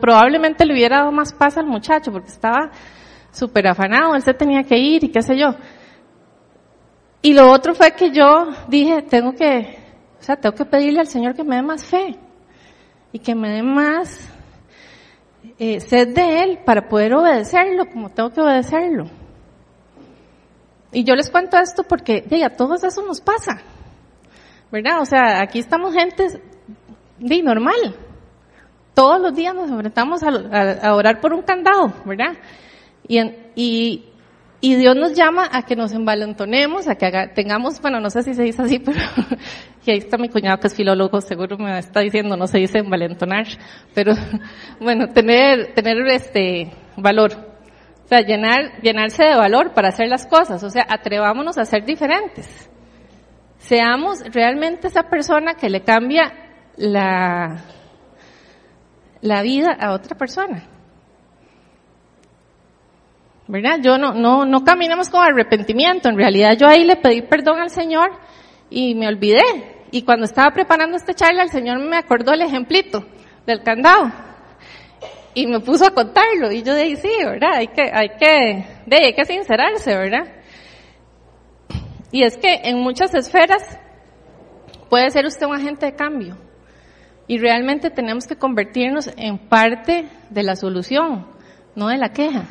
probablemente 0.00 0.64
le 0.64 0.72
hubiera 0.72 1.00
dado 1.00 1.12
más 1.12 1.34
paz 1.34 1.58
al 1.58 1.66
muchacho 1.66 2.12
porque 2.12 2.30
estaba 2.30 2.70
súper 3.34 3.66
afanado, 3.66 4.14
él 4.14 4.22
se 4.22 4.32
tenía 4.32 4.62
que 4.62 4.78
ir 4.78 5.04
y 5.04 5.08
qué 5.08 5.20
sé 5.20 5.36
yo. 5.36 5.54
Y 7.20 7.34
lo 7.34 7.50
otro 7.50 7.74
fue 7.74 7.92
que 7.92 8.10
yo 8.10 8.48
dije, 8.68 9.02
tengo 9.02 9.32
que, 9.34 9.78
o 10.20 10.22
sea, 10.22 10.36
tengo 10.36 10.54
que 10.54 10.64
pedirle 10.64 11.00
al 11.00 11.06
Señor 11.06 11.34
que 11.34 11.42
me 11.42 11.56
dé 11.56 11.62
más 11.62 11.84
fe 11.84 12.16
y 13.12 13.18
que 13.18 13.34
me 13.34 13.50
dé 13.50 13.62
más 13.62 14.28
eh, 15.58 15.80
sed 15.80 16.14
de 16.14 16.42
Él 16.42 16.58
para 16.64 16.88
poder 16.88 17.14
obedecerlo 17.14 17.86
como 17.86 18.10
tengo 18.10 18.30
que 18.30 18.40
obedecerlo. 18.40 19.06
Y 20.92 21.02
yo 21.02 21.14
les 21.16 21.28
cuento 21.28 21.58
esto 21.58 21.82
porque 21.82 22.24
ya, 22.30 22.46
a 22.46 22.50
todos 22.50 22.84
eso 22.84 23.02
nos 23.02 23.20
pasa, 23.20 23.58
¿verdad? 24.70 25.00
O 25.00 25.04
sea, 25.04 25.40
aquí 25.40 25.58
estamos 25.58 25.92
gente 25.92 26.40
de 27.18 27.42
normal. 27.42 27.96
Todos 28.94 29.20
los 29.20 29.34
días 29.34 29.54
nos 29.54 29.70
enfrentamos 29.70 30.22
a 30.22 30.94
orar 30.94 31.20
por 31.20 31.32
un 31.32 31.42
candado, 31.42 31.92
¿verdad? 32.04 32.34
Y, 33.06 33.20
y, 33.54 34.04
y 34.60 34.76
Dios 34.76 34.96
nos 34.96 35.14
llama 35.14 35.48
a 35.52 35.62
que 35.62 35.76
nos 35.76 35.92
envalentonemos, 35.92 36.88
a 36.88 36.94
que 36.94 37.10
tengamos, 37.34 37.80
bueno, 37.82 38.00
no 38.00 38.08
sé 38.10 38.22
si 38.22 38.34
se 38.34 38.44
dice 38.44 38.62
así, 38.62 38.78
pero, 38.84 38.98
y 39.84 39.90
ahí 39.90 39.98
está 39.98 40.16
mi 40.16 40.28
cuñado 40.28 40.58
que 40.58 40.68
es 40.68 40.74
filólogo, 40.74 41.20
seguro 41.20 41.58
me 41.58 41.78
está 41.78 42.00
diciendo, 42.00 42.36
no 42.36 42.46
se 42.46 42.58
dice 42.58 42.78
envalentonar, 42.78 43.46
pero, 43.94 44.14
bueno, 44.80 45.08
tener, 45.08 45.74
tener 45.74 45.98
este, 46.08 46.72
valor. 46.96 47.32
O 48.04 48.08
sea, 48.08 48.20
llenar, 48.20 48.80
llenarse 48.82 49.24
de 49.24 49.34
valor 49.34 49.72
para 49.72 49.88
hacer 49.88 50.08
las 50.08 50.26
cosas. 50.26 50.62
O 50.62 50.68
sea, 50.68 50.86
atrevámonos 50.88 51.56
a 51.56 51.64
ser 51.64 51.84
diferentes. 51.86 52.68
Seamos 53.58 54.22
realmente 54.30 54.88
esa 54.88 55.04
persona 55.04 55.54
que 55.54 55.70
le 55.70 55.82
cambia 55.82 56.32
la, 56.76 57.64
la 59.22 59.42
vida 59.42 59.72
a 59.72 59.92
otra 59.92 60.18
persona. 60.18 60.73
¿Verdad? 63.46 63.78
Yo 63.82 63.98
no, 63.98 64.14
no, 64.14 64.44
no 64.44 64.64
caminamos 64.64 65.10
con 65.10 65.22
arrepentimiento. 65.22 66.08
En 66.08 66.16
realidad 66.16 66.56
yo 66.56 66.66
ahí 66.66 66.84
le 66.84 66.96
pedí 66.96 67.22
perdón 67.22 67.60
al 67.60 67.70
Señor 67.70 68.10
y 68.70 68.94
me 68.94 69.08
olvidé. 69.08 69.84
Y 69.90 70.02
cuando 70.02 70.24
estaba 70.24 70.50
preparando 70.50 70.96
este 70.96 71.14
charla, 71.14 71.42
el 71.42 71.50
Señor 71.50 71.78
me 71.78 71.96
acordó 71.96 72.32
el 72.32 72.42
ejemplito 72.42 73.04
del 73.46 73.62
candado. 73.62 74.10
Y 75.34 75.46
me 75.46 75.60
puso 75.60 75.86
a 75.86 75.90
contarlo. 75.90 76.50
Y 76.50 76.62
yo 76.62 76.74
dije, 76.74 76.96
sí, 76.96 77.24
¿verdad? 77.24 77.54
Hay 77.54 77.68
que, 77.68 77.82
hay 77.92 78.08
que, 78.18 78.66
de, 78.86 78.96
hay 78.96 79.14
que 79.14 79.24
sincerarse, 79.24 79.96
¿verdad? 79.96 80.26
Y 82.10 82.22
es 82.22 82.36
que 82.36 82.60
en 82.64 82.78
muchas 82.78 83.14
esferas 83.14 83.78
puede 84.88 85.10
ser 85.10 85.26
usted 85.26 85.46
un 85.46 85.56
agente 85.56 85.86
de 85.86 85.94
cambio. 85.94 86.36
Y 87.26 87.38
realmente 87.38 87.90
tenemos 87.90 88.26
que 88.26 88.36
convertirnos 88.36 89.10
en 89.16 89.38
parte 89.38 90.06
de 90.30 90.42
la 90.42 90.56
solución, 90.56 91.26
no 91.74 91.88
de 91.88 91.96
la 91.96 92.12
queja. 92.12 92.44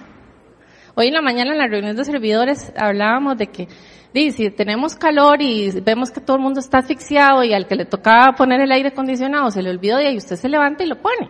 Hoy 0.96 1.08
en 1.08 1.14
la 1.14 1.22
mañana 1.24 1.52
en 1.52 1.58
la 1.58 1.68
reunión 1.68 1.96
de 1.96 2.06
servidores 2.06 2.72
hablábamos 2.78 3.36
de 3.38 3.48
que 3.48 3.68
si 4.14 4.52
tenemos 4.52 4.96
calor 4.96 5.42
y 5.42 5.72
vemos 5.82 6.12
que 6.12 6.22
todo 6.22 6.38
el 6.38 6.44
mundo 6.44 6.60
está 6.60 6.80
asfixiado 6.80 7.44
y 7.44 7.52
al 7.52 7.66
que 7.66 7.76
le 7.76 7.86
tocaba 7.86 8.36
poner 8.36 8.62
el 8.62 8.72
aire 8.72 8.90
acondicionado 8.90 9.50
se 9.50 9.64
le 9.64 9.72
olvidó 9.72 10.00
y 10.00 10.16
usted 10.18 10.36
se 10.36 10.48
levanta 10.48 10.84
y 10.84 10.88
lo 10.88 11.02
pone. 11.02 11.30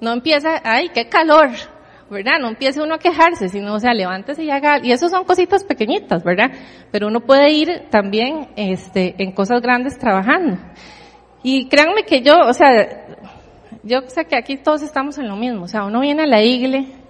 No 0.00 0.12
empieza, 0.12 0.60
ay, 0.62 0.90
qué 0.94 1.08
calor, 1.08 1.48
¿verdad? 2.08 2.38
No 2.40 2.46
empiece 2.46 2.80
uno 2.80 2.94
a 2.94 2.98
quejarse, 2.98 3.48
sino, 3.48 3.74
o 3.74 3.80
sea, 3.80 3.92
levántese 3.92 4.44
y 4.44 4.50
haga, 4.50 4.78
y 4.80 4.92
eso 4.92 5.08
son 5.08 5.24
cositas 5.24 5.64
pequeñitas, 5.64 6.22
¿verdad? 6.22 6.52
Pero 6.92 7.08
uno 7.08 7.20
puede 7.20 7.50
ir 7.50 7.86
también, 7.90 8.50
este, 8.54 9.16
en 9.18 9.32
cosas 9.32 9.62
grandes 9.62 9.98
trabajando. 9.98 10.58
Y 11.42 11.68
créanme 11.68 12.04
que 12.04 12.22
yo, 12.22 12.38
o 12.38 12.52
sea, 12.52 13.06
yo 13.82 14.02
sé 14.06 14.26
que 14.26 14.36
aquí 14.36 14.58
todos 14.58 14.82
estamos 14.82 15.18
en 15.18 15.26
lo 15.26 15.34
mismo, 15.34 15.64
o 15.64 15.68
sea, 15.68 15.84
uno 15.84 16.00
viene 16.00 16.22
a 16.22 16.26
la 16.26 16.40
iglesia, 16.40 17.03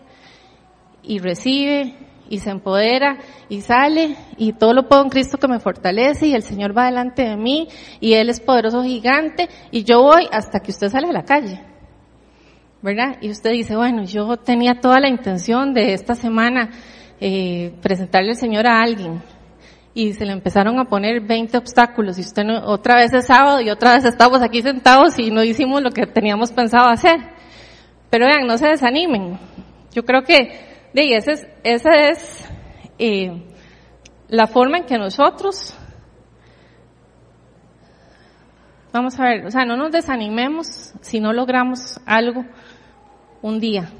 y 1.07 1.19
recibe 1.19 1.95
y 2.29 2.39
se 2.39 2.51
empodera 2.51 3.19
y 3.49 3.61
sale 3.61 4.17
y 4.37 4.53
todo 4.55 4.73
lo 4.73 4.89
puedo 4.89 5.03
en 5.03 5.11
Cristo 5.11 5.39
que 5.39 5.49
me 5.49 5.61
fortalece 5.61 6.27
y 6.27 6.35
el 6.35 6.43
Señor 6.43 6.77
va 6.77 6.87
delante 6.87 7.23
de 7.23 7.37
mí 7.37 7.69
y 8.01 8.15
Él 8.15 8.31
es 8.31 8.41
poderoso 8.41 8.83
gigante 8.83 9.49
y 9.71 9.85
yo 9.85 10.03
voy 10.03 10.27
hasta 10.33 10.61
que 10.61 10.71
usted 10.71 10.89
sale 10.89 11.09
a 11.09 11.13
la 11.13 11.25
calle. 11.25 11.61
¿Verdad? 12.83 13.17
Y 13.23 13.31
usted 13.31 13.51
dice, 13.53 13.77
bueno, 13.77 14.05
yo 14.05 14.37
tenía 14.37 14.81
toda 14.81 15.01
la 15.01 15.09
intención 15.09 15.73
de 15.73 15.95
esta 15.95 16.15
semana 16.15 16.69
eh, 17.19 17.73
presentarle 17.81 18.31
al 18.31 18.37
Señor 18.37 18.67
a 18.67 18.83
alguien 18.83 19.23
y 19.95 20.13
se 20.13 20.27
le 20.27 20.33
empezaron 20.33 20.79
a 20.79 20.85
poner 20.85 21.21
20 21.21 21.57
obstáculos 21.57 22.19
y 22.19 22.23
usted 22.23 22.45
no, 22.45 22.67
otra 22.67 22.97
vez 22.97 23.15
es 23.15 23.27
sábado 23.27 23.61
y 23.61 23.71
otra 23.71 23.95
vez 23.95 24.05
estamos 24.05 24.43
aquí 24.43 24.61
sentados 24.61 25.19
y 25.19 25.31
no 25.31 25.43
hicimos 25.43 25.83
lo 25.83 25.91
que 25.93 26.07
teníamos 26.07 26.51
pensado 26.51 26.89
hacer. 26.89 27.17
Pero 28.11 28.27
vean, 28.27 28.47
no 28.47 28.59
se 28.59 28.69
desanimen. 28.69 29.39
Yo 29.93 30.05
creo 30.05 30.23
que 30.25 30.74
y 31.03 31.13
esa 31.13 31.33
es, 31.33 31.47
esa 31.65 31.95
es 32.09 32.49
eh, 32.99 33.43
la 34.29 34.47
forma 34.47 34.79
en 34.79 34.87
que 34.87 34.97
nosotros, 34.97 35.75
vamos 38.93 39.19
a 39.19 39.25
ver, 39.25 39.47
o 39.47 39.51
sea, 39.51 39.65
no 39.65 39.77
nos 39.77 39.91
desanimemos 39.91 40.95
si 41.01 41.19
no 41.19 41.33
logramos 41.33 42.01
algo 42.07 42.45
un 43.43 43.59
día, 43.59 43.91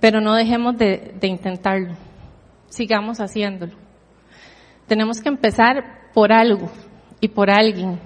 pero 0.00 0.20
no 0.20 0.34
dejemos 0.34 0.76
de, 0.76 1.14
de 1.18 1.26
intentarlo, 1.26 1.96
sigamos 2.68 3.18
haciéndolo. 3.20 3.72
Tenemos 4.86 5.20
que 5.20 5.28
empezar 5.28 6.10
por 6.12 6.32
algo 6.32 6.70
y 7.20 7.28
por 7.28 7.50
alguien. 7.50 8.00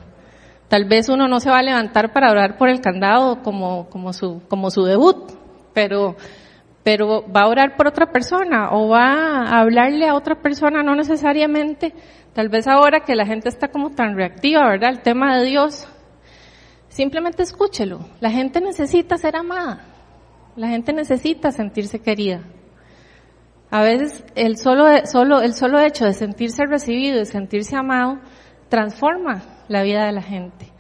Tal 0.69 0.85
vez 0.85 1.09
uno 1.09 1.29
no 1.29 1.41
se 1.41 1.51
va 1.51 1.59
a 1.59 1.63
levantar 1.63 2.13
para 2.13 2.31
orar 2.31 2.57
por 2.57 2.69
el 2.69 2.81
candado 2.81 3.43
como, 3.43 3.89
como 3.89 4.13
su, 4.13 4.43
como 4.49 4.71
su 4.71 4.85
debut, 4.85 5.33
pero 5.73 6.17
pero 6.85 7.25
va 7.33 7.41
a 7.41 7.49
orar 7.49 7.77
por 7.77 7.89
otra 7.89 8.13
persona 8.13 8.69
o 8.71 8.89
va 8.89 9.43
a 9.43 9.61
hablarle 9.61 10.07
a 10.07 10.15
otra 10.15 10.37
persona, 10.37 10.83
no 10.83 10.95
necesariamente, 10.95 11.95
tal 12.35 12.51
vez 12.51 12.69
ahora 12.69 13.01
que 13.01 13.17
la 13.17 13.27
gente 13.27 13.49
está 13.49 13.69
como 13.69 13.91
tan 13.91 14.15
reactiva, 14.15 14.69
¿verdad? 14.69 14.91
El 14.91 15.01
tema 15.01 15.39
de 15.39 15.47
Dios, 15.47 15.89
simplemente 16.89 17.43
escúchelo. 17.43 18.01
La 18.21 18.31
gente 18.31 18.61
necesita 18.61 19.17
ser 19.17 19.35
amada, 19.35 19.87
la 20.57 20.69
gente 20.69 20.93
necesita 20.93 21.51
sentirse 21.51 22.01
querida. 22.01 22.43
A 23.71 23.83
veces 23.83 24.23
el 24.35 24.59
solo, 24.59 24.85
solo, 25.07 25.41
el 25.41 25.55
solo 25.55 25.81
hecho 25.81 26.05
de 26.05 26.13
sentirse 26.13 26.67
recibido, 26.67 27.17
de 27.17 27.25
sentirse 27.25 27.75
amado, 27.77 28.21
transforma 28.69 29.43
la 29.69 29.83
vida 29.83 30.05
de 30.05 30.13
la 30.13 30.23
gente. 30.23 30.74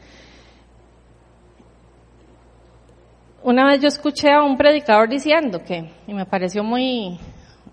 Una 3.44 3.66
vez 3.66 3.78
yo 3.82 3.88
escuché 3.88 4.30
a 4.32 4.42
un 4.42 4.56
predicador 4.56 5.06
diciendo 5.06 5.62
que, 5.62 5.90
y 6.06 6.14
me 6.14 6.24
pareció 6.24 6.64
muy, 6.64 7.18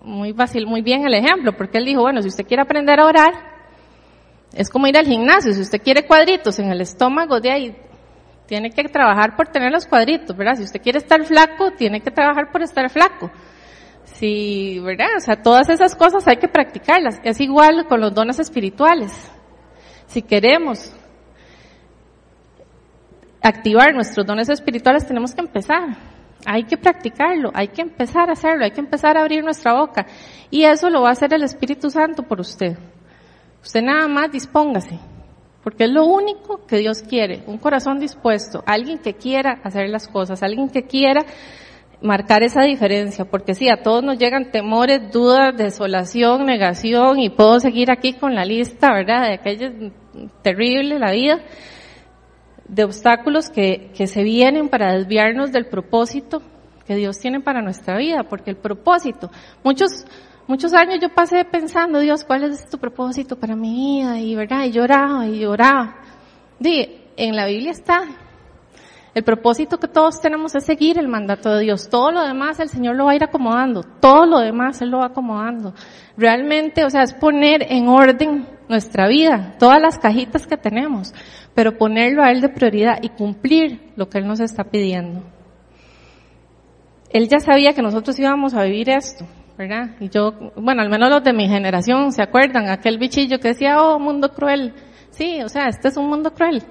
muy 0.02 0.34
fácil, 0.34 0.68
muy 0.68 0.82
bien 0.82 1.06
el 1.06 1.14
ejemplo, 1.14 1.56
porque 1.56 1.78
él 1.78 1.86
dijo, 1.86 2.02
bueno, 2.02 2.22
si 2.22 2.28
usted 2.28 2.46
quiere 2.46 2.62
aprender 2.62 3.00
a 3.00 3.06
orar, 3.06 3.32
es 4.54 4.70
como 4.70 4.88
ir 4.88 4.98
al 4.98 5.06
gimnasio, 5.06 5.54
si 5.54 5.62
usted 5.62 5.82
quiere 5.82 6.06
cuadritos 6.06 6.60
en 6.60 6.70
el 6.70 6.82
estómago, 6.82 7.40
de 7.40 7.52
ahí 7.52 7.76
tiene 8.48 8.70
que 8.72 8.84
trabajar 8.90 9.38
por 9.38 9.48
tener 9.48 9.72
los 9.72 9.86
cuadritos, 9.86 10.36
¿verdad? 10.36 10.58
Si 10.58 10.64
usted 10.64 10.82
quiere 10.82 10.98
estar 10.98 11.24
flaco, 11.24 11.72
tiene 11.72 12.02
que 12.02 12.12
trabajar 12.12 12.52
por 12.52 12.62
estar 12.64 12.90
flaco. 12.90 13.32
Si, 14.04 14.78
¿verdad? 14.80 15.08
O 15.16 15.22
sea, 15.22 15.42
todas 15.42 15.70
esas 15.70 15.96
cosas 15.96 16.28
hay 16.28 16.36
que 16.36 16.50
practicarlas. 16.50 17.22
Es 17.24 17.40
igual 17.40 17.88
con 17.88 18.02
los 18.02 18.14
dones 18.14 18.40
espirituales. 18.40 19.14
Si 20.08 20.22
queremos 20.22 20.94
activar 23.42 23.94
nuestros 23.94 24.26
dones 24.26 24.50
espirituales 24.50 25.08
tenemos 25.08 25.34
que 25.34 25.42
empezar 25.42 25.98
Hay 26.46 26.64
que 26.64 26.78
practicarlo, 26.78 27.52
hay 27.54 27.68
que 27.68 27.82
empezar 27.82 28.30
a 28.30 28.34
hacerlo, 28.34 28.66
hay 28.66 28.72
que 28.72 28.80
empezar 28.80 29.18
a 29.18 29.22
abrir 29.22 29.44
nuestra 29.44 29.74
boca. 29.74 30.08
Y 30.50 30.64
eso 30.64 30.90
lo 30.90 31.02
va 31.02 31.10
a 31.10 31.12
hacer 31.12 31.34
el 31.34 31.44
Espíritu 31.44 31.90
Santo 31.90 32.24
por 32.24 32.40
usted. 32.40 32.78
Usted 33.64 33.84
nada 33.84 34.08
más 34.08 34.32
dispóngase, 34.32 34.98
porque 35.64 35.84
es 35.84 35.92
lo 35.92 36.06
único 36.06 36.66
que 36.66 36.78
Dios 36.78 37.04
quiere, 37.04 37.44
un 37.46 37.60
corazón 37.60 38.00
dispuesto, 38.00 38.64
alguien 38.66 38.98
que 38.98 39.14
quiera 39.14 39.60
hacer 39.64 39.88
las 39.90 40.08
cosas, 40.08 40.42
alguien 40.42 40.70
que 40.70 40.84
quiera 40.84 41.24
marcar 42.02 42.42
esa 42.42 42.64
diferencia, 42.64 43.26
porque 43.26 43.54
sí, 43.54 43.70
a 43.70 43.84
todos 43.84 44.04
nos 44.04 44.18
llegan 44.18 44.50
temores, 44.50 45.12
dudas, 45.12 45.56
desolación, 45.56 46.48
negación, 46.48 47.20
y 47.20 47.30
puedo 47.30 47.60
seguir 47.60 47.92
aquí 47.92 48.14
con 48.14 48.34
la 48.34 48.44
lista, 48.44 48.92
¿verdad? 48.92 49.28
De 49.28 49.34
aquello 49.36 49.92
terrible, 50.42 50.98
la 50.98 51.12
vida, 51.12 51.40
de 52.72 52.86
obstáculos 52.86 53.50
que, 53.50 53.92
que 53.94 54.08
se 54.08 54.24
vienen 54.24 54.70
para 54.70 54.94
desviarnos 54.94 55.52
del 55.52 55.68
propósito 55.68 56.42
que 56.88 56.96
Dios 56.96 57.20
tiene 57.20 57.42
para 57.42 57.62
nuestra 57.62 57.98
vida, 57.98 58.24
porque 58.24 58.50
el 58.50 58.56
propósito, 58.56 59.30
muchos, 59.62 60.06
muchos 60.48 60.74
años 60.74 61.00
yo 61.02 61.10
pasé 61.10 61.44
pensando, 61.44 62.00
Dios, 62.00 62.24
¿cuál 62.24 62.46
es 62.46 62.70
tu 62.70 62.78
propósito 62.78 63.36
para 63.38 63.58
mi 63.58 64.00
vida? 64.00 64.20
Y 64.20 64.36
verdad, 64.36 64.64
y 64.64 64.72
lloraba 64.72 65.28
y 65.28 65.40
lloraba. 65.40 65.98
Di, 66.60 66.88
en 67.18 67.36
la 67.36 67.46
Biblia 67.46 67.72
está, 67.72 68.04
el 69.14 69.24
propósito 69.24 69.78
que 69.78 69.90
todos 69.90 70.22
tenemos 70.22 70.56
es 70.56 70.64
seguir 70.64 70.98
el 70.98 71.10
mandato 71.10 71.54
de 71.54 71.64
Dios. 71.64 71.90
Todo 71.90 72.12
lo 72.12 72.24
demás 72.24 72.60
el 72.62 72.70
Señor 72.70 72.96
lo 72.96 73.06
va 73.06 73.12
a 73.12 73.16
ir 73.16 73.24
acomodando. 73.24 73.84
Todo 73.84 74.26
lo 74.26 74.40
demás 74.40 74.82
Él 74.82 74.90
lo 74.90 75.00
va 75.00 75.08
acomodando. 75.08 75.74
Realmente, 76.16 76.86
o 76.86 76.90
sea, 76.90 77.04
es 77.04 77.14
poner 77.14 77.66
en 77.70 77.90
orden 77.90 78.48
nuestra 78.70 79.10
vida, 79.10 79.56
todas 79.60 79.82
las 79.82 80.00
cajitas 80.00 80.48
que 80.48 80.56
tenemos, 80.56 81.14
pero 81.54 81.78
ponerlo 81.78 82.24
a 82.24 82.32
Él 82.32 82.40
de 82.40 82.48
prioridad 82.48 83.00
y 83.02 83.10
cumplir 83.10 83.92
lo 83.98 84.08
que 84.08 84.20
Él 84.20 84.28
nos 84.28 84.40
está 84.40 84.64
pidiendo. 84.64 85.24
Él 87.10 87.28
ya 87.28 87.42
sabía 87.42 87.74
que 87.74 87.82
nosotros 87.82 88.18
íbamos 88.18 88.54
a 88.54 88.64
vivir 88.64 88.90
esto, 88.90 89.26
¿verdad? 89.58 89.90
Y 90.00 90.08
yo, 90.08 90.34
bueno, 90.56 90.82
al 90.82 90.90
menos 90.90 91.10
los 91.10 91.22
de 91.22 91.34
mi 91.34 91.50
generación 91.50 92.14
se 92.14 92.24
acuerdan, 92.24 92.70
aquel 92.70 92.98
bichillo 92.98 93.40
que 93.40 93.50
decía, 93.50 93.82
oh, 93.84 94.00
mundo 94.00 94.32
cruel. 94.34 94.74
Sí, 95.10 95.42
o 95.44 95.50
sea, 95.50 95.68
este 95.68 95.90
es 95.90 95.98
un 95.98 96.08
mundo 96.08 96.34
cruel. 96.34 96.64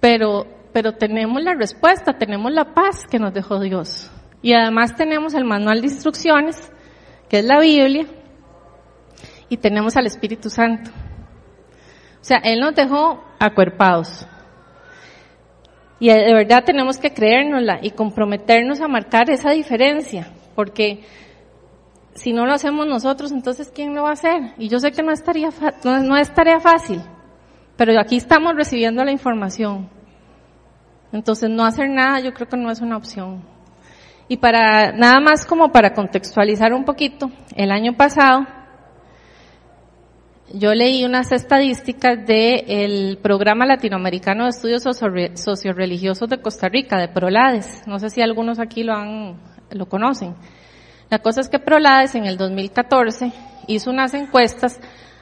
Pero 0.00 0.46
pero 0.72 0.92
tenemos 0.94 1.42
la 1.42 1.54
respuesta, 1.54 2.18
tenemos 2.18 2.52
la 2.52 2.74
paz 2.74 3.06
que 3.10 3.18
nos 3.18 3.32
dejó 3.32 3.60
Dios. 3.60 4.10
Y 4.42 4.52
además 4.52 4.96
tenemos 4.96 5.34
el 5.34 5.44
manual 5.44 5.80
de 5.80 5.88
instrucciones, 5.88 6.70
que 7.28 7.40
es 7.40 7.44
la 7.44 7.60
Biblia, 7.60 8.06
y 9.48 9.56
tenemos 9.56 9.96
al 9.96 10.06
Espíritu 10.06 10.50
Santo. 10.50 10.90
O 12.20 12.24
sea, 12.24 12.38
Él 12.38 12.60
nos 12.60 12.74
dejó 12.74 13.24
acuerpados. 13.38 14.26
Y 16.00 16.08
de 16.08 16.32
verdad 16.32 16.64
tenemos 16.64 16.98
que 16.98 17.12
creérnosla 17.12 17.80
y 17.82 17.90
comprometernos 17.90 18.80
a 18.80 18.88
marcar 18.88 19.30
esa 19.30 19.50
diferencia, 19.50 20.28
porque 20.54 21.02
si 22.14 22.32
no 22.32 22.46
lo 22.46 22.52
hacemos 22.52 22.86
nosotros, 22.86 23.32
entonces 23.32 23.70
¿quién 23.74 23.94
lo 23.94 24.04
va 24.04 24.10
a 24.10 24.12
hacer? 24.12 24.52
Y 24.58 24.68
yo 24.68 24.78
sé 24.78 24.92
que 24.92 25.02
no, 25.02 25.12
estaría 25.12 25.50
no, 25.84 26.16
es 26.16 26.32
tarea 26.32 26.60
fácil, 26.60 27.00
pero 27.76 27.98
aquí 27.98 28.16
estamos 28.16 28.54
recibiendo 28.54 29.04
la 29.04 29.10
información. 29.12 29.88
Entonces 31.12 31.48
no 31.48 31.64
hacer 31.64 31.88
nada 31.88 32.20
yo 32.20 32.32
creo 32.34 32.48
que 32.48 32.56
no 32.56 32.70
es 32.70 32.80
una 32.80 32.96
opción. 32.96 33.42
Y 34.28 34.36
para, 34.36 34.92
nada 34.92 35.20
más 35.20 35.46
como 35.46 35.72
para 35.72 35.94
contextualizar 35.94 36.74
un 36.74 36.84
poquito, 36.84 37.30
el 37.56 37.70
año 37.70 37.96
pasado 37.96 38.46
yo 40.52 40.74
leí 40.74 41.04
unas 41.04 41.30
estadísticas 41.32 42.26
del 42.26 43.18
Programa 43.22 43.66
Latinoamericano 43.66 44.44
de 44.44 44.50
Estudios 44.50 44.82
Socioreligiosos 44.82 46.28
de 46.28 46.40
Costa 46.40 46.68
Rica, 46.68 46.98
de 46.98 47.08
PROLADES. 47.08 47.86
No 47.86 47.98
sé 47.98 48.08
si 48.08 48.22
algunos 48.22 48.58
aquí 48.58 48.82
lo 48.82 48.94
han, 48.94 49.36
lo 49.70 49.86
conocen. 49.86 50.34
La 51.10 51.18
cosa 51.18 51.42
es 51.42 51.48
que 51.48 51.58
PROLADES 51.58 52.14
en 52.14 52.26
el 52.26 52.36
2014 52.38 53.32
hizo 53.66 53.90
unas 53.90 54.14
encuestas 54.14 54.80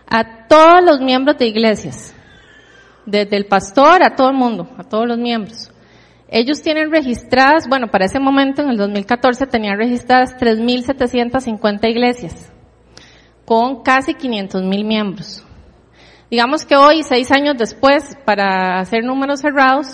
a 0.09 0.47
todos 0.47 0.84
los 0.84 1.01
miembros 1.01 1.39
de 1.39 1.47
iglesias, 1.47 2.14
desde 3.05 3.37
el 3.37 3.47
pastor 3.47 4.05
a 4.05 4.14
todo 4.14 4.30
el 4.30 4.37
mundo, 4.37 4.68
a 4.78 4.84
todos 4.84 5.09
los 5.09 5.18
miembros. 5.18 5.72
Ellos 6.29 6.61
tienen 6.61 6.91
registradas, 6.91 7.68
bueno, 7.68 7.89
para 7.89 8.07
ese 8.07 8.18
momento, 8.18 8.62
en 8.62 8.70
el 8.70 8.77
2014, 8.77 9.47
tenían 9.47 9.79
registradas 9.79 10.37
3.750 10.37 11.89
iglesias, 11.89 12.53
con 13.45 13.83
casi 13.83 14.12
500.000 14.12 14.85
miembros. 14.85 15.45
Digamos 16.29 16.66
que 16.66 16.74
hoy, 16.74 17.05
seis 17.05 17.31
años 17.31 17.57
después, 17.57 18.16
para 18.24 18.81
hacer 18.81 19.05
números 19.05 19.41
cerrados, 19.41 19.87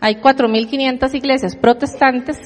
hay 0.00 0.14
4.500 0.14 1.14
iglesias 1.14 1.54
protestantes, 1.54 2.38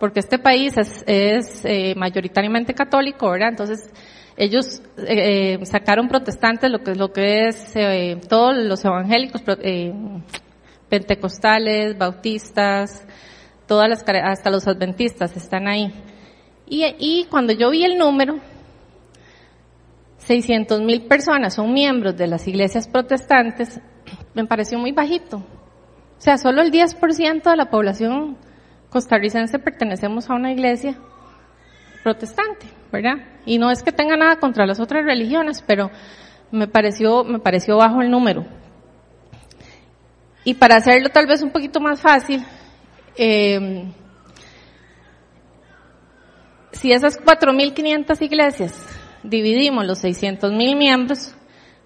porque 0.00 0.20
este 0.20 0.38
país 0.38 0.72
es, 0.78 1.64
eh, 1.64 1.94
mayoritariamente 1.96 2.72
católico, 2.72 3.30
¿verdad? 3.30 3.50
Entonces, 3.50 3.90
ellos 4.38 4.80
eh, 4.96 5.58
sacaron 5.64 6.08
protestantes, 6.08 6.70
lo 6.70 6.82
que, 6.82 6.94
lo 6.94 7.12
que 7.12 7.48
es 7.48 7.72
eh, 7.76 8.18
todos 8.26 8.56
los 8.56 8.82
evangélicos, 8.84 9.42
pentecostales, 10.88 11.96
bautistas, 11.96 13.06
todas 13.66 13.88
las, 13.88 14.04
hasta 14.24 14.50
los 14.50 14.66
adventistas 14.66 15.36
están 15.36 15.68
ahí. 15.68 15.92
Y, 16.66 16.84
y 16.98 17.24
cuando 17.24 17.52
yo 17.52 17.70
vi 17.70 17.84
el 17.84 17.98
número, 17.98 18.38
600 20.18 20.82
mil 20.82 21.02
personas 21.06 21.54
son 21.54 21.72
miembros 21.72 22.16
de 22.16 22.26
las 22.26 22.46
iglesias 22.46 22.88
protestantes, 22.88 23.80
me 24.34 24.44
pareció 24.46 24.78
muy 24.78 24.92
bajito. 24.92 25.38
O 25.38 26.20
sea, 26.20 26.36
solo 26.36 26.62
el 26.62 26.72
10% 26.72 27.42
de 27.42 27.56
la 27.56 27.70
población 27.70 28.36
costarricense 28.90 29.58
pertenecemos 29.58 30.28
a 30.28 30.34
una 30.34 30.52
iglesia 30.52 30.96
protestante, 32.02 32.66
¿verdad? 32.90 33.16
Y 33.46 33.58
no 33.58 33.70
es 33.70 33.82
que 33.82 33.92
tenga 33.92 34.16
nada 34.16 34.36
contra 34.36 34.66
las 34.66 34.80
otras 34.80 35.04
religiones, 35.04 35.62
pero 35.66 35.90
me 36.50 36.66
pareció, 36.66 37.24
me 37.24 37.38
pareció 37.38 37.76
bajo 37.76 38.02
el 38.02 38.10
número. 38.10 38.46
Y 40.48 40.54
para 40.54 40.76
hacerlo 40.76 41.10
tal 41.10 41.26
vez 41.26 41.42
un 41.42 41.50
poquito 41.50 41.78
más 41.78 42.00
fácil, 42.00 42.42
eh, 43.18 43.84
si 46.72 46.90
esas 46.90 47.20
4.500 47.20 48.22
iglesias 48.22 48.72
dividimos 49.22 49.84
los 49.84 50.02
600.000 50.02 50.74
miembros, 50.74 51.34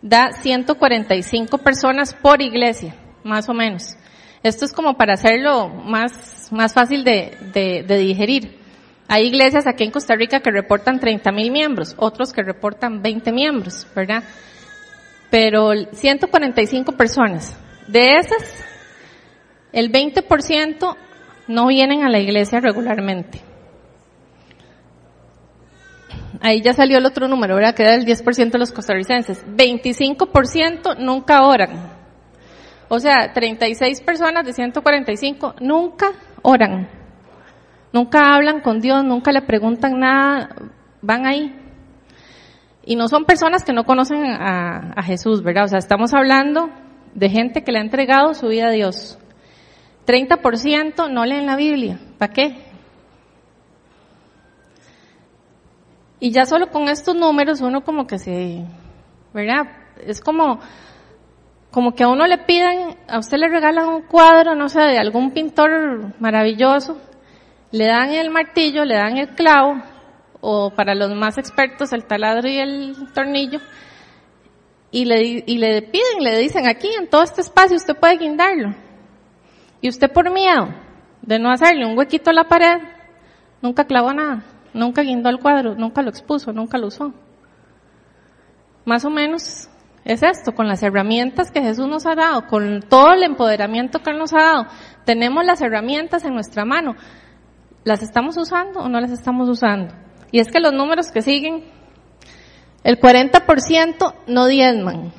da 0.00 0.30
145 0.30 1.58
personas 1.58 2.14
por 2.14 2.40
iglesia, 2.40 2.94
más 3.24 3.48
o 3.48 3.52
menos. 3.52 3.96
Esto 4.44 4.64
es 4.64 4.72
como 4.72 4.96
para 4.96 5.14
hacerlo 5.14 5.68
más, 5.68 6.46
más 6.52 6.72
fácil 6.72 7.02
de, 7.02 7.36
de, 7.52 7.82
de 7.82 7.98
digerir. 7.98 8.60
Hay 9.08 9.26
iglesias 9.26 9.66
aquí 9.66 9.82
en 9.82 9.90
Costa 9.90 10.14
Rica 10.14 10.38
que 10.38 10.52
reportan 10.52 11.00
30.000 11.00 11.50
miembros, 11.50 11.96
otros 11.98 12.32
que 12.32 12.44
reportan 12.44 13.02
20 13.02 13.32
miembros, 13.32 13.88
¿verdad? 13.92 14.22
Pero 15.30 15.72
145 15.92 16.92
personas. 16.92 17.56
De 17.88 18.18
esas, 18.18 18.64
el 19.72 19.90
20% 19.90 20.96
no 21.48 21.66
vienen 21.66 22.04
a 22.04 22.08
la 22.08 22.18
iglesia 22.18 22.60
regularmente. 22.60 23.40
Ahí 26.40 26.60
ya 26.60 26.72
salió 26.72 26.98
el 26.98 27.06
otro 27.06 27.28
número, 27.28 27.54
¿verdad? 27.54 27.74
Que 27.74 27.84
el 27.84 28.04
10% 28.04 28.50
de 28.50 28.58
los 28.58 28.72
costarricenses. 28.72 29.46
25% 29.46 30.98
nunca 30.98 31.46
oran. 31.46 31.92
O 32.88 32.98
sea, 32.98 33.32
36 33.32 34.00
personas 34.00 34.44
de 34.44 34.52
145 34.52 35.54
nunca 35.60 36.12
oran. 36.42 36.88
Nunca 37.92 38.34
hablan 38.34 38.60
con 38.60 38.80
Dios, 38.80 39.04
nunca 39.04 39.32
le 39.32 39.42
preguntan 39.42 40.00
nada, 40.00 40.54
van 41.00 41.26
ahí. 41.26 41.54
Y 42.84 42.96
no 42.96 43.06
son 43.06 43.24
personas 43.24 43.64
que 43.64 43.72
no 43.72 43.84
conocen 43.84 44.24
a, 44.24 44.94
a 44.96 45.02
Jesús, 45.02 45.42
¿verdad? 45.42 45.64
O 45.64 45.68
sea, 45.68 45.78
estamos 45.78 46.12
hablando 46.12 46.70
de 47.14 47.28
gente 47.28 47.62
que 47.62 47.72
le 47.72 47.78
ha 47.78 47.82
entregado 47.82 48.34
su 48.34 48.48
vida 48.48 48.68
a 48.68 48.70
Dios. 48.70 49.18
30% 50.06 51.10
no 51.10 51.24
leen 51.24 51.46
la 51.46 51.56
Biblia. 51.56 51.98
¿Para 52.18 52.32
qué? 52.32 52.56
Y 56.20 56.30
ya 56.30 56.44
solo 56.44 56.70
con 56.70 56.88
estos 56.88 57.16
números 57.16 57.60
uno 57.60 57.82
como 57.82 58.06
que 58.06 58.18
se, 58.18 58.64
¿verdad? 59.34 59.66
Es 60.06 60.20
como, 60.20 60.60
como 61.72 61.94
que 61.94 62.04
a 62.04 62.08
uno 62.08 62.26
le 62.26 62.38
piden, 62.38 62.96
a 63.08 63.18
usted 63.18 63.38
le 63.38 63.48
regalan 63.48 63.88
un 63.88 64.02
cuadro, 64.02 64.54
no 64.54 64.68
sé, 64.68 64.80
de 64.82 64.98
algún 64.98 65.32
pintor 65.32 66.14
maravilloso, 66.20 66.96
le 67.72 67.86
dan 67.86 68.10
el 68.10 68.30
martillo, 68.30 68.84
le 68.84 68.94
dan 68.94 69.16
el 69.16 69.30
clavo, 69.30 69.82
o 70.40 70.70
para 70.70 70.94
los 70.94 71.12
más 71.14 71.38
expertos 71.38 71.92
el 71.92 72.04
taladro 72.04 72.48
y 72.48 72.58
el 72.58 72.94
tornillo, 73.12 73.58
y 74.92 75.06
le, 75.06 75.42
y 75.46 75.58
le 75.58 75.82
piden, 75.82 76.22
le 76.22 76.38
dicen, 76.38 76.68
aquí 76.68 76.88
en 76.96 77.08
todo 77.08 77.22
este 77.22 77.40
espacio 77.40 77.76
usted 77.76 77.96
puede 77.96 78.18
guindarlo. 78.18 78.74
Y 79.80 79.88
usted 79.88 80.12
por 80.12 80.30
miedo 80.30 80.68
de 81.22 81.38
no 81.38 81.50
hacerle 81.50 81.86
un 81.86 81.96
huequito 81.96 82.30
a 82.30 82.34
la 82.34 82.44
pared, 82.44 82.78
nunca 83.62 83.86
clavó 83.86 84.12
nada, 84.12 84.44
nunca 84.74 85.02
guindó 85.02 85.30
el 85.30 85.40
cuadro, 85.40 85.74
nunca 85.74 86.02
lo 86.02 86.10
expuso, 86.10 86.52
nunca 86.52 86.76
lo 86.76 86.88
usó. 86.88 87.14
Más 88.84 89.04
o 89.06 89.10
menos 89.10 89.70
es 90.04 90.22
esto, 90.22 90.54
con 90.54 90.68
las 90.68 90.82
herramientas 90.82 91.50
que 91.50 91.62
Jesús 91.62 91.88
nos 91.88 92.04
ha 92.04 92.14
dado, 92.14 92.46
con 92.46 92.82
todo 92.82 93.12
el 93.14 93.22
empoderamiento 93.22 94.00
que 94.00 94.10
Él 94.10 94.18
nos 94.18 94.34
ha 94.34 94.42
dado. 94.42 94.66
Tenemos 95.06 95.44
las 95.44 95.62
herramientas 95.62 96.24
en 96.24 96.34
nuestra 96.34 96.66
mano. 96.66 96.96
¿Las 97.84 98.02
estamos 98.02 98.36
usando 98.36 98.80
o 98.80 98.88
no 98.88 99.00
las 99.00 99.10
estamos 99.10 99.48
usando? 99.48 99.94
Y 100.30 100.40
es 100.40 100.48
que 100.48 100.60
los 100.60 100.72
números 100.72 101.10
que 101.10 101.22
siguen, 101.22 101.64
el 102.84 102.98
40% 102.98 104.14
no 104.26 104.46
diezman. 104.46 105.12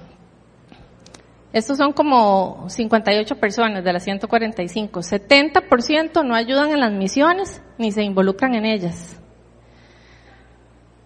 Estos 1.54 1.78
son 1.78 1.94
como 1.94 2.68
58 2.68 3.36
personas 3.36 3.84
de 3.84 3.94
las 3.94 4.04
145. 4.04 5.02
70% 5.02 6.26
no 6.26 6.36
ayudan 6.36 6.72
en 6.72 6.80
las 6.80 6.92
misiones 6.92 7.62
ni 7.78 7.92
se 7.92 8.02
involucran 8.04 8.56
en 8.56 8.66
ellas. 8.66 9.20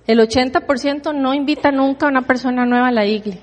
El 0.08 0.20
80% 0.20 1.14
no 1.14 1.34
invita 1.34 1.70
nunca 1.72 2.05
a 2.05 2.10
una 2.10 2.22
persona 2.22 2.66
nueva 2.66 2.88
a 2.88 2.91
la 2.91 3.05
iglesia. 3.05 3.41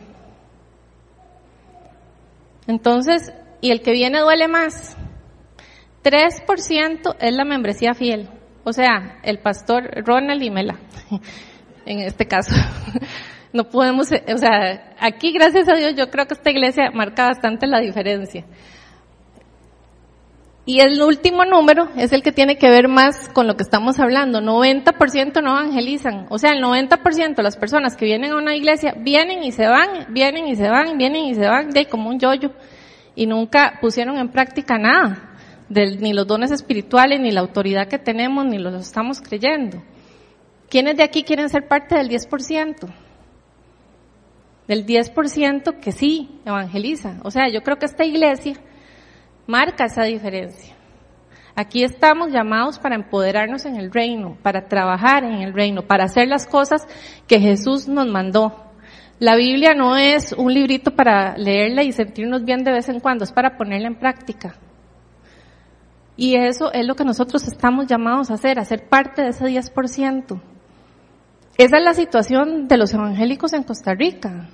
Entonces, 2.66 3.34
y 3.60 3.70
el 3.70 3.82
que 3.82 3.92
viene 3.92 4.20
duele 4.20 4.48
más. 4.48 4.96
3% 6.02 7.16
es 7.20 7.34
la 7.34 7.44
membresía 7.44 7.94
fiel. 7.94 8.28
O 8.64 8.72
sea, 8.72 9.20
el 9.22 9.38
pastor 9.38 9.90
Ronald 10.06 10.42
y 10.42 10.50
Mela, 10.50 10.78
en 11.87 12.01
este 12.01 12.26
caso. 12.26 12.55
No 13.55 13.70
podemos, 13.70 14.09
o 14.11 14.39
sea, 14.39 14.97
aquí 14.99 15.30
gracias 15.30 15.68
a 15.68 15.76
Dios 15.76 15.95
yo 15.95 16.11
creo 16.11 16.26
que 16.26 16.35
esta 16.35 16.51
iglesia 16.51 16.91
marca 16.91 17.26
bastante 17.26 17.68
la 17.68 17.78
diferencia. 17.78 18.45
Y 20.66 20.80
el 20.80 21.01
último 21.03 21.45
número 21.45 21.89
es 21.95 22.12
el 22.12 22.22
que 22.22 22.32
tiene 22.32 22.57
que 22.57 22.70
ver 22.70 22.89
más 22.89 23.28
con 23.28 23.47
lo 23.47 23.55
que 23.57 23.62
estamos 23.62 24.01
hablando. 24.01 24.41
90% 24.41 25.43
no 25.43 25.61
evangelizan. 25.61 26.26
O 26.30 26.39
sea, 26.39 26.53
el 26.53 26.62
90% 26.64 27.37
de 27.37 27.43
las 27.43 27.57
personas 27.57 27.97
que 27.97 28.07
vienen 28.07 28.32
a 28.32 28.37
una 28.37 28.57
iglesia 28.57 28.95
vienen 28.99 29.45
y 29.45 29.53
se 29.53 29.66
van, 29.66 30.12
vienen 30.12 30.49
y 30.49 30.57
se 30.57 30.68
van, 30.68 30.97
vienen 30.97 31.24
y 31.26 31.35
se 31.35 31.47
van, 31.47 31.70
de 31.70 31.87
como 31.87 32.09
un 32.09 32.18
yoyo. 32.18 32.51
Y 33.14 33.26
nunca 33.26 33.78
pusieron 33.80 34.16
en 34.16 34.30
práctica 34.30 34.78
nada. 34.78 35.37
ni 35.68 36.14
los 36.14 36.26
dones 36.26 36.51
espirituales, 36.51 37.20
ni 37.20 37.30
la 37.30 37.41
autoridad 37.41 37.87
que 37.87 37.99
tenemos, 37.99 38.47
ni 38.47 38.59
los 38.59 38.74
estamos 38.74 39.20
creyendo. 39.20 39.82
¿Quiénes 40.74 40.96
de 40.96 41.04
aquí 41.04 41.22
quieren 41.22 41.48
ser 41.48 41.68
parte 41.68 41.94
del 41.94 42.08
10%? 42.08 42.92
del 44.66 44.84
10% 44.84 45.78
que 45.78 45.92
sí 45.92 46.40
evangeliza. 46.44 47.20
O 47.22 47.30
sea, 47.30 47.48
yo 47.48 47.62
creo 47.62 47.78
que 47.78 47.86
esta 47.86 48.04
iglesia 48.04 48.54
marca 49.46 49.84
esa 49.84 50.02
diferencia. 50.02 50.74
Aquí 51.54 51.84
estamos 51.84 52.32
llamados 52.32 52.80
para 52.80 52.96
empoderarnos 52.96 53.66
en 53.66 53.76
el 53.76 53.92
reino, 53.92 54.36
para 54.42 54.66
trabajar 54.66 55.22
en 55.22 55.42
el 55.42 55.52
reino, 55.54 55.82
para 55.82 56.06
hacer 56.06 56.26
las 56.26 56.44
cosas 56.44 56.88
que 57.28 57.38
Jesús 57.38 57.86
nos 57.86 58.08
mandó. 58.08 58.72
La 59.20 59.36
Biblia 59.36 59.74
no 59.74 59.96
es 59.96 60.32
un 60.32 60.52
librito 60.52 60.90
para 60.90 61.38
leerla 61.38 61.84
y 61.84 61.92
sentirnos 61.92 62.44
bien 62.44 62.64
de 62.64 62.72
vez 62.72 62.88
en 62.88 62.98
cuando, 62.98 63.22
es 63.22 63.30
para 63.30 63.56
ponerla 63.56 63.86
en 63.86 63.94
práctica. 64.00 64.56
Y 66.16 66.34
eso 66.34 66.72
es 66.72 66.84
lo 66.84 66.96
que 66.96 67.04
nosotros 67.04 67.46
estamos 67.46 67.86
llamados 67.86 68.32
a 68.32 68.34
hacer, 68.34 68.58
a 68.58 68.64
ser 68.64 68.88
parte 68.88 69.22
de 69.22 69.28
ese 69.28 69.44
10%. 69.44 70.53
Esa 71.57 71.76
es 71.78 71.84
la 71.84 71.94
situación 71.94 72.66
de 72.66 72.76
los 72.76 72.92
evangélicos 72.92 73.52
en 73.52 73.62
Costa 73.62 73.94
Rica. 73.94 74.48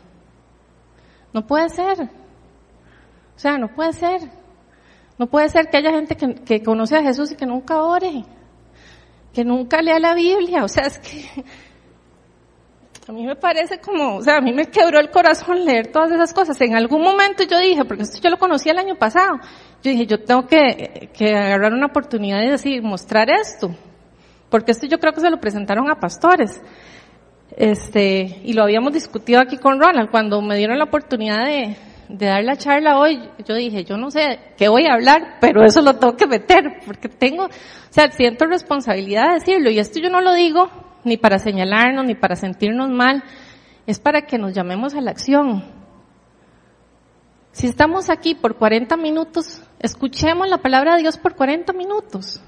No 1.32 1.46
puede 1.46 1.68
ser. 1.70 2.03
O 2.03 3.38
sea, 3.38 3.57
no 3.57 3.68
puede 3.68 3.92
ser. 3.94 4.20
No 5.18 5.26
puede 5.26 5.48
ser 5.48 5.68
que 5.68 5.76
haya 5.76 5.92
gente 5.92 6.16
que, 6.16 6.62
conoce 6.62 6.96
a 6.96 7.03
Jesús 7.03 7.30
y 7.30 7.36
que 7.36 7.44
nunca 7.44 7.82
ore, 7.82 8.24
que 9.34 9.44
nunca 9.44 9.82
lea 9.82 9.98
la 9.98 10.14
Biblia. 10.14 10.64
O 10.64 10.68
sea, 10.68 10.84
es 10.84 10.98
que 10.98 11.44
a 13.07 13.12
mí 13.12 13.26
me 13.26 13.36
parece 13.36 13.80
como, 13.80 14.16
o 14.16 14.22
sea, 14.22 14.36
a 14.36 14.40
mí 14.40 14.53
me 14.53 14.66
quebró 14.66 14.98
el 14.98 15.11
corazón 15.11 15.64
leer 15.64 15.88
todas 15.92 16.11
esas 16.11 16.32
cosas. 16.32 16.59
En 16.62 16.74
algún 16.74 17.03
momento 17.03 17.44
yo 17.44 17.59
dije, 17.59 17.84
porque 17.84 18.05
esto 18.05 18.18
yo 18.18 18.30
lo 18.30 18.38
conocí 18.38 18.70
el 18.70 18.78
año 18.78 18.96
pasado, 18.96 19.38
yo 19.82 19.90
dije, 19.90 20.07
yo 20.07 20.24
tengo 20.24 20.46
que, 20.46 21.11
que 21.12 21.34
agarrar 21.36 21.74
una 21.74 21.86
oportunidad 21.86 22.42
y 22.42 22.48
decir, 22.48 22.82
mostrar 22.82 23.28
esto. 23.28 23.74
Porque 24.51 24.72
esto 24.72 24.86
yo 24.86 24.98
creo 24.98 25.12
que 25.12 25.20
se 25.20 25.30
lo 25.30 25.40
presentaron 25.40 25.90
a 25.90 26.01
pastores. 26.01 26.61
Este, 27.57 28.40
y 28.44 28.53
lo 28.53 28.62
habíamos 28.62 28.92
discutido 28.92 29.40
aquí 29.40 29.57
con 29.57 29.80
Ronald, 29.80 30.11
cuando 30.11 30.40
me 30.40 30.57
dieron 30.57 30.78
la 30.78 30.84
oportunidad 30.84 31.44
de, 31.44 31.76
dar 32.09 32.44
la 32.44 32.57
charla 32.57 32.98
hoy, 32.98 33.20
yo 33.46 33.55
dije, 33.55 33.84
yo 33.84 33.96
no 33.96 34.11
sé 34.11 34.38
qué 34.57 34.68
voy 34.68 34.86
a 34.86 34.94
hablar, 34.94 35.38
pero 35.40 35.64
eso 35.64 35.80
lo 35.80 35.96
tengo 35.96 36.16
que 36.16 36.26
meter, 36.26 36.80
porque 36.84 37.09
tengo, 37.09 37.44
o 37.44 37.51
sea, 37.90 38.11
siento 38.11 38.46
responsabilidad 38.46 39.28
de 39.28 39.34
decirlo, 39.34 39.70
y 39.70 39.78
esto 39.78 40.01
yo 40.01 40.11
no 40.11 40.20
lo 40.20 40.32
digo 40.32 40.68
ni 41.05 41.16
para 41.16 41.38
señalarnos, 41.38 42.05
ni 42.05 42.14
para 42.14 42.36
sentirnos 42.36 42.90
mal, 42.90 43.22
es 43.86 43.98
para 43.98 44.22
que 44.22 44.38
nos 44.38 44.55
llamemos 44.55 44.94
a 44.94 45.01
la 45.01 45.11
acción. 45.11 45.64
Si 47.53 47.66
estamos 47.66 48.11
aquí 48.11 48.34
por 48.34 48.57
40 48.57 48.96
minutos, 48.96 49.62
escuchemos 49.80 50.48
la 50.48 50.59
palabra 50.59 50.94
de 50.94 51.03
Dios 51.03 51.16
por 51.16 51.34
40 51.34 51.72
minutos. 51.72 52.40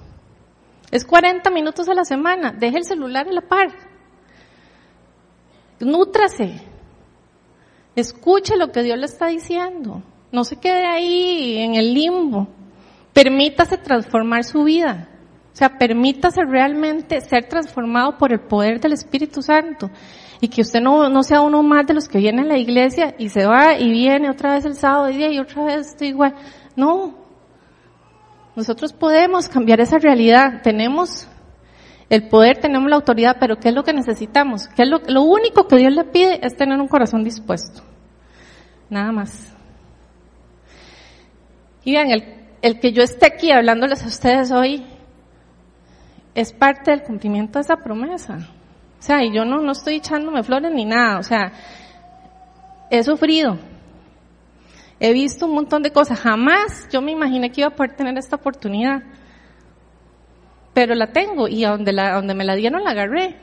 Es 0.93 1.07
40 1.07 1.51
minutos 1.51 1.89
a 1.89 1.95
la 1.95 2.05
semana, 2.05 2.53
deje 2.53 2.77
el 2.77 2.85
celular 2.85 3.27
en 3.27 3.35
la 3.35 3.41
par. 3.41 3.71
Nútrase, 5.81 6.61
escuche 7.97 8.57
lo 8.59 8.71
que 8.71 8.83
Dios 8.83 8.99
le 8.99 9.07
está 9.07 9.29
diciendo, 9.29 10.03
no 10.31 10.45
se 10.45 10.57
quede 10.57 10.87
ahí 10.87 11.57
en 11.59 11.77
el 11.77 11.95
limbo, 11.95 12.47
permítase 13.15 13.79
transformar 13.79 14.45
su 14.45 14.65
vida, 14.65 15.09
o 15.53 15.57
sea, 15.57 15.79
permítase 15.79 16.45
realmente 16.45 17.23
ser 17.23 17.49
transformado 17.49 18.19
por 18.19 18.31
el 18.31 18.41
poder 18.41 18.79
del 18.79 18.93
Espíritu 18.93 19.43
Santo. 19.43 19.91
Y 20.41 20.49
que 20.49 20.63
usted 20.63 20.81
no, 20.81 21.09
no 21.09 21.23
sea 21.23 21.41
uno 21.41 21.63
más 21.63 21.87
de 21.87 21.95
los 21.95 22.09
que 22.09 22.19
viene 22.19 22.43
a 22.43 22.47
la 22.47 22.59
iglesia 22.59 23.15
y 23.17 23.29
se 23.29 23.47
va 23.47 23.79
y 23.79 23.91
viene 23.91 24.29
otra 24.29 24.55
vez 24.55 24.65
el 24.65 24.75
sábado 24.75 25.07
día 25.07 25.31
y 25.31 25.39
otra 25.39 25.65
vez 25.65 25.89
estoy 25.89 26.09
igual. 26.09 26.35
No, 26.75 27.22
nosotros 28.55 28.93
podemos 28.93 29.49
cambiar 29.49 29.81
esa 29.81 29.99
realidad, 29.99 30.61
tenemos 30.63 31.29
el 32.11 32.29
poder, 32.29 32.59
tenemos 32.59 32.91
la 32.91 32.97
autoridad, 32.97 33.37
pero 33.41 33.57
¿qué 33.57 33.71
es 33.71 33.75
lo 33.75 33.85
que 33.85 33.95
necesitamos? 33.95 34.69
¿Qué 34.69 34.83
es 34.83 34.89
lo, 34.89 35.01
lo 35.09 35.23
único 35.23 35.67
que 35.67 35.77
Dios 35.77 35.93
le 35.95 36.05
pide 36.05 36.45
es 36.47 36.57
tener 36.57 36.79
un 36.79 36.89
corazón 36.89 37.25
dispuesto. 37.25 37.83
Nada 38.91 39.13
más. 39.13 39.55
Y 41.85 41.93
vean, 41.93 42.11
el, 42.11 42.43
el 42.61 42.79
que 42.79 42.93
yo 42.93 43.03
esté 43.03 43.27
aquí 43.27 43.51
hablándoles 43.51 44.03
a 44.03 44.07
ustedes 44.07 44.51
hoy 44.51 44.85
es 46.35 46.53
parte 46.53 46.91
del 46.91 47.03
cumplimiento 47.03 47.59
de 47.59 47.63
esa 47.63 47.77
promesa. 47.77 48.39
O 48.99 49.03
sea, 49.03 49.25
y 49.25 49.33
yo 49.33 49.45
no, 49.45 49.61
no 49.61 49.73
estoy 49.73 49.97
echándome 49.97 50.43
flores 50.43 50.71
ni 50.73 50.85
nada, 50.85 51.19
o 51.19 51.23
sea, 51.23 51.53
he 52.91 53.03
sufrido, 53.03 53.59
he 55.05 55.13
visto 55.13 55.47
un 55.47 55.55
montón 55.55 55.83
de 55.83 55.91
cosas, 55.91 56.19
jamás 56.19 56.89
yo 56.91 57.03
me 57.03 57.13
imaginé 57.13 57.51
que 57.51 57.61
iba 57.63 57.69
a 57.69 57.77
poder 57.77 57.95
tener 57.95 58.17
esta 58.17 58.37
oportunidad 58.37 59.03
pero 60.75 60.95
la 60.95 61.09
tengo 61.09 61.49
y 61.49 61.65
donde, 61.65 61.93
la, 61.93 62.15
donde 62.15 62.35
me 62.35 62.45
la 62.45 62.55
dieron 62.55 62.85
la 62.85 62.91
agarré. 62.91 63.37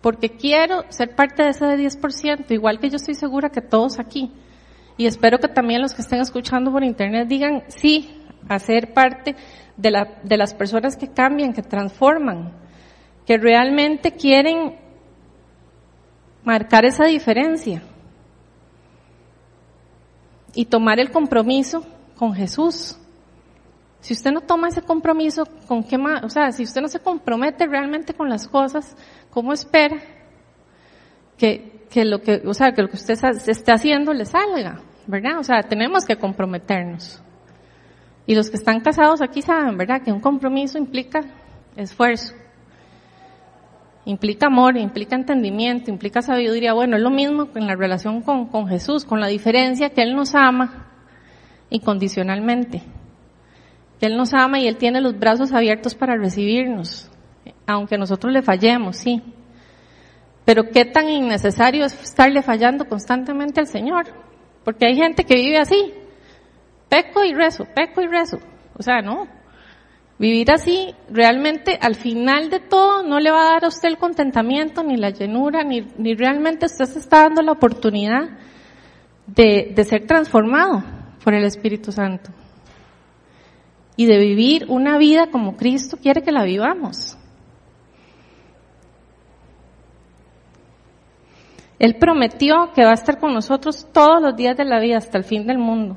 Porque 0.00 0.30
quiero 0.30 0.84
ser 0.90 1.14
parte 1.14 1.42
de 1.42 1.50
ese 1.50 1.64
10%, 1.64 2.50
igual 2.50 2.78
que 2.78 2.90
yo 2.90 2.96
estoy 2.96 3.14
segura 3.14 3.50
que 3.50 3.62
todos 3.62 3.98
aquí. 3.98 4.32
Y 4.96 5.06
espero 5.06 5.38
que 5.38 5.48
también 5.48 5.80
los 5.80 5.94
que 5.94 6.02
estén 6.02 6.20
escuchando 6.20 6.70
por 6.70 6.84
internet 6.84 7.26
digan 7.28 7.64
sí 7.68 8.22
a 8.48 8.58
ser 8.58 8.92
parte 8.92 9.34
de, 9.76 9.90
la, 9.90 10.20
de 10.22 10.36
las 10.36 10.54
personas 10.54 10.96
que 10.96 11.08
cambian, 11.08 11.52
que 11.52 11.62
transforman, 11.62 12.52
que 13.26 13.38
realmente 13.38 14.12
quieren 14.12 14.76
marcar 16.44 16.84
esa 16.84 17.06
diferencia 17.06 17.82
y 20.54 20.66
tomar 20.66 21.00
el 21.00 21.10
compromiso 21.10 21.84
con 22.16 22.34
Jesús. 22.34 22.96
Si 24.00 24.12
usted 24.12 24.32
no 24.32 24.42
toma 24.42 24.68
ese 24.68 24.82
compromiso, 24.82 25.44
¿con 25.66 25.82
qué 25.82 25.96
más? 25.96 26.22
O 26.24 26.28
sea, 26.28 26.52
si 26.52 26.62
usted 26.62 26.80
no 26.80 26.88
se 26.88 27.00
compromete 27.00 27.66
realmente 27.66 28.12
con 28.12 28.28
las 28.28 28.46
cosas, 28.46 28.96
¿cómo 29.30 29.52
espera 29.52 29.96
que, 31.38 31.86
que 31.90 32.04
lo 32.04 32.20
que, 32.20 32.42
o 32.44 32.52
sea, 32.52 32.72
que 32.72 32.82
lo 32.82 32.88
que 32.88 32.96
usted 32.96 33.14
esté 33.46 33.72
haciendo 33.72 34.12
le 34.12 34.26
salga? 34.26 34.80
¿Verdad? 35.06 35.38
O 35.38 35.42
sea, 35.42 35.62
tenemos 35.62 36.04
que 36.04 36.16
comprometernos. 36.16 37.22
Y 38.26 38.34
los 38.34 38.50
que 38.50 38.56
están 38.56 38.80
casados 38.80 39.20
aquí 39.20 39.42
saben, 39.42 39.76
¿verdad? 39.76 40.02
Que 40.02 40.12
un 40.12 40.20
compromiso 40.20 40.78
implica 40.78 41.22
esfuerzo, 41.76 42.34
implica 44.04 44.46
amor, 44.46 44.76
implica 44.76 45.16
entendimiento, 45.16 45.90
implica 45.90 46.22
sabiduría. 46.22 46.72
Bueno, 46.72 46.96
es 46.96 47.02
lo 47.02 47.10
mismo 47.10 47.48
en 47.54 47.66
la 47.66 47.74
relación 47.74 48.22
con, 48.22 48.46
con 48.46 48.68
Jesús, 48.68 49.04
con 49.04 49.20
la 49.20 49.28
diferencia 49.28 49.90
que 49.90 50.02
Él 50.02 50.14
nos 50.14 50.34
ama 50.34 50.88
incondicionalmente. 51.70 52.82
Él 54.00 54.16
nos 54.16 54.34
ama 54.34 54.60
y 54.60 54.68
Él 54.68 54.76
tiene 54.76 55.00
los 55.00 55.18
brazos 55.18 55.52
abiertos 55.52 55.94
para 55.94 56.16
recibirnos, 56.16 57.10
aunque 57.66 57.96
nosotros 57.96 58.32
le 58.32 58.42
fallemos, 58.42 58.96
sí. 58.96 59.22
Pero 60.44 60.68
qué 60.70 60.84
tan 60.84 61.08
innecesario 61.08 61.86
es 61.86 62.02
estarle 62.02 62.42
fallando 62.42 62.86
constantemente 62.86 63.60
al 63.60 63.66
Señor, 63.66 64.06
porque 64.62 64.86
hay 64.86 64.96
gente 64.96 65.24
que 65.24 65.36
vive 65.36 65.58
así, 65.58 65.94
peco 66.88 67.24
y 67.24 67.32
rezo, 67.32 67.64
peco 67.74 68.02
y 68.02 68.06
rezo. 68.06 68.38
O 68.76 68.82
sea, 68.82 69.00
no. 69.00 69.26
Vivir 70.18 70.52
así, 70.52 70.94
realmente 71.10 71.76
al 71.80 71.96
final 71.96 72.48
de 72.48 72.60
todo 72.60 73.02
no 73.02 73.18
le 73.18 73.32
va 73.32 73.40
a 73.40 73.52
dar 73.54 73.64
a 73.64 73.68
usted 73.68 73.88
el 73.88 73.98
contentamiento, 73.98 74.82
ni 74.84 74.96
la 74.96 75.10
llenura, 75.10 75.64
ni, 75.64 75.86
ni 75.98 76.14
realmente 76.14 76.66
usted 76.66 76.84
se 76.84 77.00
está 77.00 77.22
dando 77.22 77.42
la 77.42 77.52
oportunidad 77.52 78.38
de, 79.26 79.72
de 79.74 79.84
ser 79.84 80.06
transformado 80.06 80.84
por 81.24 81.34
el 81.34 81.44
Espíritu 81.44 81.90
Santo 81.90 82.30
y 83.96 84.06
de 84.06 84.18
vivir 84.18 84.66
una 84.68 84.98
vida 84.98 85.30
como 85.30 85.56
Cristo 85.56 85.96
quiere 86.00 86.22
que 86.22 86.32
la 86.32 86.44
vivamos. 86.44 87.16
Él 91.78 91.96
prometió 91.96 92.72
que 92.72 92.84
va 92.84 92.92
a 92.92 92.94
estar 92.94 93.18
con 93.18 93.34
nosotros 93.34 93.88
todos 93.92 94.22
los 94.22 94.36
días 94.36 94.56
de 94.56 94.64
la 94.64 94.80
vida 94.80 94.98
hasta 94.98 95.18
el 95.18 95.24
fin 95.24 95.46
del 95.46 95.58
mundo. 95.58 95.96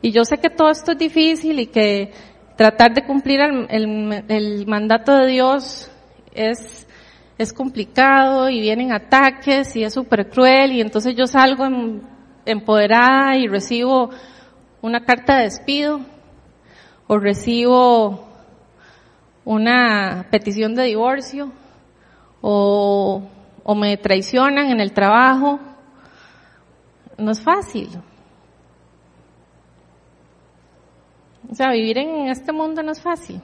Y 0.00 0.12
yo 0.12 0.24
sé 0.24 0.38
que 0.38 0.50
todo 0.50 0.70
esto 0.70 0.92
es 0.92 0.98
difícil 0.98 1.58
y 1.60 1.66
que 1.66 2.12
tratar 2.58 2.92
de 2.92 3.04
cumplir 3.04 3.38
el, 3.40 4.66
mandato 4.66 5.16
de 5.16 5.28
Dios 5.28 5.88
es, 6.34 6.88
es 7.38 7.52
complicado 7.52 8.50
y 8.50 8.60
vienen 8.60 8.90
ataques 8.90 9.76
y 9.76 9.84
es 9.84 9.94
súper 9.94 10.28
cruel 10.28 10.72
y 10.72 10.80
entonces 10.80 11.14
yo 11.14 11.28
salgo 11.28 11.64
empoderada 12.44 13.36
y 13.36 13.46
recibo 13.46 14.10
una 14.82 15.04
carta 15.04 15.36
de 15.36 15.44
despido 15.44 16.00
o 17.06 17.18
recibo 17.20 18.28
una 19.44 20.26
petición 20.28 20.74
de 20.74 20.82
divorcio 20.82 21.52
o, 22.40 23.22
o 23.62 23.74
me 23.76 23.96
traicionan 23.98 24.68
en 24.70 24.80
el 24.80 24.92
trabajo. 24.92 25.60
No 27.16 27.30
es 27.30 27.40
fácil. 27.40 27.88
O 31.50 31.54
sea, 31.54 31.72
vivir 31.72 31.98
en 31.98 32.28
este 32.28 32.52
mundo 32.52 32.82
no 32.82 32.92
es 32.92 33.00
fácil. 33.00 33.40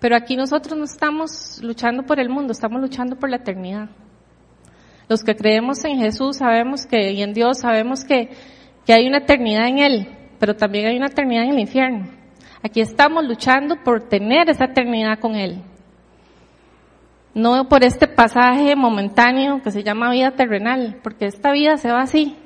Pero 0.00 0.16
aquí 0.16 0.36
nosotros 0.36 0.76
no 0.76 0.84
estamos 0.84 1.60
luchando 1.62 2.04
por 2.04 2.18
el 2.18 2.28
mundo, 2.28 2.52
estamos 2.52 2.80
luchando 2.80 3.16
por 3.16 3.30
la 3.30 3.36
eternidad. 3.36 3.88
Los 5.08 5.22
que 5.22 5.36
creemos 5.36 5.84
en 5.84 5.98
Jesús 5.98 6.38
sabemos 6.38 6.86
que, 6.86 7.12
y 7.12 7.22
en 7.22 7.32
Dios 7.32 7.60
sabemos 7.60 8.04
que, 8.04 8.30
que 8.86 8.92
hay 8.92 9.06
una 9.06 9.18
eternidad 9.18 9.68
en 9.68 9.78
Él, 9.78 10.08
pero 10.38 10.56
también 10.56 10.86
hay 10.86 10.96
una 10.96 11.06
eternidad 11.06 11.44
en 11.44 11.50
el 11.50 11.58
infierno. 11.60 12.08
Aquí 12.62 12.80
estamos 12.80 13.24
luchando 13.24 13.76
por 13.84 14.08
tener 14.08 14.48
esa 14.48 14.66
eternidad 14.66 15.18
con 15.18 15.34
Él. 15.34 15.62
No 17.34 17.68
por 17.68 17.82
este 17.84 18.08
pasaje 18.08 18.76
momentáneo 18.76 19.62
que 19.62 19.70
se 19.70 19.82
llama 19.82 20.10
vida 20.10 20.32
terrenal, 20.32 20.98
porque 21.02 21.26
esta 21.26 21.52
vida 21.52 21.76
se 21.76 21.90
va 21.90 22.02
así. 22.02 22.36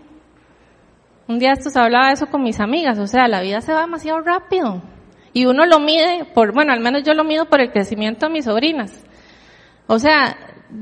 Un 1.29 1.39
día 1.41 1.53
estos 1.53 1.77
hablaba 1.77 2.09
de 2.09 2.15
eso 2.15 2.27
con 2.27 2.43
mis 2.43 2.61
amigas, 2.61 2.99
o 2.99 3.07
sea, 3.07 3.27
la 3.27 3.41
vida 3.41 3.61
se 3.61 3.73
va 3.73 3.81
demasiado 3.81 4.21
rápido. 4.21 4.81
Y 5.33 5.47
uno 5.47 5.67
lo 5.67 5.81
mide 5.81 6.25
por, 6.33 6.53
bueno, 6.55 6.73
al 6.73 6.81
menos 6.81 7.03
yo 7.03 7.13
lo 7.15 7.25
mido 7.25 7.47
por 7.47 7.61
el 7.61 7.73
crecimiento 7.73 8.27
de 8.27 8.33
mis 8.33 8.45
sobrinas. 8.45 9.05
O 9.87 9.99
sea, 9.99 10.37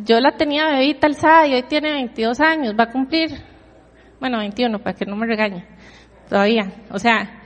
yo 0.05 0.21
la 0.21 0.37
tenía 0.37 0.69
bebita 0.69 1.07
alzada 1.07 1.47
y 1.47 1.55
hoy 1.55 1.63
tiene 1.63 1.93
22 1.93 2.41
años, 2.41 2.75
va 2.79 2.85
a 2.85 2.93
cumplir, 2.93 3.31
bueno, 4.21 4.39
21, 4.39 4.79
para 4.81 4.95
que 4.95 5.07
no 5.07 5.17
me 5.17 5.27
regañe, 5.27 5.67
todavía. 6.29 6.73
O 6.91 6.99
sea, 6.99 7.43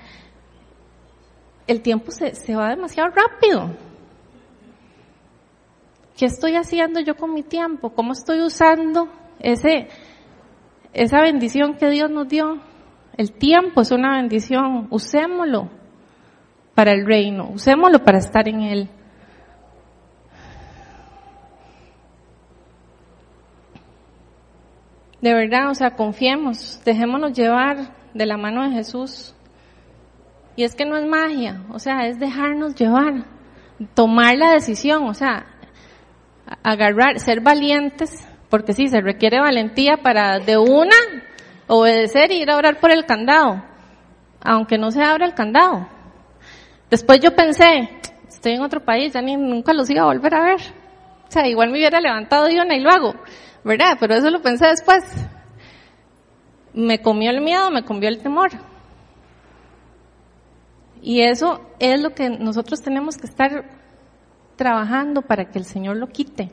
el 1.67 1.81
tiempo 1.81 2.11
se, 2.11 2.35
se 2.35 2.55
va 2.57 2.71
demasiado 2.71 3.11
rápido. 3.11 3.71
¿Qué 6.17 6.27
estoy 6.27 6.57
haciendo 6.57 6.99
yo 6.99 7.15
con 7.15 7.33
mi 7.33 7.45
tiempo? 7.45 7.91
¿Cómo 7.91 8.13
estoy 8.13 8.41
usando 8.41 9.09
ese, 9.39 9.89
esa 10.93 11.21
bendición 11.21 11.75
que 11.75 11.91
Dios 11.91 12.11
nos 12.11 12.29
dio? 12.29 12.68
El 13.19 13.33
tiempo 13.33 13.81
es 13.81 13.91
una 13.91 14.17
bendición, 14.17 14.87
usémoslo 14.91 15.69
para 16.77 16.93
el 16.93 17.05
reino, 17.05 17.51
usémoslo 17.53 18.05
para 18.05 18.19
estar 18.19 18.49
en 18.49 18.61
Él. 18.61 18.89
De 25.21 25.35
verdad, 25.35 25.69
o 25.69 25.75
sea, 25.75 25.97
confiemos, 25.97 26.81
dejémonos 26.85 27.33
llevar 27.33 27.93
de 28.15 28.25
la 28.25 28.37
mano 28.37 28.63
de 28.63 28.71
Jesús. 28.71 29.35
Y 30.55 30.63
es 30.63 30.77
que 30.77 30.85
no 30.85 30.97
es 30.97 31.05
magia, 31.05 31.65
o 31.71 31.81
sea, 31.81 32.07
es 32.07 32.21
dejarnos 32.21 32.77
llevar, 32.77 33.25
tomar 33.95 34.37
la 34.37 34.53
decisión, 34.53 35.09
o 35.09 35.15
sea, 35.15 35.45
agarrar, 36.63 37.19
ser 37.19 37.41
valientes, 37.41 38.29
porque 38.49 38.75
sí, 38.75 38.87
se 38.87 39.01
requiere 39.01 39.41
valentía 39.41 39.97
para 39.97 40.39
de 40.39 40.57
una 40.57 40.95
obedecer 41.69 42.33
y 42.33 42.43
ir 42.43 42.51
a 42.51 42.57
orar 42.57 42.81
por 42.81 42.91
el 42.91 43.07
candado, 43.07 43.63
aunque 44.41 44.79
no 44.79 44.91
se 44.91 45.03
abra 45.03 45.27
el 45.27 45.35
candado. 45.35 45.87
Después 46.91 47.21
yo 47.21 47.37
pensé, 47.37 47.91
estoy 48.27 48.53
en 48.53 48.63
otro 48.63 48.85
país, 48.85 49.13
ya 49.13 49.21
ni 49.21 49.37
nunca 49.37 49.73
los 49.73 49.89
iba 49.91 50.03
a 50.03 50.07
volver 50.07 50.35
a 50.35 50.43
ver. 50.43 50.61
O 51.29 51.31
sea, 51.31 51.47
igual 51.47 51.71
me 51.71 51.79
hubiera 51.79 52.01
levantado 52.01 52.47
de 52.47 52.61
una 52.61 52.75
y 52.75 52.81
lo 52.81 52.91
hago, 52.91 53.15
¿verdad? 53.63 53.99
Pero 54.01 54.15
eso 54.15 54.31
lo 54.31 54.41
pensé 54.41 54.67
después. 54.67 55.05
Me 56.73 57.03
comió 57.03 57.31
el 57.31 57.43
miedo, 57.43 57.71
me 57.71 57.85
comió 57.85 58.09
el 58.09 58.23
temor. 58.23 58.51
Y 61.03 61.21
eso 61.21 61.61
es 61.79 62.01
lo 62.01 62.15
que 62.15 62.31
nosotros 62.31 62.83
tenemos 62.83 63.19
que 63.19 63.27
estar 63.27 63.65
trabajando 64.57 65.23
para 65.23 65.51
que 65.51 65.59
el 65.59 65.65
Señor 65.65 65.97
lo 65.97 66.09
quite. 66.09 66.51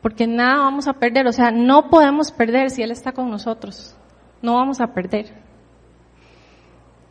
Porque 0.00 0.26
nada 0.26 0.58
vamos 0.58 0.86
a 0.86 0.94
perder, 0.94 1.26
o 1.26 1.32
sea, 1.32 1.50
no 1.50 1.88
podemos 1.88 2.30
perder 2.30 2.70
si 2.70 2.82
Él 2.82 2.90
está 2.90 3.12
con 3.12 3.30
nosotros. 3.30 3.96
No 4.44 4.56
vamos 4.56 4.78
a 4.82 4.88
perder. 4.88 5.32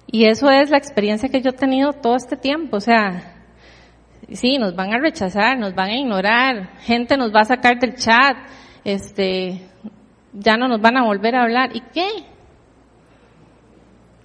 Y 0.05 0.25
eso 0.25 0.51
es 0.51 0.69
la 0.69 0.77
experiencia 0.77 1.29
que 1.29 1.41
yo 1.41 1.49
he 1.49 1.53
tenido 1.53 1.91
todo 1.93 2.15
este 2.15 2.37
tiempo, 2.37 2.77
o 2.77 2.79
sea, 2.79 3.41
sí, 4.31 4.59
nos 4.59 4.75
van 4.75 4.93
a 4.93 4.99
rechazar, 4.99 5.57
nos 5.57 5.73
van 5.73 5.89
a 5.89 5.97
ignorar, 5.97 6.77
gente 6.81 7.17
nos 7.17 7.33
va 7.33 7.41
a 7.41 7.45
sacar 7.45 7.79
del 7.79 7.95
chat, 7.95 8.37
este, 8.83 9.67
ya 10.31 10.57
no 10.57 10.67
nos 10.67 10.79
van 10.79 10.95
a 10.95 11.05
volver 11.05 11.35
a 11.35 11.41
hablar. 11.41 11.75
¿Y 11.75 11.81
qué? 11.91 12.07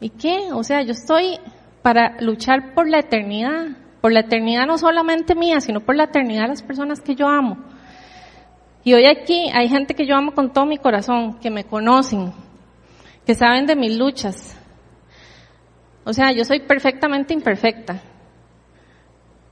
¿Y 0.00 0.10
qué? 0.10 0.52
O 0.52 0.62
sea, 0.62 0.82
yo 0.82 0.92
estoy 0.92 1.38
para 1.80 2.20
luchar 2.20 2.74
por 2.74 2.90
la 2.90 2.98
eternidad, 2.98 3.68
por 4.02 4.12
la 4.12 4.20
eternidad 4.20 4.66
no 4.66 4.76
solamente 4.76 5.34
mía, 5.34 5.62
sino 5.62 5.80
por 5.80 5.96
la 5.96 6.04
eternidad 6.04 6.42
de 6.42 6.48
las 6.48 6.62
personas 6.62 7.00
que 7.00 7.14
yo 7.14 7.26
amo. 7.26 7.56
Y 8.84 8.92
hoy 8.92 9.06
aquí 9.06 9.48
hay 9.54 9.70
gente 9.70 9.94
que 9.94 10.04
yo 10.04 10.14
amo 10.14 10.32
con 10.32 10.52
todo 10.52 10.66
mi 10.66 10.76
corazón, 10.76 11.38
que 11.40 11.50
me 11.50 11.64
conocen, 11.64 12.34
que 13.28 13.34
saben 13.34 13.66
de 13.66 13.76
mis 13.76 13.94
luchas. 13.94 14.56
O 16.06 16.14
sea, 16.14 16.32
yo 16.32 16.46
soy 16.46 16.60
perfectamente 16.60 17.34
imperfecta. 17.34 18.00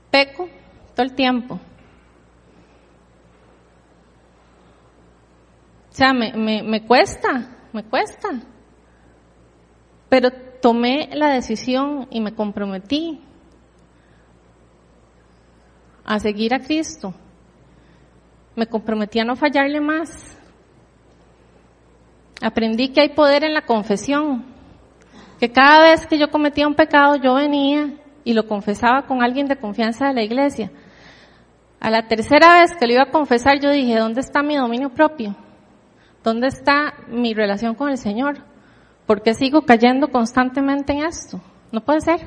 Peco 0.09 0.49
todo 0.95 1.05
el 1.05 1.13
tiempo. 1.13 1.59
O 5.91 5.93
sea, 5.93 6.11
me, 6.11 6.33
me, 6.33 6.63
me 6.63 6.87
cuesta, 6.87 7.55
me 7.71 7.83
cuesta. 7.83 8.29
Pero 10.09 10.31
tomé 10.59 11.11
la 11.13 11.29
decisión 11.29 12.07
y 12.09 12.19
me 12.19 12.33
comprometí 12.33 13.21
a 16.03 16.19
seguir 16.19 16.55
a 16.55 16.61
Cristo. 16.61 17.13
Me 18.55 18.65
comprometí 18.65 19.19
a 19.19 19.23
no 19.23 19.35
fallarle 19.35 19.81
más. 19.81 20.36
Aprendí 22.41 22.89
que 22.89 23.01
hay 23.01 23.09
poder 23.09 23.43
en 23.43 23.53
la 23.53 23.65
confesión, 23.65 24.45
que 25.39 25.51
cada 25.51 25.81
vez 25.81 26.05
que 26.05 26.17
yo 26.17 26.29
cometía 26.29 26.67
un 26.67 26.75
pecado 26.75 27.15
yo 27.15 27.35
venía 27.35 27.93
y 28.23 28.33
lo 28.33 28.47
confesaba 28.47 29.03
con 29.07 29.23
alguien 29.23 29.47
de 29.47 29.57
confianza 29.57 30.07
de 30.07 30.13
la 30.13 30.23
iglesia. 30.23 30.71
A 31.79 31.89
la 31.89 32.07
tercera 32.07 32.61
vez 32.61 32.75
que 32.75 32.87
lo 32.87 32.93
iba 32.93 33.03
a 33.03 33.11
confesar 33.11 33.59
yo 33.59 33.71
dije, 33.71 33.97
¿dónde 33.97 34.21
está 34.21 34.43
mi 34.43 34.55
dominio 34.55 34.89
propio? 34.89 35.35
¿Dónde 36.23 36.47
está 36.47 36.93
mi 37.07 37.33
relación 37.33 37.75
con 37.75 37.89
el 37.89 37.97
Señor? 37.97 38.39
¿Por 39.05 39.21
qué 39.21 39.33
sigo 39.33 39.61
cayendo 39.61 40.09
constantemente 40.09 40.93
en 40.93 41.05
esto? 41.05 41.39
No 41.71 41.81
puede 41.81 42.01
ser. 42.01 42.19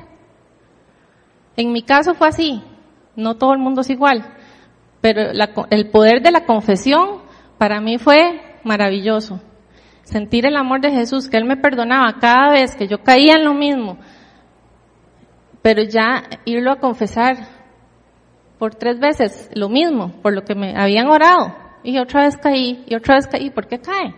En 1.55 1.71
mi 1.71 1.83
caso 1.83 2.15
fue 2.15 2.29
así. 2.29 2.63
No 3.15 3.35
todo 3.37 3.53
el 3.53 3.59
mundo 3.59 3.81
es 3.81 3.89
igual. 3.89 4.25
Pero 5.01 5.21
el 5.69 5.89
poder 5.91 6.21
de 6.21 6.31
la 6.31 6.45
confesión 6.45 7.21
para 7.57 7.79
mí 7.81 7.97
fue 7.97 8.41
maravilloso. 8.63 9.41
Sentir 10.03 10.45
el 10.45 10.55
amor 10.55 10.81
de 10.81 10.91
Jesús, 10.91 11.29
que 11.29 11.37
Él 11.37 11.45
me 11.45 11.57
perdonaba 11.57 12.19
cada 12.19 12.51
vez 12.51 12.75
que 12.75 12.87
yo 12.87 13.03
caía 13.03 13.35
en 13.35 13.45
lo 13.45 13.53
mismo. 13.53 13.97
Pero 15.61 15.83
ya 15.83 16.23
irlo 16.45 16.71
a 16.71 16.79
confesar 16.79 17.37
por 18.57 18.75
tres 18.75 18.99
veces 18.99 19.49
lo 19.53 19.69
mismo, 19.69 20.11
por 20.21 20.33
lo 20.33 20.43
que 20.43 20.55
me 20.55 20.75
habían 20.75 21.07
orado. 21.07 21.55
Y 21.83 21.97
otra 21.97 22.25
vez 22.25 22.37
caí, 22.37 22.83
y 22.87 22.95
otra 22.95 23.15
vez 23.15 23.27
caí. 23.27 23.49
¿Por 23.49 23.67
qué 23.67 23.79
cae? 23.79 24.13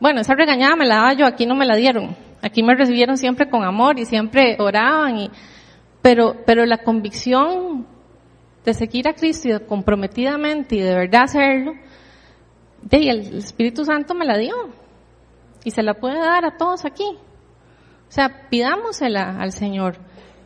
Bueno, 0.00 0.20
esa 0.20 0.34
regañada 0.34 0.76
me 0.76 0.86
la 0.86 0.96
daba 0.96 1.12
yo, 1.14 1.26
aquí 1.26 1.46
no 1.46 1.54
me 1.54 1.66
la 1.66 1.76
dieron. 1.76 2.16
Aquí 2.42 2.62
me 2.62 2.74
recibieron 2.74 3.16
siempre 3.16 3.48
con 3.48 3.64
amor 3.64 3.98
y 3.98 4.04
siempre 4.04 4.56
oraban 4.58 5.18
y, 5.18 5.30
pero, 6.02 6.36
pero 6.44 6.66
la 6.66 6.78
convicción 6.78 7.86
de 8.64 8.74
seguir 8.74 9.08
a 9.08 9.14
Cristo 9.14 9.48
y 9.48 9.60
comprometidamente 9.60 10.76
y 10.76 10.80
de 10.80 10.94
verdad 10.94 11.22
hacerlo, 11.22 11.74
el 12.90 13.38
Espíritu 13.38 13.84
Santo 13.84 14.14
me 14.14 14.24
la 14.24 14.36
dio. 14.36 14.54
Y 15.66 15.72
se 15.72 15.82
la 15.82 15.94
puede 15.94 16.20
dar 16.20 16.44
a 16.44 16.56
todos 16.56 16.84
aquí. 16.84 17.02
O 17.02 18.12
sea, 18.12 18.48
pidámosela 18.48 19.40
al 19.40 19.50
Señor. 19.50 19.96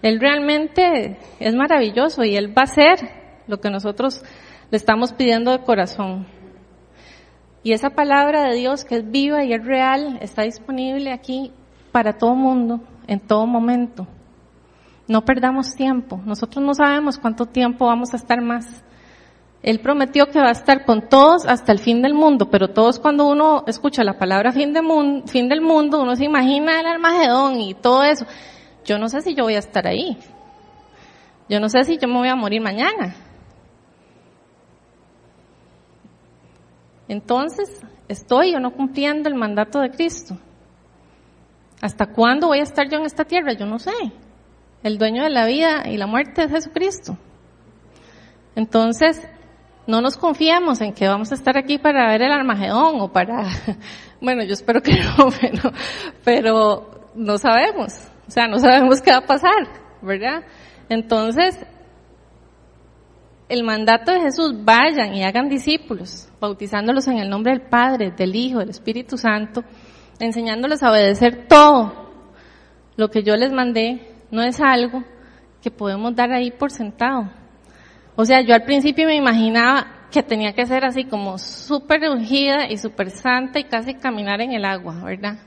Él 0.00 0.18
realmente 0.18 1.18
es 1.38 1.54
maravilloso 1.54 2.24
y 2.24 2.36
Él 2.36 2.56
va 2.56 2.62
a 2.62 2.64
hacer 2.64 3.10
lo 3.46 3.60
que 3.60 3.68
nosotros 3.68 4.22
le 4.70 4.78
estamos 4.78 5.12
pidiendo 5.12 5.50
de 5.50 5.62
corazón. 5.62 6.26
Y 7.62 7.72
esa 7.72 7.90
palabra 7.90 8.44
de 8.44 8.56
Dios 8.56 8.86
que 8.86 8.96
es 8.96 9.10
viva 9.10 9.44
y 9.44 9.52
es 9.52 9.62
real 9.62 10.18
está 10.22 10.44
disponible 10.44 11.12
aquí 11.12 11.52
para 11.92 12.14
todo 12.16 12.34
mundo, 12.34 12.80
en 13.06 13.20
todo 13.20 13.46
momento. 13.46 14.06
No 15.06 15.26
perdamos 15.26 15.74
tiempo. 15.74 16.18
Nosotros 16.24 16.64
no 16.64 16.72
sabemos 16.72 17.18
cuánto 17.18 17.44
tiempo 17.44 17.84
vamos 17.84 18.14
a 18.14 18.16
estar 18.16 18.40
más. 18.40 18.82
Él 19.62 19.80
prometió 19.80 20.26
que 20.30 20.38
va 20.38 20.48
a 20.48 20.52
estar 20.52 20.86
con 20.86 21.08
todos 21.08 21.44
hasta 21.46 21.72
el 21.72 21.78
fin 21.78 22.00
del 22.00 22.14
mundo, 22.14 22.48
pero 22.50 22.68
todos 22.68 22.98
cuando 22.98 23.26
uno 23.26 23.64
escucha 23.66 24.02
la 24.04 24.18
palabra 24.18 24.52
fin, 24.52 24.72
de 24.72 24.80
fin 25.26 25.48
del 25.48 25.60
mundo, 25.60 26.00
uno 26.00 26.16
se 26.16 26.24
imagina 26.24 26.80
el 26.80 26.86
Armagedón 26.86 27.60
y 27.60 27.74
todo 27.74 28.02
eso. 28.02 28.24
Yo 28.86 28.98
no 28.98 29.08
sé 29.08 29.20
si 29.20 29.34
yo 29.34 29.44
voy 29.44 29.56
a 29.56 29.58
estar 29.58 29.86
ahí. 29.86 30.16
Yo 31.48 31.60
no 31.60 31.68
sé 31.68 31.84
si 31.84 31.98
yo 31.98 32.08
me 32.08 32.14
voy 32.14 32.28
a 32.28 32.36
morir 32.36 32.62
mañana. 32.62 33.14
Entonces, 37.06 37.82
¿estoy 38.08 38.54
o 38.54 38.60
no 38.60 38.72
cumpliendo 38.72 39.28
el 39.28 39.34
mandato 39.34 39.80
de 39.80 39.90
Cristo? 39.90 40.38
¿Hasta 41.82 42.06
cuándo 42.06 42.46
voy 42.46 42.60
a 42.60 42.62
estar 42.62 42.88
yo 42.88 42.98
en 42.98 43.04
esta 43.04 43.24
tierra? 43.24 43.52
Yo 43.52 43.66
no 43.66 43.78
sé. 43.78 43.92
El 44.82 44.96
dueño 44.96 45.22
de 45.24 45.30
la 45.30 45.44
vida 45.44 45.88
y 45.88 45.98
la 45.98 46.06
muerte 46.06 46.44
es 46.44 46.50
Jesucristo. 46.50 47.18
Entonces, 48.54 49.20
no 49.86 50.00
nos 50.00 50.16
confiemos 50.16 50.80
en 50.80 50.92
que 50.92 51.08
vamos 51.08 51.32
a 51.32 51.34
estar 51.34 51.56
aquí 51.56 51.78
para 51.78 52.08
ver 52.08 52.22
el 52.22 52.32
Armagedón 52.32 53.00
o 53.00 53.12
para, 53.12 53.46
bueno, 54.20 54.44
yo 54.44 54.52
espero 54.52 54.82
que 54.82 54.92
no, 55.18 55.28
pero, 55.40 55.72
pero 56.24 57.10
no 57.14 57.38
sabemos. 57.38 57.92
O 58.28 58.30
sea, 58.30 58.46
no 58.46 58.58
sabemos 58.58 59.00
qué 59.00 59.10
va 59.10 59.18
a 59.18 59.26
pasar, 59.26 59.66
¿verdad? 60.02 60.44
Entonces, 60.88 61.58
el 63.48 63.64
mandato 63.64 64.12
de 64.12 64.20
Jesús, 64.20 64.54
vayan 64.64 65.12
y 65.14 65.24
hagan 65.24 65.48
discípulos, 65.48 66.28
bautizándolos 66.40 67.08
en 67.08 67.18
el 67.18 67.28
nombre 67.28 67.52
del 67.52 67.62
Padre, 67.62 68.12
del 68.12 68.36
Hijo, 68.36 68.60
del 68.60 68.70
Espíritu 68.70 69.16
Santo, 69.16 69.64
enseñándoles 70.20 70.82
a 70.84 70.92
obedecer 70.92 71.48
todo 71.48 71.92
lo 72.96 73.10
que 73.10 73.24
yo 73.24 73.34
les 73.34 73.52
mandé, 73.52 74.14
no 74.30 74.42
es 74.42 74.60
algo 74.60 75.02
que 75.60 75.72
podemos 75.72 76.14
dar 76.14 76.30
ahí 76.30 76.52
por 76.52 76.70
sentado. 76.70 77.28
O 78.20 78.26
sea, 78.26 78.42
yo 78.42 78.54
al 78.54 78.64
principio 78.64 79.06
me 79.06 79.14
imaginaba 79.14 79.86
que 80.10 80.22
tenía 80.22 80.52
que 80.52 80.66
ser 80.66 80.84
así 80.84 81.04
como 81.04 81.38
súper 81.38 82.06
ungida 82.10 82.68
y 82.68 82.76
súper 82.76 83.10
santa 83.10 83.58
y 83.58 83.64
casi 83.64 83.94
caminar 83.94 84.42
en 84.42 84.52
el 84.52 84.66
agua, 84.66 84.94
¿verdad? 85.02 85.38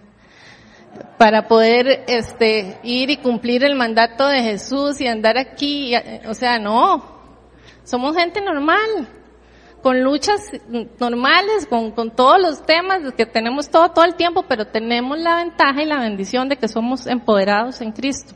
Para 1.20 1.48
poder 1.48 2.04
este, 2.08 2.80
ir 2.82 3.12
y 3.12 3.18
cumplir 3.18 3.64
el 3.64 3.76
mandato 3.76 4.28
de 4.28 4.42
Jesús 4.42 5.00
y 5.02 5.08
andar 5.08 5.38
aquí, 5.38 5.94
o 6.28 6.34
sea, 6.34 6.58
no, 6.58 7.04
somos 7.84 8.18
gente 8.18 8.42
normal, 8.42 9.08
con 9.84 10.02
luchas 10.02 10.42
normales, 11.00 11.68
con, 11.70 11.92
con 11.92 12.10
todos 12.10 12.42
los 12.42 12.66
temas 12.66 13.14
que 13.16 13.28
tenemos 13.28 13.70
todo, 13.70 13.90
todo 13.90 14.06
el 14.06 14.16
tiempo, 14.16 14.46
pero 14.50 14.66
tenemos 14.66 15.20
la 15.20 15.36
ventaja 15.36 15.84
y 15.84 15.86
la 15.86 16.00
bendición 16.00 16.50
de 16.50 16.58
que 16.58 16.68
somos 16.68 17.06
empoderados 17.06 17.82
en 17.82 17.92
Cristo, 17.92 18.34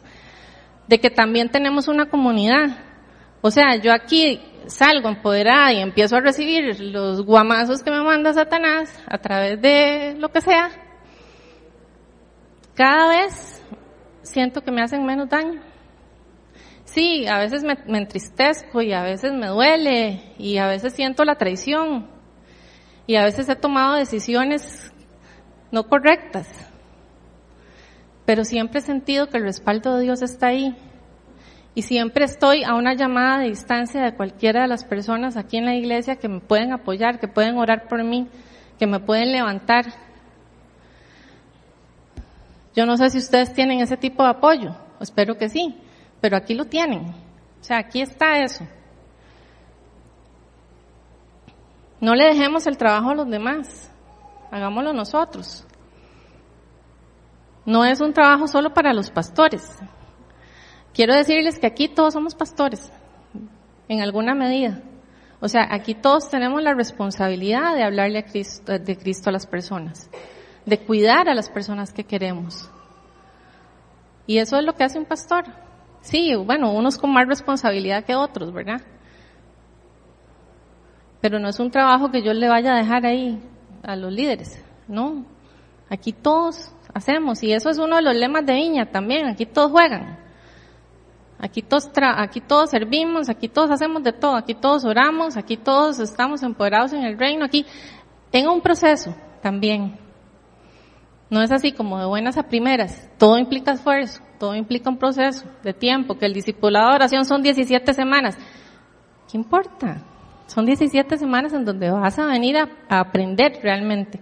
de 0.87 0.99
que 0.99 1.09
también 1.09 1.49
tenemos 1.49 1.87
una 1.87 2.07
comunidad. 2.07 2.86
O 3.41 3.51
sea, 3.51 3.75
yo 3.75 3.93
aquí 3.93 4.41
salgo 4.65 5.09
empoderada 5.09 5.73
y 5.73 5.79
empiezo 5.79 6.17
a 6.17 6.21
recibir 6.21 6.79
los 6.79 7.21
guamazos 7.23 7.83
que 7.83 7.91
me 7.91 8.01
manda 8.01 8.33
Satanás 8.33 8.93
a 9.07 9.17
través 9.17 9.61
de 9.61 10.15
lo 10.17 10.29
que 10.29 10.41
sea. 10.41 10.69
Cada 12.75 13.07
vez 13.09 13.61
siento 14.21 14.61
que 14.61 14.71
me 14.71 14.81
hacen 14.81 15.05
menos 15.05 15.29
daño 15.29 15.61
sí, 16.97 17.27
a 17.27 17.37
veces 17.37 17.63
me, 17.63 17.77
entristezco 17.99 18.81
y 18.81 18.91
a 18.91 19.03
veces 19.03 19.31
me 19.31 19.47
duele 19.47 20.33
y 20.39 20.57
a 20.57 20.67
veces 20.67 20.93
siento 20.93 21.25
la 21.25 21.35
traición 21.35 22.07
y 23.05 23.15
a 23.15 23.23
veces 23.23 23.47
he 23.49 23.55
tomado 23.55 23.95
decisiones 23.95 24.91
no 25.71 25.87
correctas. 25.87 26.47
Pero 28.25 28.43
siempre 28.43 28.79
he 28.79 28.81
sentido 28.81 29.29
que 29.29 29.37
el 29.37 29.43
respaldo 29.43 29.95
de 29.95 30.03
Dios 30.03 30.23
está 30.23 30.47
ahí. 30.47 30.75
Y 31.77 31.83
siempre 31.83 32.25
estoy 32.25 32.63
a 32.63 32.73
una 32.73 32.95
llamada 32.95 33.37
de 33.37 33.49
distancia 33.49 34.01
de 34.01 34.15
cualquiera 34.15 34.63
de 34.63 34.67
las 34.67 34.83
personas 34.83 35.37
aquí 35.37 35.57
en 35.57 35.65
la 35.65 35.75
iglesia 35.75 36.15
que 36.15 36.27
me 36.27 36.39
pueden 36.39 36.73
apoyar, 36.73 37.19
que 37.19 37.27
pueden 37.27 37.55
orar 37.59 37.87
por 37.87 38.03
mí, 38.03 38.27
que 38.79 38.87
me 38.87 38.99
pueden 38.99 39.31
levantar. 39.31 39.85
Yo 42.75 42.87
no 42.87 42.97
sé 42.97 43.11
si 43.11 43.19
ustedes 43.19 43.53
tienen 43.53 43.79
ese 43.79 43.95
tipo 43.95 44.23
de 44.23 44.29
apoyo, 44.29 44.75
espero 44.99 45.37
que 45.37 45.49
sí 45.49 45.75
pero 46.19 46.35
aquí 46.37 46.53
lo 46.55 46.65
tienen. 46.65 47.09
O 47.61 47.63
sea, 47.63 47.77
aquí 47.77 48.01
está 48.01 48.39
eso. 48.43 48.65
No 51.99 52.15
le 52.15 52.25
dejemos 52.25 52.67
el 52.67 52.77
trabajo 52.77 53.09
a 53.09 53.15
los 53.15 53.29
demás, 53.29 53.91
hagámoslo 54.51 54.93
nosotros. 54.93 55.65
No 57.65 57.83
es 57.83 57.99
un 58.01 58.13
trabajo 58.13 58.47
solo 58.47 58.73
para 58.73 58.93
los 58.93 59.09
pastores. 59.11 59.79
Quiero 60.97 61.13
decirles 61.13 61.59
que 61.59 61.67
aquí 61.67 61.87
todos 61.89 62.15
somos 62.15 62.33
pastores, 62.33 62.91
en 63.87 64.01
alguna 64.01 64.33
medida. 64.33 64.81
O 65.39 65.47
sea, 65.47 65.67
aquí 65.69 65.93
todos 65.93 66.27
tenemos 66.27 66.63
la 66.63 66.73
responsabilidad 66.73 67.75
de 67.75 67.83
hablarle 67.83 68.23
de 68.23 68.97
Cristo 68.97 69.29
a 69.29 69.31
las 69.31 69.45
personas, 69.45 70.09
de 70.65 70.79
cuidar 70.79 71.29
a 71.29 71.35
las 71.35 71.51
personas 71.51 71.93
que 71.93 72.03
queremos. 72.03 72.71
Y 74.25 74.39
eso 74.39 74.57
es 74.57 74.65
lo 74.65 74.73
que 74.73 74.85
hace 74.85 74.97
un 74.97 75.05
pastor. 75.05 75.45
Sí, 76.01 76.33
bueno, 76.33 76.71
unos 76.71 76.97
con 76.97 77.13
más 77.13 77.27
responsabilidad 77.27 78.03
que 78.03 78.15
otros, 78.15 78.51
¿verdad? 78.51 78.81
Pero 81.21 81.37
no 81.37 81.47
es 81.47 81.59
un 81.59 81.69
trabajo 81.69 82.09
que 82.09 82.23
yo 82.23 82.33
le 82.33 82.49
vaya 82.49 82.73
a 82.73 82.77
dejar 82.77 83.05
ahí 83.05 83.39
a 83.83 83.95
los 83.95 84.11
líderes, 84.11 84.59
no. 84.87 85.27
Aquí 85.91 86.11
todos 86.11 86.73
hacemos, 86.91 87.43
y 87.43 87.53
eso 87.53 87.69
es 87.69 87.77
uno 87.77 87.97
de 87.97 88.01
los 88.01 88.15
lemas 88.15 88.47
de 88.47 88.55
Viña 88.55 88.89
también, 88.89 89.27
aquí 89.27 89.45
todos 89.45 89.69
juegan. 89.69 90.25
Aquí 91.39 91.61
todos, 91.61 91.89
aquí 92.17 92.41
todos 92.41 92.71
servimos, 92.71 93.29
aquí 93.29 93.47
todos 93.47 93.69
hacemos 93.69 94.01
de 94.01 94.11
todo, 94.11 94.35
aquí 94.35 94.55
todos 94.55 94.85
oramos, 94.85 95.37
aquí 95.37 95.55
todos 95.55 95.99
estamos 95.99 96.41
empoderados 96.41 96.93
en 96.93 97.03
el 97.03 97.17
reino, 97.17 97.45
aquí 97.45 97.65
en 98.31 98.47
un 98.47 98.61
proceso 98.61 99.15
también. 99.41 99.97
No 101.29 101.41
es 101.43 101.51
así 101.51 101.73
como 101.73 101.99
de 101.99 102.05
buenas 102.05 102.37
a 102.37 102.43
primeras, 102.43 103.07
todo 103.19 103.37
implica 103.37 103.73
esfuerzo, 103.73 104.21
todo 104.39 104.55
implica 104.55 104.89
un 104.89 104.97
proceso 104.97 105.45
de 105.63 105.73
tiempo, 105.73 106.17
que 106.17 106.25
el 106.25 106.33
discipulado 106.33 106.89
de 106.89 106.95
oración 106.95 107.25
son 107.25 107.43
17 107.43 107.93
semanas. 107.93 108.35
¿Qué 109.29 109.37
importa? 109.37 110.01
Son 110.47 110.65
17 110.65 111.17
semanas 111.17 111.53
en 111.53 111.65
donde 111.65 111.91
vas 111.91 112.17
a 112.17 112.25
venir 112.25 112.57
a, 112.57 112.69
aprender 112.89 113.59
realmente. 113.61 114.21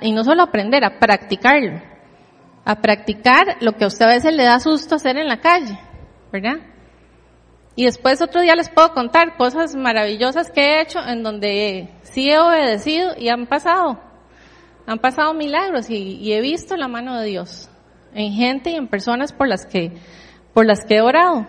y 0.00 0.12
no 0.12 0.24
solo 0.24 0.44
aprender, 0.44 0.84
a 0.84 0.98
practicarlo. 0.98 1.82
A 2.64 2.76
practicar 2.76 3.56
lo 3.60 3.72
que 3.72 3.84
a 3.84 3.88
usted 3.88 4.04
a 4.04 4.08
veces 4.08 4.32
le 4.32 4.44
da 4.44 4.60
susto 4.60 4.94
hacer 4.94 5.16
en 5.16 5.26
la 5.26 5.40
calle, 5.40 5.78
¿verdad? 6.32 6.58
Y 7.76 7.84
después 7.84 8.20
otro 8.20 8.40
día 8.40 8.56
les 8.56 8.68
puedo 8.68 8.92
contar 8.92 9.36
cosas 9.36 9.76
maravillosas 9.76 10.50
que 10.50 10.60
he 10.60 10.80
hecho 10.80 10.98
en 11.06 11.22
donde 11.22 11.88
sí 12.02 12.30
he 12.30 12.38
obedecido 12.38 13.12
y 13.16 13.28
han 13.28 13.46
pasado. 13.46 14.00
Han 14.86 14.98
pasado 14.98 15.34
milagros 15.34 15.88
y 15.90 16.32
he 16.32 16.40
visto 16.40 16.76
la 16.76 16.88
mano 16.88 17.18
de 17.18 17.26
Dios 17.26 17.70
en 18.14 18.32
gente 18.32 18.70
y 18.70 18.74
en 18.74 18.88
personas 18.88 19.32
por 19.32 19.48
las 19.48 19.66
que, 19.66 19.92
por 20.52 20.66
las 20.66 20.84
que 20.84 20.96
he 20.96 21.00
orado. 21.00 21.46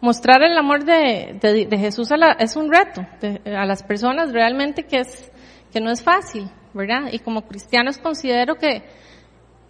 Mostrar 0.00 0.42
el 0.42 0.56
amor 0.56 0.84
de, 0.84 1.38
de, 1.40 1.78
Jesús 1.78 2.10
a 2.10 2.16
la, 2.16 2.32
es 2.32 2.56
un 2.56 2.72
reto 2.72 3.06
a 3.44 3.66
las 3.66 3.82
personas 3.82 4.32
realmente 4.32 4.84
que 4.84 5.00
es, 5.00 5.30
que 5.70 5.80
no 5.80 5.90
es 5.90 6.02
fácil, 6.02 6.50
¿verdad? 6.72 7.10
Y 7.12 7.18
como 7.18 7.46
cristianos 7.46 7.98
considero 7.98 8.54
que, 8.56 8.82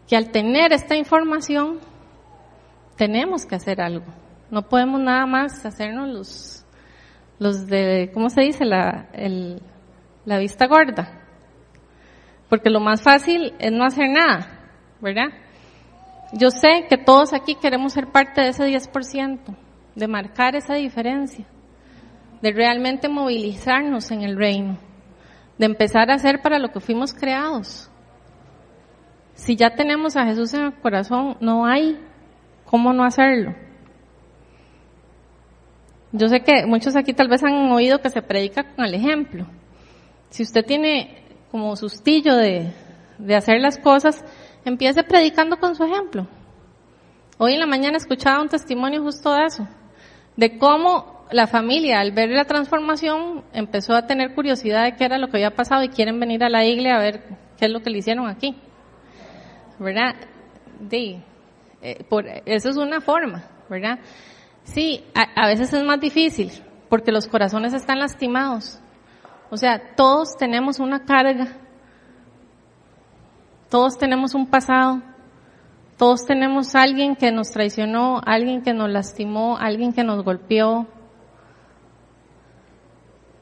que 0.08 0.16
al 0.16 0.30
tener 0.30 0.72
esta 0.72 0.94
información 0.94 1.80
tenemos 3.00 3.46
que 3.46 3.54
hacer 3.54 3.80
algo. 3.80 4.04
No 4.50 4.68
podemos 4.68 5.00
nada 5.00 5.24
más 5.24 5.64
hacernos 5.64 6.06
los, 6.06 6.66
los 7.38 7.66
de, 7.66 8.10
¿cómo 8.12 8.28
se 8.28 8.42
dice? 8.42 8.66
La, 8.66 9.08
la 10.26 10.38
vista 10.38 10.66
gorda. 10.66 11.10
Porque 12.50 12.68
lo 12.68 12.78
más 12.78 13.02
fácil 13.02 13.54
es 13.58 13.72
no 13.72 13.84
hacer 13.84 14.10
nada, 14.10 14.48
¿verdad? 15.00 15.30
Yo 16.34 16.50
sé 16.50 16.88
que 16.90 16.98
todos 16.98 17.32
aquí 17.32 17.54
queremos 17.54 17.94
ser 17.94 18.08
parte 18.08 18.42
de 18.42 18.48
ese 18.48 18.64
10%, 18.64 19.38
de 19.94 20.06
marcar 20.06 20.54
esa 20.54 20.74
diferencia, 20.74 21.46
de 22.42 22.52
realmente 22.52 23.08
movilizarnos 23.08 24.10
en 24.10 24.24
el 24.24 24.36
reino, 24.36 24.76
de 25.56 25.64
empezar 25.64 26.10
a 26.10 26.16
hacer 26.16 26.42
para 26.42 26.58
lo 26.58 26.68
que 26.68 26.80
fuimos 26.80 27.14
creados. 27.14 27.90
Si 29.32 29.56
ya 29.56 29.70
tenemos 29.70 30.18
a 30.18 30.26
Jesús 30.26 30.52
en 30.52 30.64
el 30.64 30.74
corazón, 30.74 31.38
no 31.40 31.64
hay 31.64 31.98
cómo 32.70 32.92
no 32.92 33.04
hacerlo. 33.04 33.54
Yo 36.12 36.28
sé 36.28 36.40
que 36.40 36.66
muchos 36.66 36.96
aquí 36.96 37.12
tal 37.12 37.28
vez 37.28 37.42
han 37.42 37.70
oído 37.70 38.00
que 38.00 38.10
se 38.10 38.22
predica 38.22 38.74
con 38.74 38.84
el 38.84 38.94
ejemplo. 38.94 39.46
Si 40.30 40.42
usted 40.42 40.64
tiene 40.64 41.24
como 41.50 41.76
sustillo 41.76 42.36
de, 42.36 42.72
de 43.18 43.36
hacer 43.36 43.60
las 43.60 43.78
cosas, 43.78 44.24
Empiece 44.64 45.02
predicando 45.04 45.56
con 45.58 45.74
su 45.74 45.84
ejemplo. 45.84 46.26
Hoy 47.38 47.54
en 47.54 47.60
la 47.60 47.66
mañana 47.66 47.96
escuchaba 47.96 48.42
un 48.42 48.48
testimonio 48.48 49.02
justo 49.02 49.32
de 49.32 49.44
eso, 49.46 49.66
de 50.36 50.58
cómo 50.58 51.24
la 51.32 51.46
familia, 51.46 52.00
al 52.00 52.12
ver 52.12 52.28
la 52.30 52.44
transformación, 52.44 53.44
empezó 53.54 53.94
a 53.94 54.06
tener 54.06 54.34
curiosidad 54.34 54.84
de 54.84 54.96
qué 54.96 55.04
era 55.04 55.16
lo 55.16 55.28
que 55.28 55.38
había 55.38 55.54
pasado 55.54 55.82
y 55.82 55.88
quieren 55.88 56.20
venir 56.20 56.44
a 56.44 56.50
la 56.50 56.64
iglesia 56.64 56.96
a 56.96 57.00
ver 57.00 57.22
qué 57.56 57.66
es 57.66 57.70
lo 57.70 57.80
que 57.80 57.88
le 57.88 57.98
hicieron 57.98 58.28
aquí. 58.28 58.54
¿Verdad? 59.78 60.14
De, 60.78 61.22
eh, 61.82 62.42
eso 62.46 62.70
es 62.70 62.76
una 62.76 63.00
forma, 63.00 63.44
¿verdad? 63.68 63.98
Sí, 64.64 65.04
a 65.14 65.46
veces 65.46 65.72
es 65.72 65.84
más 65.84 66.00
difícil 66.00 66.50
porque 66.88 67.12
los 67.12 67.28
corazones 67.28 67.72
están 67.72 67.98
lastimados. 67.98 68.78
O 69.50 69.56
sea, 69.56 69.94
todos 69.96 70.36
tenemos 70.36 70.78
una 70.78 71.04
carga, 71.04 71.48
todos 73.68 73.96
tenemos 73.98 74.34
un 74.34 74.46
pasado, 74.46 75.00
todos 75.96 76.24
tenemos 76.24 76.74
alguien 76.74 77.16
que 77.16 77.32
nos 77.32 77.50
traicionó, 77.50 78.20
alguien 78.24 78.62
que 78.62 78.72
nos 78.74 78.90
lastimó, 78.90 79.56
alguien 79.58 79.92
que 79.92 80.04
nos 80.04 80.24
golpeó. 80.24 80.86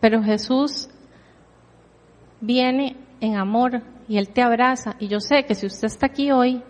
Pero 0.01 0.22
Jesús 0.22 0.89
viene 2.41 2.97
en 3.20 3.36
amor 3.36 3.82
y 4.09 4.18
Él 4.18 4.30
te 4.30 4.43
abraza. 4.43 4.97
Y 4.99 5.09
yo 5.09 5.20
sé 5.20 5.45
que 5.45 5.55
si 5.55 5.66
usted 5.66 5.86
está 5.86 6.07
aquí 6.07 6.30
hoy, 6.30 6.62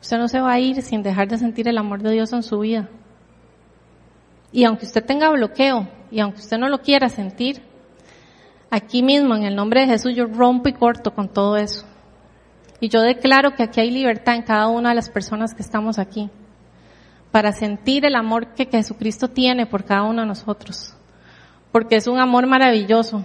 usted 0.00 0.18
no 0.18 0.28
se 0.28 0.40
va 0.40 0.52
a 0.52 0.60
ir 0.60 0.82
sin 0.82 1.02
dejar 1.02 1.28
de 1.28 1.38
sentir 1.38 1.68
el 1.68 1.78
amor 1.78 2.02
de 2.02 2.12
Dios 2.12 2.32
en 2.32 2.42
su 2.42 2.58
vida. 2.60 2.88
Y 4.52 4.64
aunque 4.64 4.86
usted 4.86 5.04
tenga 5.04 5.30
bloqueo 5.30 5.88
y 6.10 6.20
aunque 6.20 6.40
usted 6.40 6.58
no 6.58 6.68
lo 6.68 6.80
quiera 6.80 7.08
sentir, 7.08 7.62
aquí 8.70 9.02
mismo 9.02 9.34
en 9.34 9.44
el 9.44 9.54
nombre 9.54 9.82
de 9.82 9.86
Jesús 9.86 10.14
yo 10.14 10.26
rompo 10.26 10.68
y 10.68 10.72
corto 10.72 11.14
con 11.14 11.28
todo 11.28 11.56
eso. 11.56 11.86
Y 12.80 12.88
yo 12.88 13.02
declaro 13.02 13.54
que 13.54 13.62
aquí 13.62 13.80
hay 13.80 13.90
libertad 13.90 14.34
en 14.36 14.42
cada 14.42 14.68
una 14.68 14.88
de 14.90 14.94
las 14.94 15.10
personas 15.10 15.54
que 15.54 15.62
estamos 15.62 15.98
aquí 15.98 16.30
para 17.30 17.52
sentir 17.52 18.04
el 18.04 18.16
amor 18.16 18.54
que 18.54 18.66
Jesucristo 18.66 19.28
tiene 19.28 19.66
por 19.66 19.84
cada 19.84 20.02
uno 20.02 20.22
de 20.22 20.28
nosotros. 20.28 20.94
Porque 21.70 21.96
es 21.96 22.06
un 22.06 22.18
amor 22.18 22.46
maravilloso. 22.46 23.24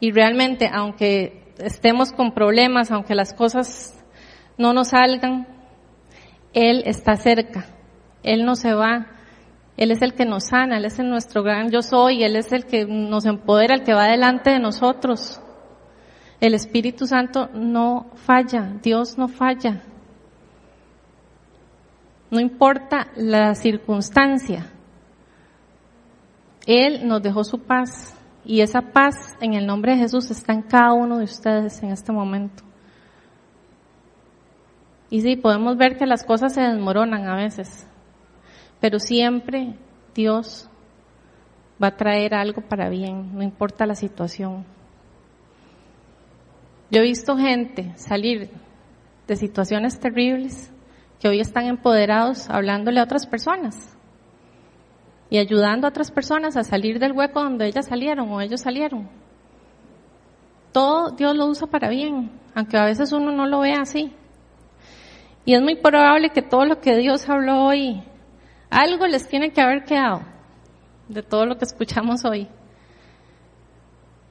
Y 0.00 0.10
realmente, 0.10 0.68
aunque 0.72 1.54
estemos 1.58 2.12
con 2.12 2.32
problemas, 2.32 2.90
aunque 2.90 3.14
las 3.14 3.32
cosas 3.32 3.94
no 4.58 4.72
nos 4.72 4.88
salgan, 4.88 5.46
Él 6.52 6.82
está 6.86 7.16
cerca. 7.16 7.66
Él 8.22 8.44
no 8.44 8.56
se 8.56 8.74
va. 8.74 9.06
Él 9.76 9.90
es 9.92 10.02
el 10.02 10.14
que 10.14 10.26
nos 10.26 10.48
sana, 10.48 10.76
Él 10.76 10.84
es 10.84 10.98
el 10.98 11.08
nuestro 11.08 11.42
gran 11.42 11.70
yo 11.70 11.80
soy, 11.80 12.22
Él 12.22 12.36
es 12.36 12.52
el 12.52 12.66
que 12.66 12.84
nos 12.84 13.24
empodera, 13.24 13.74
el 13.74 13.82
que 13.82 13.94
va 13.94 14.08
delante 14.08 14.50
de 14.50 14.58
nosotros. 14.58 15.40
El 16.38 16.54
Espíritu 16.54 17.06
Santo 17.06 17.48
no 17.54 18.10
falla, 18.14 18.74
Dios 18.82 19.16
no 19.16 19.28
falla. 19.28 19.82
No 22.30 22.40
importa 22.40 23.08
la 23.16 23.54
circunstancia. 23.54 24.70
Él 26.66 27.08
nos 27.08 27.22
dejó 27.22 27.42
su 27.42 27.58
paz 27.58 28.14
y 28.44 28.60
esa 28.60 28.82
paz 28.82 29.34
en 29.40 29.54
el 29.54 29.66
nombre 29.66 29.92
de 29.92 29.98
Jesús 29.98 30.30
está 30.30 30.52
en 30.52 30.62
cada 30.62 30.92
uno 30.92 31.18
de 31.18 31.24
ustedes 31.24 31.82
en 31.82 31.90
este 31.90 32.12
momento. 32.12 32.69
Y 35.10 35.22
sí, 35.22 35.36
podemos 35.36 35.76
ver 35.76 35.98
que 35.98 36.06
las 36.06 36.24
cosas 36.24 36.54
se 36.54 36.60
desmoronan 36.60 37.28
a 37.28 37.34
veces, 37.34 37.86
pero 38.80 39.00
siempre 39.00 39.74
Dios 40.14 40.70
va 41.82 41.88
a 41.88 41.96
traer 41.96 42.34
algo 42.34 42.62
para 42.62 42.88
bien, 42.88 43.34
no 43.34 43.42
importa 43.42 43.86
la 43.86 43.96
situación. 43.96 44.64
Yo 46.90 47.00
he 47.00 47.04
visto 47.04 47.36
gente 47.36 47.92
salir 47.96 48.50
de 49.26 49.36
situaciones 49.36 49.98
terribles 49.98 50.72
que 51.20 51.28
hoy 51.28 51.40
están 51.40 51.66
empoderados 51.66 52.48
hablándole 52.48 53.00
a 53.00 53.04
otras 53.04 53.26
personas 53.26 53.96
y 55.28 55.38
ayudando 55.38 55.86
a 55.86 55.90
otras 55.90 56.10
personas 56.10 56.56
a 56.56 56.64
salir 56.64 56.98
del 56.98 57.12
hueco 57.12 57.42
donde 57.42 57.66
ellas 57.66 57.86
salieron 57.86 58.30
o 58.30 58.40
ellos 58.40 58.60
salieron. 58.60 59.08
Todo 60.72 61.10
Dios 61.10 61.36
lo 61.36 61.46
usa 61.46 61.66
para 61.68 61.88
bien, 61.88 62.30
aunque 62.54 62.76
a 62.76 62.84
veces 62.84 63.12
uno 63.12 63.30
no 63.30 63.46
lo 63.46 63.60
vea 63.60 63.80
así. 63.82 64.12
Y 65.44 65.54
es 65.54 65.62
muy 65.62 65.76
probable 65.76 66.30
que 66.30 66.42
todo 66.42 66.64
lo 66.64 66.80
que 66.80 66.96
Dios 66.96 67.28
habló 67.28 67.64
hoy 67.64 68.02
algo 68.70 69.06
les 69.08 69.28
tiene 69.28 69.50
que 69.50 69.60
haber 69.60 69.84
quedado 69.84 70.22
de 71.08 71.22
todo 71.22 71.44
lo 71.44 71.58
que 71.58 71.64
escuchamos 71.64 72.24
hoy. 72.24 72.48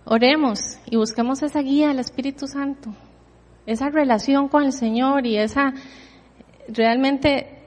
Oremos 0.05 0.80
y 0.86 0.95
busquemos 0.95 1.43
esa 1.43 1.60
guía 1.60 1.89
del 1.89 1.99
Espíritu 1.99 2.47
Santo, 2.47 2.89
esa 3.66 3.89
relación 3.89 4.47
con 4.47 4.64
el 4.64 4.72
Señor 4.72 5.28
y 5.28 5.38
esa 5.38 5.74
realmente 6.70 7.60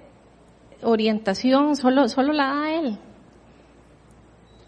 orientación 0.82 1.76
solo, 1.76 2.08
solo 2.08 2.32
la 2.32 2.46
da 2.46 2.72
Él. 2.72 2.98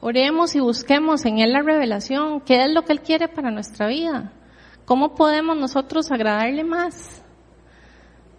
Oremos 0.01 0.55
y 0.55 0.61
busquemos 0.61 1.25
en 1.25 1.39
Él 1.39 1.53
la 1.53 1.63
revelación, 1.63 2.43
qué 2.43 2.63
es 2.63 2.71
lo 2.71 2.83
que 2.83 2.93
Él 2.93 3.01
quiere 3.01 3.29
para 3.29 3.51
nuestra 3.51 3.87
vida, 3.89 4.31
cómo 4.85 5.15
podemos 5.15 5.57
nosotros 5.57 6.13
agradarle 6.13 6.63
más. 6.63 7.24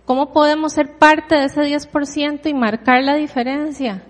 ¿Cómo 0.05 0.31
podemos 0.31 0.73
ser 0.73 0.97
parte 0.97 1.35
de 1.35 1.45
ese 1.45 1.61
10% 1.61 2.47
y 2.47 2.53
marcar 2.53 3.03
la 3.03 3.15
diferencia? 3.15 4.03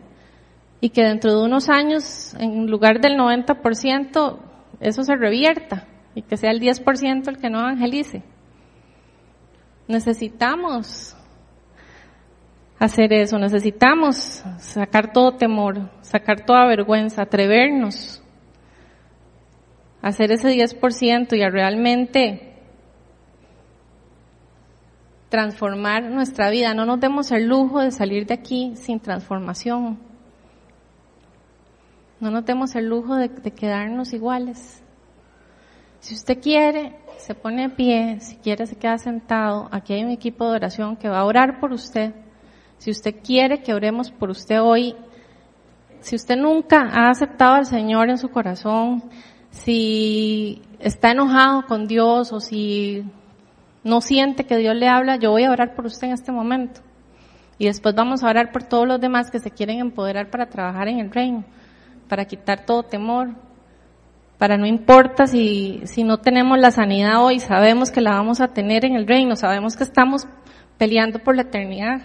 Y 0.81 0.89
que 0.89 1.03
dentro 1.03 1.31
de 1.31 1.45
unos 1.45 1.69
años, 1.69 2.35
en 2.37 2.67
lugar 2.67 2.99
del 2.99 3.17
90%, 3.17 4.39
eso 4.81 5.03
se 5.03 5.15
revierta 5.15 5.87
y 6.13 6.21
que 6.21 6.35
sea 6.35 6.51
el 6.51 6.59
10% 6.59 7.29
el 7.29 7.37
que 7.37 7.49
no 7.49 7.59
evangelice. 7.59 8.23
Necesitamos 9.87 11.15
hacer 12.77 13.13
eso, 13.13 13.39
necesitamos 13.39 14.43
sacar 14.57 15.13
todo 15.13 15.37
temor, 15.37 15.89
sacar 16.01 16.45
toda 16.45 16.67
vergüenza, 16.67 17.21
atrevernos 17.21 18.21
a 20.01 20.09
hacer 20.09 20.31
ese 20.31 20.49
10% 20.49 21.37
y 21.37 21.41
a 21.41 21.49
realmente 21.49 22.54
transformar 25.35 26.03
nuestra 26.03 26.49
vida. 26.49 26.73
No 26.73 26.85
nos 26.85 27.01
demos 27.01 27.29
el 27.33 27.45
lujo 27.45 27.81
de 27.81 27.91
salir 27.91 28.25
de 28.25 28.35
aquí 28.35 28.71
sin 28.77 29.01
transformación. 29.01 29.99
No 32.21 32.31
nos 32.31 32.45
demos 32.45 32.73
el 32.75 32.87
lujo 32.87 33.17
de, 33.17 33.29
quedarnos 33.29 34.13
iguales. 34.13 34.81
Si 35.99 36.15
usted 36.15 36.41
quiere, 36.41 36.95
se 37.17 37.35
pone 37.35 37.63
de 37.63 37.69
pie, 37.69 38.21
si 38.21 38.37
quiere 38.37 38.65
se 38.65 38.77
queda 38.77 38.97
sentado. 38.97 39.67
Aquí 39.73 39.91
hay 39.91 40.05
un 40.05 40.11
equipo 40.11 40.45
de 40.45 40.55
oración 40.55 40.95
que 40.95 41.09
va 41.09 41.19
a 41.19 41.25
orar 41.25 41.59
por 41.59 41.73
usted. 41.73 42.13
Si 42.77 42.89
usted 42.89 43.15
quiere 43.21 43.61
que 43.61 43.73
oremos 43.73 44.11
por 44.11 44.29
usted 44.29 44.61
hoy, 44.61 44.95
si 45.99 46.15
usted 46.15 46.37
nunca 46.37 46.87
ha 46.93 47.09
aceptado 47.09 47.55
al 47.55 47.65
Señor 47.65 48.09
en 48.09 48.17
su 48.17 48.29
corazón, 48.29 49.03
si 49.49 50.61
está 50.79 51.11
enojado 51.11 51.65
con 51.65 51.87
Dios 51.87 52.31
o 52.31 52.39
si 52.39 53.03
no 53.85 54.01
siente 54.01 54.45
que 54.45 54.57
Dios 54.57 54.75
le 54.75 54.89
habla, 54.89 55.15
yo 55.15 55.29
voy 55.29 55.43
a 55.43 55.51
orar 55.51 55.75
por 55.75 55.85
usted 55.85 56.07
en 56.07 56.13
este 56.13 56.31
momento. 56.31 56.81
Y 57.59 57.67
después 57.67 57.93
vamos 57.93 58.23
a 58.23 58.29
orar 58.29 58.51
por 58.51 58.63
todos 58.63 58.87
los 58.87 58.99
demás 58.99 59.29
que 59.29 59.39
se 59.39 59.51
quieren 59.51 59.79
empoderar 59.79 60.29
para 60.29 60.47
trabajar 60.47 60.87
en 60.87 60.99
el 60.99 61.11
reino, 61.11 61.45
para 62.09 62.25
quitar 62.25 62.65
todo 62.65 62.81
temor, 62.81 63.29
para 64.39 64.57
no 64.57 64.65
importa 64.65 65.27
si, 65.27 65.81
si 65.85 66.03
no 66.03 66.17
tenemos 66.17 66.57
la 66.57 66.71
sanidad 66.71 67.23
hoy, 67.23 67.39
sabemos 67.39 67.91
que 67.91 68.01
la 68.01 68.15
vamos 68.15 68.41
a 68.41 68.47
tener 68.49 68.85
en 68.85 68.95
el 68.95 69.07
reino, 69.07 69.35
sabemos 69.35 69.77
que 69.77 69.83
estamos 69.83 70.27
peleando 70.79 71.19
por 71.19 71.35
la 71.35 71.43
eternidad. 71.43 72.01